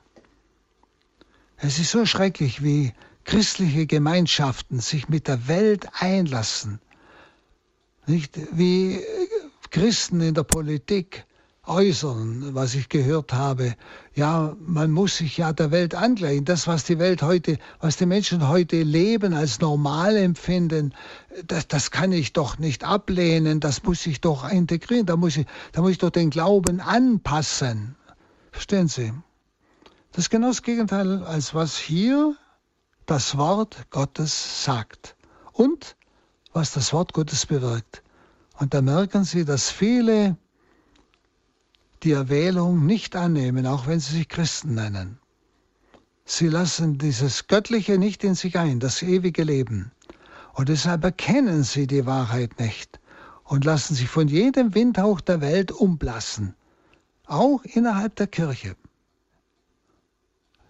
Es 1.56 1.80
ist 1.80 1.90
so 1.90 2.06
schrecklich, 2.06 2.62
wie 2.62 2.94
christliche 3.24 3.86
Gemeinschaften 3.86 4.78
sich 4.78 5.08
mit 5.08 5.26
der 5.26 5.48
Welt 5.48 5.88
einlassen. 5.94 6.78
Nicht 8.06 8.38
wie 8.56 9.02
Christen 9.70 10.20
in 10.20 10.34
der 10.34 10.44
Politik 10.44 11.26
äußern, 11.66 12.54
was 12.54 12.74
ich 12.74 12.88
gehört 12.88 13.32
habe. 13.32 13.74
Ja, 14.14 14.54
man 14.60 14.90
muss 14.90 15.16
sich 15.16 15.36
ja 15.38 15.52
der 15.52 15.70
Welt 15.70 15.94
angleichen. 15.94 16.44
Das, 16.44 16.66
was 16.66 16.84
die 16.84 16.98
Welt 16.98 17.22
heute, 17.22 17.58
was 17.80 17.96
die 17.96 18.06
Menschen 18.06 18.48
heute 18.48 18.82
leben, 18.82 19.34
als 19.34 19.60
normal 19.60 20.16
empfinden, 20.16 20.94
das, 21.46 21.66
das 21.68 21.90
kann 21.90 22.12
ich 22.12 22.32
doch 22.32 22.58
nicht 22.58 22.84
ablehnen. 22.84 23.60
Das 23.60 23.82
muss 23.82 24.04
ich 24.06 24.20
doch 24.20 24.48
integrieren. 24.50 25.06
Da 25.06 25.16
muss 25.16 25.36
ich, 25.36 25.46
da 25.72 25.80
muss 25.80 25.92
ich 25.92 25.98
doch 25.98 26.10
den 26.10 26.30
Glauben 26.30 26.80
anpassen. 26.80 27.96
Verstehen 28.52 28.88
Sie? 28.88 29.12
Das 30.12 30.24
ist 30.24 30.30
genau 30.30 30.48
das 30.48 30.62
Gegenteil, 30.62 31.24
als 31.24 31.54
was 31.54 31.76
hier 31.76 32.36
das 33.06 33.36
Wort 33.36 33.90
Gottes 33.90 34.64
sagt 34.64 35.16
und 35.52 35.96
was 36.52 36.72
das 36.72 36.92
Wort 36.92 37.12
Gottes 37.12 37.46
bewirkt. 37.46 38.02
Und 38.58 38.74
da 38.74 38.80
merken 38.80 39.24
Sie, 39.24 39.44
dass 39.44 39.70
viele 39.70 40.36
die 42.04 42.12
Erwählung 42.12 42.86
nicht 42.86 43.16
annehmen, 43.16 43.66
auch 43.66 43.86
wenn 43.86 44.00
sie 44.00 44.18
sich 44.18 44.28
Christen 44.28 44.74
nennen. 44.74 45.18
Sie 46.26 46.48
lassen 46.48 46.98
dieses 46.98 47.46
Göttliche 47.46 47.98
nicht 47.98 48.24
in 48.24 48.34
sich 48.34 48.58
ein, 48.58 48.80
das 48.80 49.02
ewige 49.02 49.42
Leben. 49.44 49.92
Und 50.54 50.68
deshalb 50.68 51.04
erkennen 51.04 51.64
sie 51.64 51.86
die 51.86 52.06
Wahrheit 52.06 52.60
nicht 52.60 53.00
und 53.44 53.64
lassen 53.64 53.94
sich 53.94 54.08
von 54.08 54.28
jedem 54.28 54.74
Windhauch 54.74 55.20
der 55.20 55.40
Welt 55.40 55.72
umblassen, 55.72 56.54
auch 57.26 57.62
innerhalb 57.64 58.16
der 58.16 58.26
Kirche. 58.26 58.76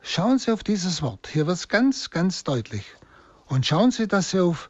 Schauen 0.02 0.38
Sie 0.38 0.52
auf 0.52 0.62
dieses 0.62 1.00
Wort. 1.00 1.28
Hier 1.32 1.46
wird 1.46 1.56
es 1.56 1.68
ganz, 1.68 2.10
ganz 2.10 2.44
deutlich. 2.44 2.84
Und 3.46 3.64
schauen 3.64 3.90
Sie, 3.90 4.06
dass 4.06 4.30
Sie, 4.30 4.40
auf, 4.40 4.68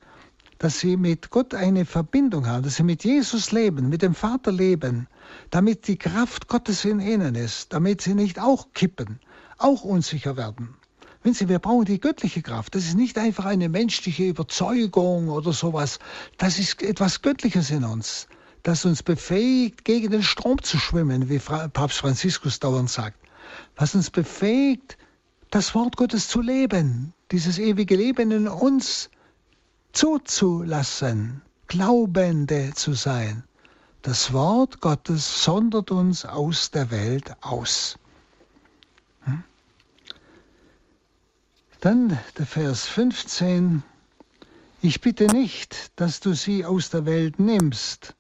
dass 0.58 0.78
Sie 0.78 0.96
mit 0.96 1.30
Gott 1.30 1.54
eine 1.54 1.84
Verbindung 1.84 2.46
haben, 2.46 2.62
dass 2.62 2.76
Sie 2.76 2.84
mit 2.84 3.02
Jesus 3.02 3.50
leben, 3.50 3.88
mit 3.88 4.02
dem 4.02 4.14
Vater 4.14 4.52
leben, 4.52 5.08
damit 5.50 5.88
die 5.88 5.96
Kraft 5.96 6.48
Gottes 6.48 6.84
in 6.84 7.00
ihnen 7.00 7.34
ist, 7.34 7.72
damit 7.72 8.00
Sie 8.00 8.14
nicht 8.14 8.38
auch 8.38 8.68
kippen, 8.74 9.20
auch 9.58 9.84
unsicher 9.84 10.36
werden. 10.36 10.76
Wenn 11.22 11.32
Sie, 11.32 11.48
wir 11.48 11.58
brauchen 11.58 11.86
die 11.86 12.00
göttliche 12.00 12.42
Kraft. 12.42 12.74
Das 12.74 12.84
ist 12.84 12.96
nicht 12.96 13.16
einfach 13.16 13.46
eine 13.46 13.70
menschliche 13.70 14.24
Überzeugung 14.24 15.30
oder 15.30 15.54
sowas. 15.54 15.98
Das 16.36 16.58
ist 16.58 16.82
etwas 16.82 17.22
Göttliches 17.22 17.70
in 17.70 17.84
uns, 17.84 18.28
das 18.62 18.84
uns 18.84 19.02
befähigt, 19.02 19.84
gegen 19.84 20.10
den 20.10 20.22
Strom 20.22 20.62
zu 20.62 20.78
schwimmen, 20.78 21.30
wie 21.30 21.38
Papst 21.38 21.98
Franziskus 21.98 22.60
dauernd 22.60 22.90
sagt. 22.90 23.18
Was 23.76 23.94
uns 23.94 24.10
befähigt, 24.10 24.98
das 25.50 25.74
Wort 25.74 25.96
Gottes 25.96 26.28
zu 26.28 26.42
leben, 26.42 27.14
dieses 27.30 27.58
ewige 27.58 27.96
Leben 27.96 28.30
in 28.30 28.48
uns 28.48 29.08
zuzulassen, 29.92 31.40
Glaubende 31.68 32.72
zu 32.74 32.92
sein. 32.92 33.44
Das 34.04 34.34
Wort 34.34 34.82
Gottes 34.82 35.44
sondert 35.44 35.90
uns 35.90 36.26
aus 36.26 36.70
der 36.70 36.90
Welt 36.90 37.34
aus. 37.40 37.98
Hm? 39.22 39.42
Dann 41.80 42.18
der 42.36 42.44
Vers 42.44 42.86
15. 42.86 43.82
Ich 44.82 45.00
bitte 45.00 45.28
nicht, 45.28 45.90
dass 45.96 46.20
du 46.20 46.34
sie 46.34 46.66
aus 46.66 46.90
der 46.90 47.06
Welt 47.06 47.38
nimmst, 47.38 48.14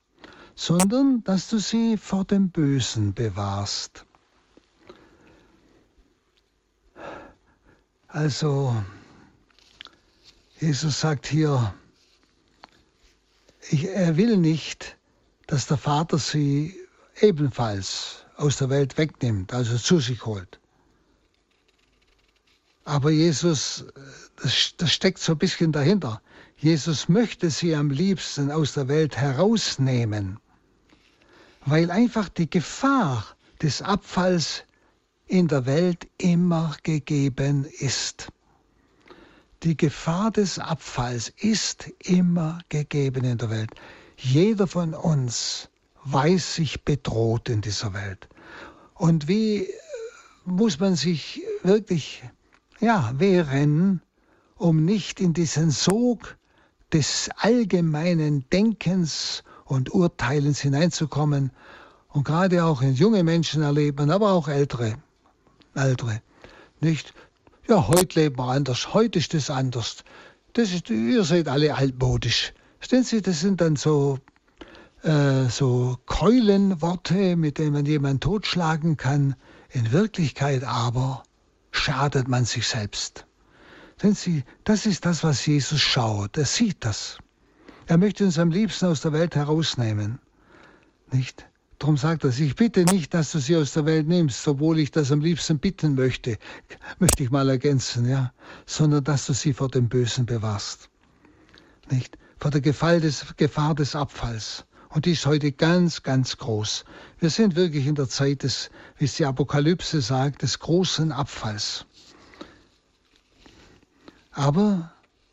sondern 0.54 1.22
dass 1.24 1.50
du 1.50 1.58
sie 1.58 1.98
vor 1.98 2.24
dem 2.24 2.48
Bösen 2.48 3.12
bewahrst. 3.12 4.06
Also, 8.08 8.74
Jesus 10.58 11.00
sagt 11.00 11.26
hier, 11.26 11.74
ich, 13.68 13.84
er 13.84 14.16
will 14.16 14.38
nicht, 14.38 14.96
dass 15.46 15.66
der 15.66 15.76
Vater 15.76 16.18
sie 16.18 16.74
ebenfalls 17.20 18.24
aus 18.36 18.58
der 18.58 18.70
Welt 18.70 18.98
wegnimmt, 18.98 19.52
also 19.52 19.76
zu 19.76 20.00
sich 20.00 20.24
holt. 20.24 20.58
Aber 22.84 23.10
Jesus, 23.10 23.86
das, 24.36 24.74
das 24.76 24.92
steckt 24.92 25.18
so 25.18 25.32
ein 25.32 25.38
bisschen 25.38 25.72
dahinter. 25.72 26.20
Jesus 26.56 27.08
möchte 27.08 27.50
sie 27.50 27.74
am 27.74 27.90
liebsten 27.90 28.50
aus 28.50 28.74
der 28.74 28.88
Welt 28.88 29.16
herausnehmen, 29.16 30.38
weil 31.64 31.90
einfach 31.90 32.28
die 32.28 32.48
Gefahr 32.48 33.24
des 33.62 33.80
Abfalls 33.80 34.64
in 35.26 35.48
der 35.48 35.66
Welt 35.66 36.06
immer 36.18 36.76
gegeben 36.82 37.64
ist. 37.64 38.28
Die 39.62 39.76
Gefahr 39.76 40.30
des 40.30 40.58
Abfalls 40.58 41.32
ist 41.38 41.90
immer 42.00 42.60
gegeben 42.68 43.24
in 43.24 43.38
der 43.38 43.48
Welt. 43.48 43.70
Jeder 44.16 44.66
von 44.66 44.94
uns 44.94 45.68
weiß 46.04 46.56
sich 46.56 46.84
bedroht 46.84 47.48
in 47.48 47.60
dieser 47.60 47.94
Welt. 47.94 48.28
Und 48.94 49.28
wie 49.28 49.68
muss 50.44 50.78
man 50.78 50.94
sich 50.94 51.42
wirklich 51.62 52.22
ja, 52.80 53.12
wehren, 53.16 54.02
um 54.56 54.84
nicht 54.84 55.20
in 55.20 55.32
diesen 55.32 55.70
Sog 55.70 56.36
des 56.92 57.30
allgemeinen 57.36 58.48
Denkens 58.50 59.42
und 59.64 59.92
Urteilens 59.92 60.60
hineinzukommen. 60.60 61.50
Und 62.08 62.24
gerade 62.24 62.64
auch 62.64 62.82
in 62.82 62.94
junge 62.94 63.24
Menschen 63.24 63.62
erleben, 63.62 64.10
aber 64.10 64.32
auch 64.32 64.48
ältere. 64.48 64.96
Ältere. 65.74 66.22
Nicht, 66.80 67.14
ja, 67.66 67.88
heute 67.88 68.20
leben 68.20 68.38
wir 68.38 68.48
anders, 68.48 68.94
heute 68.94 69.18
ist 69.18 69.34
das 69.34 69.50
anders. 69.50 70.04
Das 70.52 70.72
ist, 70.72 70.90
ihr 70.90 71.24
seid 71.24 71.48
alle 71.48 71.74
altmodisch. 71.74 72.52
Verstehen 72.84 73.04
Sie, 73.04 73.22
das 73.22 73.40
sind 73.40 73.62
dann 73.62 73.76
so, 73.76 74.18
äh, 75.04 75.48
so 75.48 75.96
Keulenworte, 76.04 77.34
mit 77.34 77.56
denen 77.56 77.72
man 77.72 77.86
jemanden 77.86 78.20
totschlagen 78.20 78.98
kann. 78.98 79.36
In 79.70 79.90
Wirklichkeit 79.90 80.64
aber 80.64 81.22
schadet 81.70 82.28
man 82.28 82.44
sich 82.44 82.68
selbst. 82.68 83.24
Denn 84.02 84.14
Sie, 84.14 84.44
das 84.64 84.84
ist 84.84 85.06
das, 85.06 85.24
was 85.24 85.46
Jesus 85.46 85.80
schaut. 85.80 86.36
Er 86.36 86.44
sieht 86.44 86.84
das. 86.84 87.16
Er 87.86 87.96
möchte 87.96 88.22
uns 88.26 88.38
am 88.38 88.50
liebsten 88.50 88.84
aus 88.84 89.00
der 89.00 89.14
Welt 89.14 89.34
herausnehmen. 89.34 90.18
Nicht? 91.10 91.46
Darum 91.78 91.96
sagt 91.96 92.24
er, 92.24 92.38
ich 92.38 92.54
bitte 92.54 92.84
nicht, 92.84 93.14
dass 93.14 93.32
du 93.32 93.38
sie 93.38 93.56
aus 93.56 93.72
der 93.72 93.86
Welt 93.86 94.06
nimmst, 94.06 94.46
obwohl 94.46 94.78
ich 94.78 94.90
das 94.90 95.10
am 95.10 95.20
liebsten 95.20 95.58
bitten 95.58 95.94
möchte, 95.94 96.36
möchte 96.98 97.22
ich 97.22 97.30
mal 97.30 97.48
ergänzen, 97.48 98.06
ja, 98.06 98.34
sondern 98.66 99.04
dass 99.04 99.24
du 99.24 99.32
sie 99.32 99.54
vor 99.54 99.70
dem 99.70 99.88
Bösen 99.88 100.26
bewahrst. 100.26 100.90
Nicht? 101.90 102.18
Vor 102.38 102.50
der 102.50 102.60
Gefahr 102.60 103.00
des, 103.00 103.96
Abfalls. 103.96 104.64
Und 104.88 105.06
die 105.06 105.12
ist 105.12 105.26
heute 105.26 105.52
ganz, 105.52 106.02
ganz 106.02 106.36
groß. 106.36 106.84
Wir 107.18 107.30
sind 107.30 107.56
wirklich 107.56 107.86
in 107.86 107.94
der 107.94 108.08
Zeit 108.08 108.42
des, 108.42 108.70
wie 108.98 109.06
es 109.06 109.14
die 109.14 109.24
Apokalypse 109.24 110.00
sagt, 110.00 110.42
des 110.42 110.58
großen 110.58 111.10
Abfalls. 111.12 111.86
Aber 114.32 114.92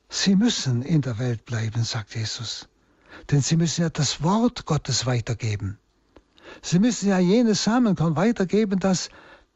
sie 0.09 0.35
müssen 0.35 0.81
in 0.81 1.01
der 1.01 1.19
Welt 1.19 1.45
bleiben, 1.45 1.83
sagt 1.83 2.15
Jesus. 2.15 2.67
Denn 3.29 3.41
sie 3.41 3.57
müssen 3.57 3.81
ja 3.81 3.89
das 3.89 4.23
Wort 4.23 4.65
Gottes 4.65 5.05
weitergeben. 5.05 5.77
Sie 6.61 6.79
müssen 6.79 7.09
ja 7.09 7.19
jenes 7.19 7.63
Samenkorn 7.63 8.15
weitergeben, 8.15 8.79
das 8.79 9.09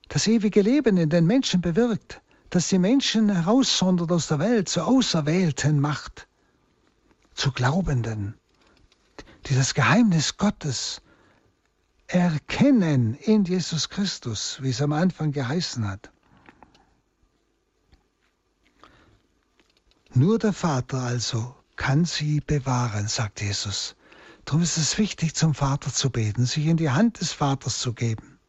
das 0.07 0.27
ewige 0.27 0.61
Leben 0.61 0.97
in 0.97 1.09
den 1.09 1.25
Menschen 1.25 1.61
bewirkt, 1.61 2.21
das 2.49 2.69
die 2.69 2.79
Menschen 2.79 3.29
heraussondert 3.29 4.11
aus 4.11 4.27
der 4.27 4.39
Welt, 4.39 4.69
zu 4.69 4.83
Auserwählten 4.83 5.79
macht, 5.79 6.27
zu 7.35 7.51
Glaubenden, 7.51 8.35
die 9.45 9.55
das 9.55 9.73
Geheimnis 9.75 10.37
Gottes 10.37 11.01
erkennen 12.07 13.15
in 13.15 13.43
Jesus 13.43 13.89
Christus, 13.89 14.57
wie 14.61 14.69
es 14.69 14.81
am 14.81 14.93
Anfang 14.93 15.31
geheißen 15.31 15.87
hat. 15.87 16.11
Nur 20.13 20.39
der 20.39 20.53
Vater 20.53 21.01
also 21.01 21.55
kann 21.75 22.05
sie 22.05 22.39
bewahren, 22.39 23.07
sagt 23.07 23.41
Jesus. 23.41 23.95
Darum 24.45 24.61
ist 24.61 24.77
es 24.77 24.97
wichtig, 24.97 25.35
zum 25.35 25.53
Vater 25.53 25.91
zu 25.91 26.09
beten, 26.09 26.45
sich 26.45 26.67
in 26.67 26.77
die 26.77 26.91
Hand 26.91 27.19
des 27.19 27.33
Vaters 27.33 27.79
zu 27.79 27.93
geben. 27.93 28.39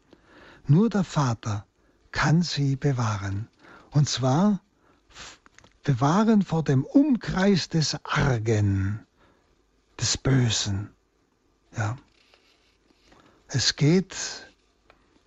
Nur 0.66 0.90
der 0.90 1.04
Vater 1.04 1.66
kann 2.12 2.42
sie 2.42 2.76
bewahren. 2.76 3.48
Und 3.90 4.08
zwar 4.08 4.60
bewahren 5.86 6.42
vor 6.42 6.64
dem 6.64 6.84
Umkreis 6.84 7.68
des 7.68 7.96
Argen, 8.02 9.06
des 10.00 10.18
Bösen. 10.18 10.90
Ja. 11.76 11.96
Es 13.46 13.76
geht 13.76 14.16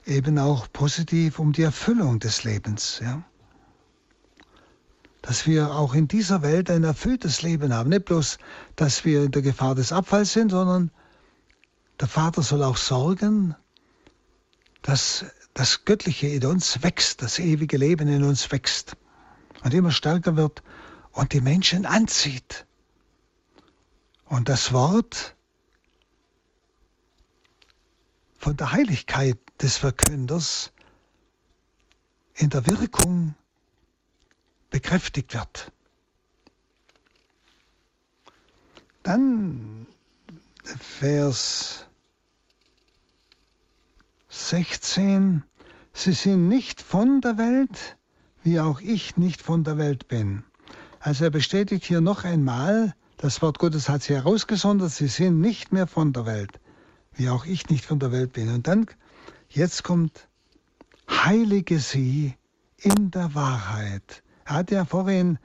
eben 0.05 0.38
auch 0.38 0.70
positiv 0.72 1.39
um 1.39 1.53
die 1.53 1.62
Erfüllung 1.62 2.20
des 2.20 2.43
Lebens. 2.43 2.99
Ja? 3.01 3.24
Dass 5.22 5.47
wir 5.47 5.74
auch 5.74 5.93
in 5.93 6.10
dieser 6.10 6.41
Welt 6.41 6.70
ein 6.70 6.84
erfülltes 6.84 7.41
Leben 7.41 7.74
haben. 7.74 7.89
Nicht 7.89 8.05
bloß, 8.05 8.38
dass 8.76 9.05
wir 9.05 9.24
in 9.24 9.32
der 9.32 9.41
Gefahr 9.41 9.76
des 9.76 9.93
Abfalls 9.93 10.34
sind, 10.34 10.49
sondern 10.49 10.91
der 12.01 12.10
Vater 12.10 12.41
soll 12.41 12.64
auch 12.64 12.78
sorgen, 12.78 13.55
dass 14.82 15.26
das 15.53 15.86
Göttliche 15.86 16.28
in 16.28 16.45
uns 16.45 16.84
wächst, 16.84 17.22
das 17.22 17.39
ewige 17.39 17.78
Leben 17.78 18.10
in 18.10 18.24
uns 18.26 18.51
wächst 18.51 18.97
und 19.64 19.74
immer 19.74 19.91
stärker 19.91 20.36
wird 20.36 20.64
und 21.12 21.34
die 21.34 21.41
Menschen 21.41 21.86
anzieht. 21.86 22.66
Und 24.26 24.47
das 24.47 24.74
Wort 24.74 25.36
von 28.38 28.55
der 28.55 28.72
Heiligkeit 28.72 29.38
des 29.62 29.78
Verkünders 29.78 30.72
in 32.36 32.49
der 32.49 32.66
Wirkung 32.68 33.36
bekräftigt 34.70 35.34
wird. 35.34 35.72
Dann 39.03 39.88
Vers 40.64 41.86
16. 44.30 45.43
Sie 45.93 46.14
sind 46.14 46.47
nicht 46.47 46.82
von 46.82 47.20
der 47.20 47.38
Welt, 47.38 47.97
wie 48.44 48.60
auch 48.60 48.82
ich 48.82 49.18
nicht 49.18 49.42
von 49.42 49.64
der 49.64 49.78
Welt 49.78 50.08
bin. 50.08 50.44
Also 51.00 51.26
er 51.26 51.30
bestätigt 51.30 51.86
hier 51.86 52.02
noch 52.02 52.24
einmal, 52.24 52.94
das 53.18 53.42
Wort 53.42 53.60
Gottes 53.60 53.90
hat 53.90 54.04
sie 54.04 54.16
herausgesondert, 54.16 54.92
sie 54.92 55.08
sind 55.08 55.40
nicht 55.40 55.72
mehr 55.72 55.88
von 55.88 56.14
der 56.14 56.26
Welt, 56.26 56.60
wie 57.14 57.30
auch 57.30 57.46
ich 57.46 57.70
nicht 57.70 57.86
von 57.86 58.00
der 58.00 58.12
Welt 58.12 58.34
bin. 58.34 58.54
Und 58.54 58.68
dann, 58.68 58.88
jetzt 59.50 59.84
kommt, 59.84 60.28
heilige 61.10 61.80
sie 61.80 62.36
in 62.78 63.12
der 63.12 63.36
Wahrheit. 63.36 64.24
Er 64.46 64.56
hat 64.56 64.72
ja 64.72 64.86
vorhin 64.86 65.38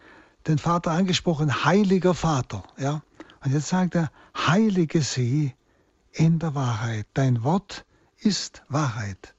den 0.47 0.59
Vater 0.59 0.93
angesprochen, 0.93 1.65
heiliger 1.65 2.15
Vater. 2.15 2.65
Ja? 2.79 3.03
Und 3.45 3.53
jetzt 3.53 3.69
sagt 3.69 3.95
er, 3.95 4.11
heilige 4.37 5.03
sie 5.03 5.55
in 6.13 6.39
der 6.39 6.55
Wahrheit. 6.55 7.07
Dein 7.15 7.43
Wort 7.43 7.85
ist 8.19 8.63
Wahrheit. 8.69 9.35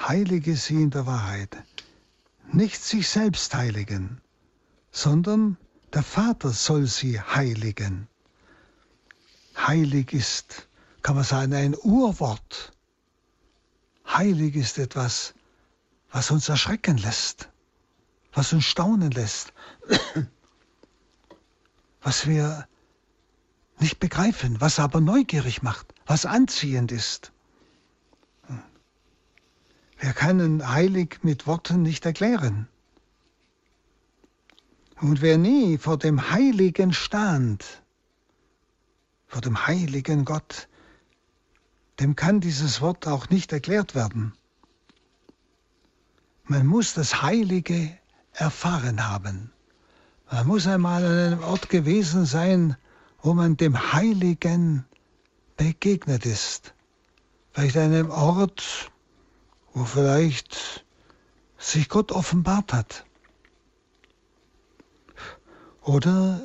Heilige 0.00 0.56
sie 0.56 0.82
in 0.82 0.90
der 0.90 1.06
Wahrheit. 1.06 1.56
Nicht 2.52 2.82
sich 2.82 3.08
selbst 3.08 3.54
heiligen, 3.54 4.20
sondern 4.90 5.56
der 5.92 6.02
Vater 6.02 6.50
soll 6.50 6.86
sie 6.86 7.20
heiligen. 7.20 8.08
Heilig 9.56 10.12
ist, 10.12 10.68
kann 11.02 11.16
man 11.16 11.24
sagen, 11.24 11.54
ein 11.54 11.76
Urwort. 11.76 12.72
Heilig 14.06 14.56
ist 14.56 14.78
etwas, 14.78 15.34
was 16.10 16.30
uns 16.30 16.48
erschrecken 16.48 16.96
lässt, 16.96 17.48
was 18.32 18.52
uns 18.52 18.64
staunen 18.64 19.10
lässt, 19.10 19.52
was 22.02 22.26
wir 22.26 22.66
nicht 23.78 24.00
begreifen, 24.00 24.60
was 24.60 24.78
aber 24.78 25.00
neugierig 25.00 25.62
macht, 25.62 25.94
was 26.06 26.26
anziehend 26.26 26.90
ist. 26.90 27.32
Wir 30.00 30.14
können 30.14 30.66
heilig 30.66 31.18
mit 31.22 31.46
Worten 31.46 31.82
nicht 31.82 32.06
erklären. 32.06 32.68
Und 34.98 35.20
wer 35.20 35.36
nie 35.36 35.76
vor 35.76 35.98
dem 35.98 36.30
Heiligen 36.30 36.94
stand, 36.94 37.82
vor 39.26 39.42
dem 39.42 39.66
heiligen 39.66 40.24
Gott, 40.24 40.68
dem 42.00 42.16
kann 42.16 42.40
dieses 42.40 42.80
Wort 42.80 43.06
auch 43.06 43.28
nicht 43.28 43.52
erklärt 43.52 43.94
werden. 43.94 44.32
Man 46.44 46.66
muss 46.66 46.94
das 46.94 47.20
Heilige 47.20 47.96
erfahren 48.32 49.06
haben. 49.06 49.52
Man 50.30 50.46
muss 50.46 50.66
einmal 50.66 51.04
an 51.04 51.18
einem 51.32 51.42
Ort 51.42 51.68
gewesen 51.68 52.24
sein, 52.24 52.76
wo 53.20 53.34
man 53.34 53.58
dem 53.58 53.92
Heiligen 53.92 54.86
begegnet 55.58 56.24
ist. 56.24 56.74
Vielleicht 57.52 57.76
an 57.76 57.92
einem 57.92 58.10
Ort, 58.10 58.90
wo 59.72 59.84
vielleicht 59.84 60.84
sich 61.58 61.88
Gott 61.88 62.12
offenbart 62.12 62.72
hat. 62.72 63.04
Oder 65.82 66.40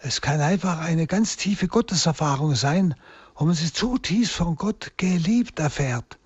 es 0.00 0.20
kann 0.20 0.40
einfach 0.40 0.78
eine 0.78 1.06
ganz 1.06 1.36
tiefe 1.36 1.68
Gotteserfahrung 1.68 2.54
sein, 2.54 2.94
wo 3.34 3.44
man 3.44 3.54
sich 3.54 3.74
zutiefst 3.74 4.34
von 4.34 4.56
Gott 4.56 4.92
geliebt 4.96 5.58
erfährt, 5.58 6.18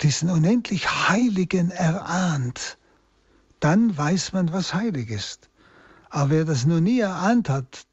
diesen 0.00 0.30
unendlich 0.30 0.88
Heiligen 1.08 1.70
erahnt. 1.70 2.78
Dann 3.60 3.96
weiß 3.96 4.32
man, 4.32 4.52
was 4.52 4.74
heilig 4.74 5.10
ist. 5.10 5.48
Aber 6.10 6.30
wer 6.30 6.44
das 6.44 6.66
noch 6.66 6.80
nie 6.80 7.00
erahnt 7.00 7.48
hat, 7.48 7.86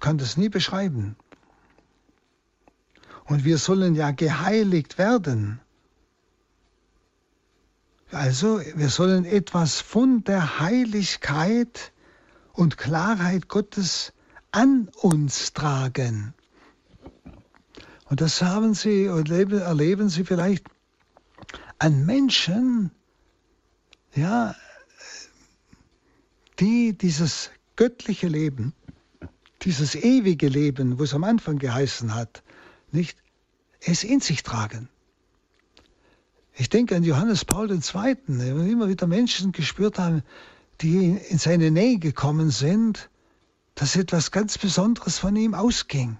kann 0.00 0.18
das 0.18 0.36
nie 0.36 0.48
beschreiben. 0.48 1.16
Und 3.24 3.44
wir 3.44 3.56
sollen 3.56 3.94
ja 3.94 4.10
geheiligt 4.10 4.98
werden. 4.98 5.61
Also 8.12 8.60
wir 8.74 8.90
sollen 8.90 9.24
etwas 9.24 9.80
von 9.80 10.22
der 10.22 10.60
Heiligkeit 10.60 11.92
und 12.52 12.76
Klarheit 12.76 13.48
Gottes 13.48 14.12
an 14.50 14.90
uns 15.00 15.54
tragen. 15.54 16.34
Und 18.10 18.20
das 18.20 18.42
haben 18.42 18.74
Sie 18.74 19.08
und 19.08 19.30
erleben 19.30 20.10
Sie 20.10 20.24
vielleicht 20.24 20.66
an 21.78 22.04
Menschen, 22.04 22.90
ja, 24.14 24.54
die 26.60 26.92
dieses 26.92 27.50
göttliche 27.76 28.28
Leben, 28.28 28.74
dieses 29.62 29.94
ewige 29.94 30.48
Leben, 30.48 30.98
wo 30.98 31.04
es 31.04 31.14
am 31.14 31.24
Anfang 31.24 31.58
geheißen 31.58 32.14
hat, 32.14 32.42
nicht 32.90 33.16
es 33.80 34.04
in 34.04 34.20
sich 34.20 34.42
tragen. 34.42 34.90
Ich 36.54 36.68
denke 36.68 36.96
an 36.96 37.02
Johannes 37.02 37.44
Paul 37.44 37.70
II., 37.70 37.80
wo 38.26 38.60
immer 38.60 38.88
wieder 38.88 39.06
Menschen 39.06 39.52
gespürt 39.52 39.98
haben, 39.98 40.22
die 40.80 41.16
in 41.16 41.38
seine 41.38 41.70
Nähe 41.70 41.98
gekommen 41.98 42.50
sind, 42.50 43.08
dass 43.74 43.96
etwas 43.96 44.30
ganz 44.30 44.58
Besonderes 44.58 45.18
von 45.18 45.34
ihm 45.36 45.54
ausging. 45.54 46.18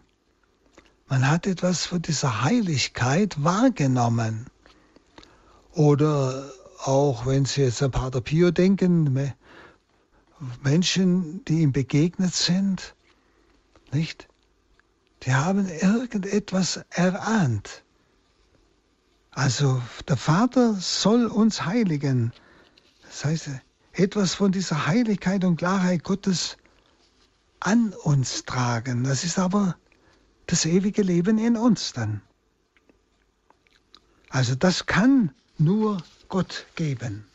Man 1.08 1.28
hat 1.28 1.46
etwas 1.46 1.84
von 1.84 2.00
dieser 2.00 2.42
Heiligkeit 2.42 3.42
wahrgenommen. 3.44 4.46
Oder 5.72 6.50
auch, 6.78 7.26
wenn 7.26 7.44
Sie 7.44 7.62
jetzt 7.62 7.82
an 7.82 7.90
Pater 7.90 8.20
Pio 8.22 8.50
denken, 8.50 9.32
Menschen, 10.62 11.44
die 11.44 11.60
ihm 11.60 11.72
begegnet 11.72 12.34
sind, 12.34 12.94
nicht? 13.92 14.28
Die 15.24 15.34
haben 15.34 15.68
irgendetwas 15.68 16.80
erahnt. 16.90 17.81
Also 19.32 19.82
der 20.08 20.18
Vater 20.18 20.74
soll 20.74 21.26
uns 21.26 21.64
heiligen. 21.64 22.32
Das 23.02 23.24
heißt, 23.24 23.50
etwas 23.92 24.34
von 24.34 24.52
dieser 24.52 24.86
Heiligkeit 24.86 25.44
und 25.44 25.56
Klarheit 25.56 26.04
Gottes 26.04 26.58
an 27.60 27.94
uns 28.04 28.44
tragen. 28.44 29.04
Das 29.04 29.24
ist 29.24 29.38
aber 29.38 29.76
das 30.46 30.66
ewige 30.66 31.02
Leben 31.02 31.38
in 31.38 31.56
uns 31.56 31.92
dann. 31.92 32.20
Also 34.28 34.54
das 34.54 34.86
kann 34.86 35.32
nur 35.58 36.02
Gott 36.28 36.66
geben. 36.74 37.26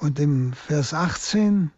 Und 0.00 0.18
im 0.18 0.52
Vers 0.52 0.92
18 0.92 1.70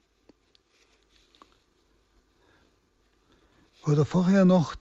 oder 3.84 4.04
vorher 4.04 4.44
noch 4.44 4.74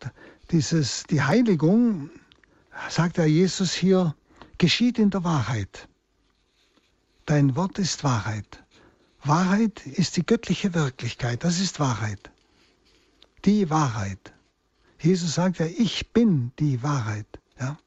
dieses, 0.51 1.03
die 1.03 1.21
Heiligung, 1.21 2.09
sagt 2.89 3.17
der 3.17 3.27
Jesus 3.27 3.73
hier, 3.73 4.15
geschieht 4.57 4.99
in 4.99 5.09
der 5.09 5.23
Wahrheit. 5.23 5.87
Dein 7.25 7.55
Wort 7.55 7.79
ist 7.79 8.03
Wahrheit. 8.03 8.63
Wahrheit 9.23 9.85
ist 9.85 10.17
die 10.17 10.25
göttliche 10.25 10.73
Wirklichkeit, 10.73 11.43
das 11.43 11.59
ist 11.59 11.79
Wahrheit. 11.79 12.29
Die 13.43 13.69
Wahrheit. 13.69 14.33
Jesus 14.99 15.35
sagt 15.35 15.59
ja, 15.59 15.65
ich 15.65 16.11
bin 16.13 16.51
die 16.59 16.83
Wahrheit. 16.83 17.27
Ja? 17.59 17.77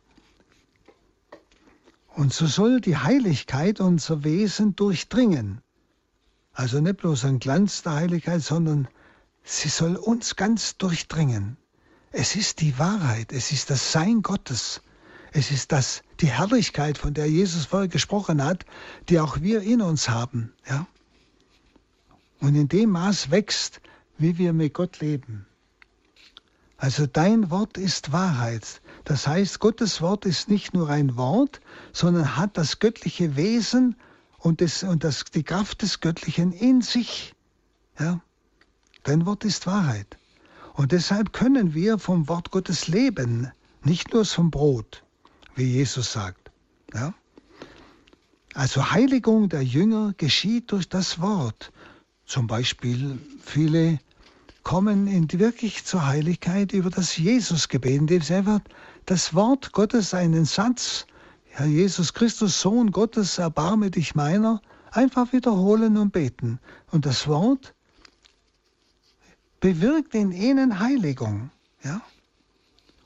Und 2.15 2.33
so 2.33 2.47
soll 2.47 2.81
die 2.81 2.97
Heiligkeit 2.97 3.81
unser 3.81 4.25
Wesen 4.25 4.75
durchdringen. 4.75 5.61
Also 6.53 6.81
nicht 6.81 6.97
bloß 6.97 7.25
ein 7.27 7.39
Glanz 7.39 7.83
der 7.83 7.95
Heiligkeit, 7.95 8.43
sondern 8.43 8.89
sie 9.45 9.69
soll 9.69 9.95
uns 9.95 10.35
ganz 10.35 10.77
durchdringen. 10.77 11.57
Es 12.11 12.37
ist 12.37 12.61
die 12.61 12.79
Wahrheit, 12.79 13.33
es 13.33 13.53
ist 13.53 13.71
das 13.71 13.93
Sein 13.93 14.23
Gottes, 14.23 14.83
es 15.33 15.51
ist 15.51 15.73
das, 15.73 16.03
die 16.21 16.31
Herrlichkeit, 16.31 16.97
von 16.97 17.13
der 17.15 17.27
Jesus 17.27 17.67
vorher 17.67 17.89
gesprochen 17.89 18.43
hat, 18.43 18.65
die 19.09 19.21
auch 19.21 19.41
wir 19.41 19.61
in 19.61 19.83
uns 19.83 20.09
haben. 20.09 20.53
Ja? 20.69 20.87
Und 22.41 22.55
in 22.55 22.69
dem 22.69 22.91
Maß 22.91 23.31
wächst, 23.31 23.81
wie 24.17 24.39
wir 24.39 24.53
mit 24.53 24.75
Gott 24.75 25.01
leben. 25.01 25.47
Also 26.77 27.07
dein 27.07 27.51
Wort 27.51 27.77
ist 27.77 28.13
Wahrheit. 28.13 28.81
Das 29.05 29.27
heißt, 29.27 29.59
Gottes 29.59 30.01
Wort 30.01 30.25
ist 30.25 30.49
nicht 30.49 30.75
nur 30.75 30.89
ein 30.89 31.17
Wort, 31.17 31.61
sondern 31.93 32.37
hat 32.37 32.57
das 32.57 32.79
göttliche 32.79 33.37
Wesen 33.37 33.97
und, 34.39 34.61
das, 34.61 34.85
und 34.85 35.03
das, 35.05 35.25
die 35.25 35.43
Kraft 35.43 35.83
des 35.83 36.01
Göttlichen 36.01 36.53
in 36.53 36.81
sich. 36.81 37.35
Ja? 37.99 38.21
Dein 39.03 39.27
Wort 39.27 39.45
ist 39.45 39.67
Wahrheit. 39.67 40.17
Und 40.79 40.93
deshalb 40.93 41.33
können 41.33 41.75
wir 41.75 41.99
vom 41.99 42.29
Wort 42.29 42.53
Gottes 42.53 42.87
leben, 42.87 43.51
nicht 43.83 44.15
nur 44.15 44.25
vom 44.25 44.53
Brot, 44.53 45.03
wie 45.57 45.65
Jesus 45.65 46.13
sagt. 46.13 46.53
Ja? 46.95 47.15
Also 48.55 48.93
Heiligung 48.93 49.49
der 49.49 49.65
Jünger 49.65 50.15
geschieht 50.19 50.71
durch 50.71 50.89
das 50.89 51.21
Wort. 51.21 51.73
Zum 52.27 52.47
Beispiel 52.47 53.19
viele 53.45 53.99
kommen 54.63 55.09
in 55.09 55.29
wirklich 55.33 55.85
zur 55.85 56.07
Heiligkeit 56.07 56.73
über 56.73 56.91
das 56.91 57.17
Jesusgebet, 57.17 57.97
indem 57.97 58.23
sie 58.23 58.35
einfach 58.35 58.61
das 59.05 59.35
Wort 59.35 59.73
Gottes, 59.73 60.15
einen 60.15 60.45
Satz, 60.45 61.07
Herr 61.47 61.67
Jesus 61.67 62.15
Christus, 62.15 62.61
Sohn 62.61 62.93
Gottes, 62.93 63.39
erbarme 63.39 63.91
dich 63.91 64.15
meiner, 64.15 64.63
einfach 64.93 65.33
wiederholen 65.33 65.97
und 65.97 66.13
beten. 66.13 66.61
Und 66.93 67.05
das 67.05 67.27
Wort 67.27 67.75
bewirkt 69.61 70.15
in 70.15 70.33
ihnen 70.33 70.79
Heiligung. 70.79 71.51
Ja? 71.83 72.01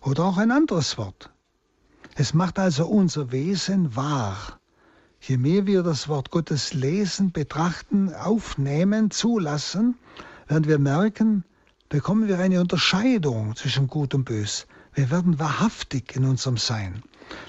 Oder 0.02 0.24
auch 0.24 0.36
ein 0.36 0.50
anderes 0.50 0.98
Wort. 0.98 1.30
Es 2.14 2.34
macht 2.34 2.58
also 2.58 2.86
unser 2.86 3.32
Wesen 3.32 3.96
wahr. 3.96 4.58
Je 5.20 5.36
mehr 5.36 5.66
wir 5.66 5.82
das 5.82 6.08
Wort 6.08 6.30
Gottes 6.30 6.74
lesen, 6.74 7.32
betrachten, 7.32 8.12
aufnehmen, 8.12 9.10
zulassen, 9.10 9.96
werden 10.48 10.66
wir 10.66 10.78
merken, 10.78 11.44
bekommen 11.88 12.26
wir 12.28 12.38
eine 12.38 12.60
Unterscheidung 12.60 13.54
zwischen 13.54 13.86
Gut 13.86 14.14
und 14.14 14.24
Bös. 14.24 14.66
Wir 14.94 15.10
werden 15.10 15.38
wahrhaftig 15.38 16.16
in 16.16 16.24
unserem 16.24 16.56
Sein. 16.56 17.02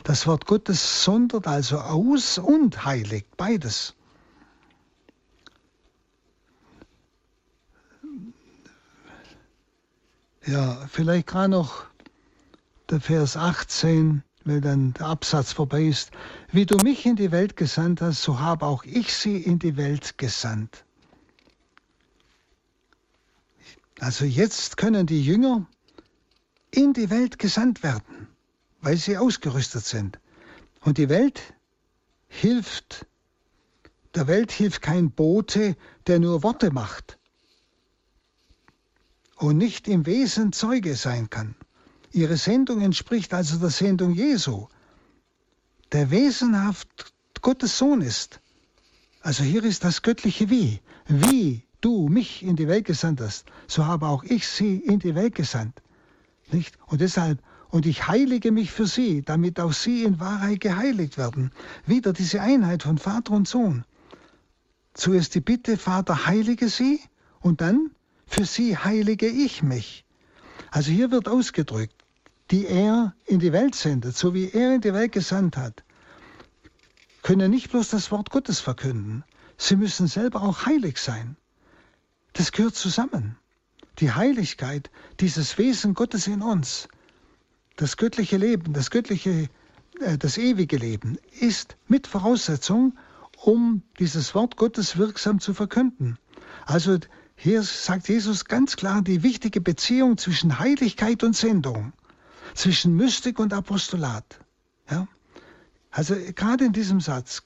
Das 0.04 0.28
Wort 0.28 0.46
Gottes 0.46 1.04
sondert 1.04 1.48
also 1.48 1.80
aus 1.80 2.38
und 2.38 2.86
heiligt 2.86 3.36
beides. 3.36 3.96
Ja, 10.46 10.86
vielleicht 10.92 11.28
gerade 11.28 11.50
noch 11.50 11.86
der 12.90 13.00
Vers 13.00 13.38
18, 13.38 14.24
weil 14.44 14.60
dann 14.60 14.94
der 14.94 15.06
Absatz 15.06 15.54
vorbei 15.54 15.84
ist. 15.84 16.12
Wie 16.52 16.66
du 16.66 16.76
mich 16.84 17.06
in 17.06 17.16
die 17.16 17.32
Welt 17.32 17.56
gesandt 17.56 18.02
hast, 18.02 18.24
so 18.24 18.40
habe 18.40 18.66
auch 18.66 18.84
ich 18.84 19.14
sie 19.14 19.38
in 19.38 19.58
die 19.60 19.78
Welt 19.78 20.18
gesandt. 20.18 20.84
Also 24.00 24.26
jetzt 24.26 24.76
können 24.76 25.06
die 25.06 25.24
Jünger 25.24 25.66
in 26.72 26.92
die 26.92 27.10
Welt 27.10 27.40
gesandt 27.40 27.82
werden, 27.82 28.28
weil 28.82 28.98
sie 28.98 29.18
ausgerüstet 29.18 29.86
sind. 29.86 30.20
Und 30.82 30.98
die 30.98 31.08
Welt 31.08 31.42
hilft, 32.28 33.06
der 34.14 34.28
Welt 34.28 34.52
hilft 34.52 34.82
kein 34.82 35.12
Bote, 35.12 35.78
der 36.08 36.20
nur 36.20 36.44
Worte 36.44 36.72
macht 36.72 37.18
und 39.44 39.58
nicht 39.58 39.90
im 39.90 40.06
Wesen 40.06 40.54
Zeuge 40.54 40.96
sein 40.96 41.30
kann. 41.30 41.56
Ihre 42.14 42.38
Sendung 42.38 42.80
entspricht 42.80 43.34
also 43.34 43.58
der 43.58 43.72
Sendung 43.72 44.14
Jesu, 44.14 44.68
der 45.92 46.12
wesenhaft 46.12 47.14
Gottes 47.42 47.78
Sohn 47.78 48.00
ist. 48.00 48.40
Also 49.22 49.44
hier 49.44 49.66
ist 49.66 49.84
das 49.84 50.02
göttliche 50.02 50.50
Wie. 50.50 50.80
Wie 51.08 51.64
du 51.82 52.08
mich 52.08 52.42
in 52.44 52.56
die 52.56 52.70
Welt 52.70 52.86
gesandt 52.86 53.20
hast, 53.20 53.46
so 53.68 53.86
habe 53.86 54.08
auch 54.08 54.24
ich 54.24 54.48
sie 54.48 54.78
in 54.78 55.00
die 55.00 55.14
Welt 55.14 55.36
gesandt. 55.36 55.82
Nicht? 56.54 56.78
Und 56.88 57.02
deshalb, 57.02 57.44
und 57.68 57.86
ich 57.86 58.08
heilige 58.08 58.54
mich 58.54 58.72
für 58.72 58.88
sie, 58.88 59.24
damit 59.24 59.60
auch 59.60 59.74
sie 59.74 60.04
in 60.04 60.22
Wahrheit 60.22 60.62
geheiligt 60.62 61.18
werden. 61.18 61.52
Wieder 61.86 62.14
diese 62.14 62.40
Einheit 62.40 62.84
von 62.84 62.98
Vater 62.98 63.34
und 63.34 63.48
Sohn. 63.48 63.84
Zuerst 64.94 65.36
die 65.36 65.42
Bitte, 65.42 65.76
Vater, 65.78 66.28
heilige 66.28 66.70
sie, 66.70 67.02
und 67.42 67.60
dann, 67.60 67.92
für 68.34 68.46
sie 68.46 68.76
heilige 68.76 69.28
ich 69.28 69.62
mich. 69.62 70.06
Also 70.72 70.90
hier 70.92 71.12
wird 71.12 71.28
ausgedrückt, 71.28 72.04
die 72.50 72.66
er 72.66 73.14
in 73.26 73.40
die 73.40 73.54
Welt 73.54 73.76
sendet, 73.76 74.18
so 74.18 74.34
wie 74.34 74.50
er 74.50 74.74
in 74.74 74.82
die 74.82 74.94
Welt 74.94 75.12
gesandt 75.12 75.56
hat, 75.56 75.84
können 77.22 77.52
nicht 77.52 77.70
bloß 77.70 77.90
das 77.90 78.12
Wort 78.12 78.32
Gottes 78.32 78.60
verkünden, 78.60 79.24
sie 79.58 79.76
müssen 79.76 80.08
selber 80.08 80.42
auch 80.42 80.66
heilig 80.66 80.98
sein. 80.98 81.38
Das 82.34 82.52
gehört 82.52 82.76
zusammen. 82.76 83.38
Die 84.00 84.12
Heiligkeit, 84.12 84.90
dieses 85.20 85.60
Wesen 85.60 85.94
Gottes 85.94 86.26
in 86.26 86.42
uns, 86.42 86.88
das 87.76 87.98
göttliche 87.98 88.38
Leben, 88.38 88.74
das 88.74 88.90
göttliche, 88.90 89.48
äh, 90.00 90.18
das 90.18 90.40
ewige 90.40 90.78
Leben, 90.78 91.20
ist 91.40 91.78
mit 91.88 92.08
Voraussetzung, 92.08 92.98
um 93.38 93.84
dieses 94.00 94.34
Wort 94.34 94.58
Gottes 94.58 94.98
wirksam 94.98 95.40
zu 95.40 95.54
verkünden. 95.54 96.18
Also 96.66 96.98
hier 97.36 97.64
sagt 97.64 98.08
Jesus 98.08 98.46
ganz 98.46 98.76
klar 98.76 99.02
die 99.02 99.24
wichtige 99.24 99.62
Beziehung 99.62 100.18
zwischen 100.18 100.60
Heiligkeit 100.60 101.24
und 101.24 101.36
Sendung, 101.36 101.94
zwischen 102.54 102.96
Mystik 102.96 103.40
und 103.40 103.54
Apostolat. 103.54 104.40
Ja? 104.90 105.08
Also 105.92 106.16
gerade 106.36 106.66
in 106.66 106.74
diesem 106.74 107.02
Satz, 107.02 107.44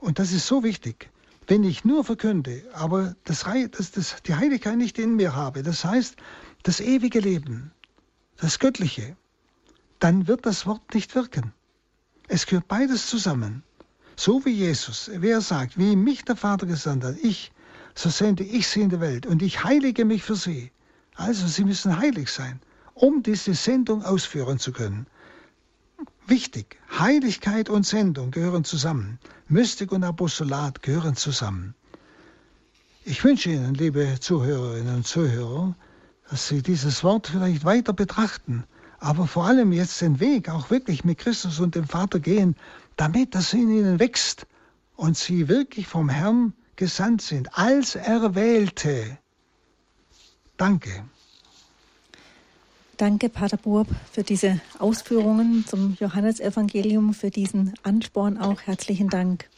und 0.00 0.18
das 0.18 0.32
ist 0.32 0.46
so 0.46 0.62
wichtig, 0.62 1.10
wenn 1.46 1.64
ich 1.64 1.84
nur 1.84 2.04
verkünde, 2.04 2.62
aber 2.74 3.16
das, 3.24 3.44
das, 3.70 3.90
das, 3.90 4.16
die 4.24 4.34
Heiligkeit 4.34 4.76
nicht 4.76 4.98
in 4.98 5.16
mir 5.16 5.34
habe, 5.34 5.62
das 5.62 5.84
heißt 5.84 6.16
das 6.62 6.80
ewige 6.80 7.20
Leben, 7.20 7.72
das 8.36 8.58
Göttliche, 8.58 9.16
dann 9.98 10.26
wird 10.28 10.46
das 10.46 10.66
Wort 10.66 10.94
nicht 10.94 11.14
wirken. 11.14 11.52
Es 12.28 12.46
gehört 12.46 12.68
beides 12.68 13.06
zusammen. 13.06 13.62
So 14.16 14.44
wie 14.44 14.50
Jesus, 14.50 15.10
wer 15.14 15.40
sagt, 15.40 15.78
wie 15.78 15.96
mich 15.96 16.24
der 16.24 16.36
Vater 16.36 16.66
gesandt 16.66 17.04
hat, 17.04 17.16
ich, 17.22 17.52
so 17.98 18.10
sende 18.10 18.44
ich 18.44 18.68
sie 18.68 18.82
in 18.82 18.90
die 18.90 19.00
Welt 19.00 19.26
und 19.26 19.42
ich 19.42 19.64
heilige 19.64 20.04
mich 20.04 20.22
für 20.22 20.36
sie. 20.36 20.70
Also 21.16 21.48
sie 21.48 21.64
müssen 21.64 21.98
heilig 21.98 22.30
sein, 22.30 22.60
um 22.94 23.24
diese 23.24 23.54
Sendung 23.54 24.04
ausführen 24.04 24.60
zu 24.60 24.70
können. 24.70 25.08
Wichtig, 26.28 26.78
Heiligkeit 26.96 27.68
und 27.68 27.84
Sendung 27.84 28.30
gehören 28.30 28.62
zusammen. 28.62 29.18
Mystik 29.48 29.90
und 29.90 30.04
Apostolat 30.04 30.80
gehören 30.80 31.16
zusammen. 31.16 31.74
Ich 33.04 33.24
wünsche 33.24 33.50
Ihnen, 33.50 33.74
liebe 33.74 34.20
Zuhörerinnen 34.20 34.94
und 34.94 35.06
Zuhörer, 35.06 35.74
dass 36.30 36.46
Sie 36.46 36.62
dieses 36.62 37.02
Wort 37.02 37.26
vielleicht 37.26 37.64
weiter 37.64 37.94
betrachten, 37.94 38.62
aber 39.00 39.26
vor 39.26 39.46
allem 39.46 39.72
jetzt 39.72 40.00
den 40.02 40.20
Weg 40.20 40.50
auch 40.50 40.70
wirklich 40.70 41.04
mit 41.04 41.18
Christus 41.18 41.58
und 41.58 41.74
dem 41.74 41.88
Vater 41.88 42.20
gehen, 42.20 42.54
damit 42.94 43.34
das 43.34 43.52
in 43.54 43.70
Ihnen 43.70 43.98
wächst 43.98 44.46
und 44.94 45.16
Sie 45.16 45.48
wirklich 45.48 45.88
vom 45.88 46.08
Herrn 46.08 46.52
gesandt 46.78 47.20
sind, 47.20 47.58
als 47.58 47.96
Erwählte. 47.96 49.18
Danke. 50.56 51.04
Danke, 52.96 53.28
Pater 53.28 53.58
Burb, 53.58 53.88
für 54.10 54.22
diese 54.24 54.60
Ausführungen 54.78 55.64
zum 55.66 55.96
Johannesevangelium, 56.00 57.14
für 57.14 57.30
diesen 57.30 57.74
Ansporn 57.82 58.38
auch. 58.38 58.62
Herzlichen 58.62 59.08
Dank. 59.08 59.48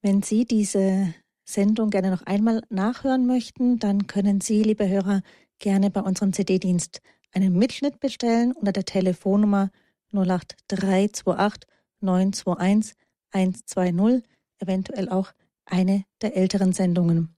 Wenn 0.00 0.22
Sie 0.22 0.44
diese 0.44 1.12
Sendung 1.44 1.90
gerne 1.90 2.10
noch 2.10 2.22
einmal 2.22 2.62
nachhören 2.70 3.26
möchten, 3.26 3.78
dann 3.78 4.06
können 4.06 4.40
Sie, 4.40 4.62
liebe 4.62 4.88
Hörer, 4.88 5.22
gerne 5.58 5.90
bei 5.90 6.00
unserem 6.00 6.32
CD-Dienst 6.32 7.00
einen 7.32 7.52
Mitschnitt 7.58 8.00
bestellen 8.00 8.52
unter 8.52 8.72
der 8.72 8.84
Telefonnummer 8.84 9.70
08328 10.12 11.66
921 12.00 12.94
120, 13.32 14.24
eventuell 14.58 15.08
auch 15.08 15.32
eine 15.70 16.04
der 16.22 16.36
älteren 16.36 16.72
Sendungen. 16.72 17.36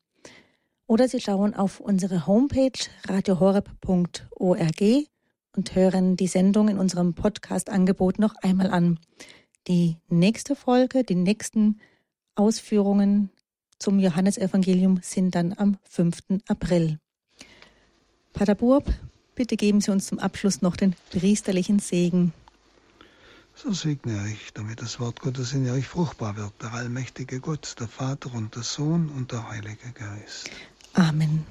Oder 0.87 1.09
Sie 1.09 1.20
schauen 1.20 1.55
auf 1.55 1.78
unsere 1.81 2.26
Homepage 2.26 2.72
radiohoreb.org 3.07 4.83
und 5.57 5.74
hören 5.74 6.16
die 6.16 6.26
Sendung 6.26 6.68
in 6.68 6.78
unserem 6.78 7.14
Podcast-Angebot 7.14 8.18
noch 8.18 8.35
einmal 8.43 8.70
an. 8.70 8.99
Die 9.68 9.99
nächste 10.09 10.57
Folge, 10.57 11.05
die 11.05 11.14
nächsten 11.14 11.81
Ausführungen 12.35 13.31
zum 13.78 13.99
Johannesevangelium 13.99 15.01
sind 15.03 15.35
dann 15.35 15.55
am 15.57 15.78
5. 15.85 16.41
April. 16.49 16.99
Pater 18.33 18.55
Burb, 18.55 18.93
bitte 19.35 19.57
geben 19.57 19.81
Sie 19.81 19.91
uns 19.91 20.07
zum 20.07 20.18
Abschluss 20.18 20.62
noch 20.62 20.76
den 20.76 20.95
priesterlichen 21.11 21.78
Segen. 21.78 22.33
So 23.63 23.75
segne 23.75 24.23
euch, 24.23 24.55
damit 24.55 24.81
das 24.81 24.99
Wort 25.01 25.21
Gottes 25.21 25.53
in 25.53 25.69
euch 25.69 25.87
fruchtbar 25.87 26.35
wird, 26.35 26.55
der 26.63 26.73
allmächtige 26.73 27.41
Gott, 27.41 27.75
der 27.79 27.89
Vater 27.89 28.33
und 28.33 28.57
der 28.57 28.63
Sohn 28.63 29.11
und 29.11 29.33
der 29.33 29.51
Heilige 29.51 29.93
Geist. 29.93 30.51
Amen. 30.95 31.45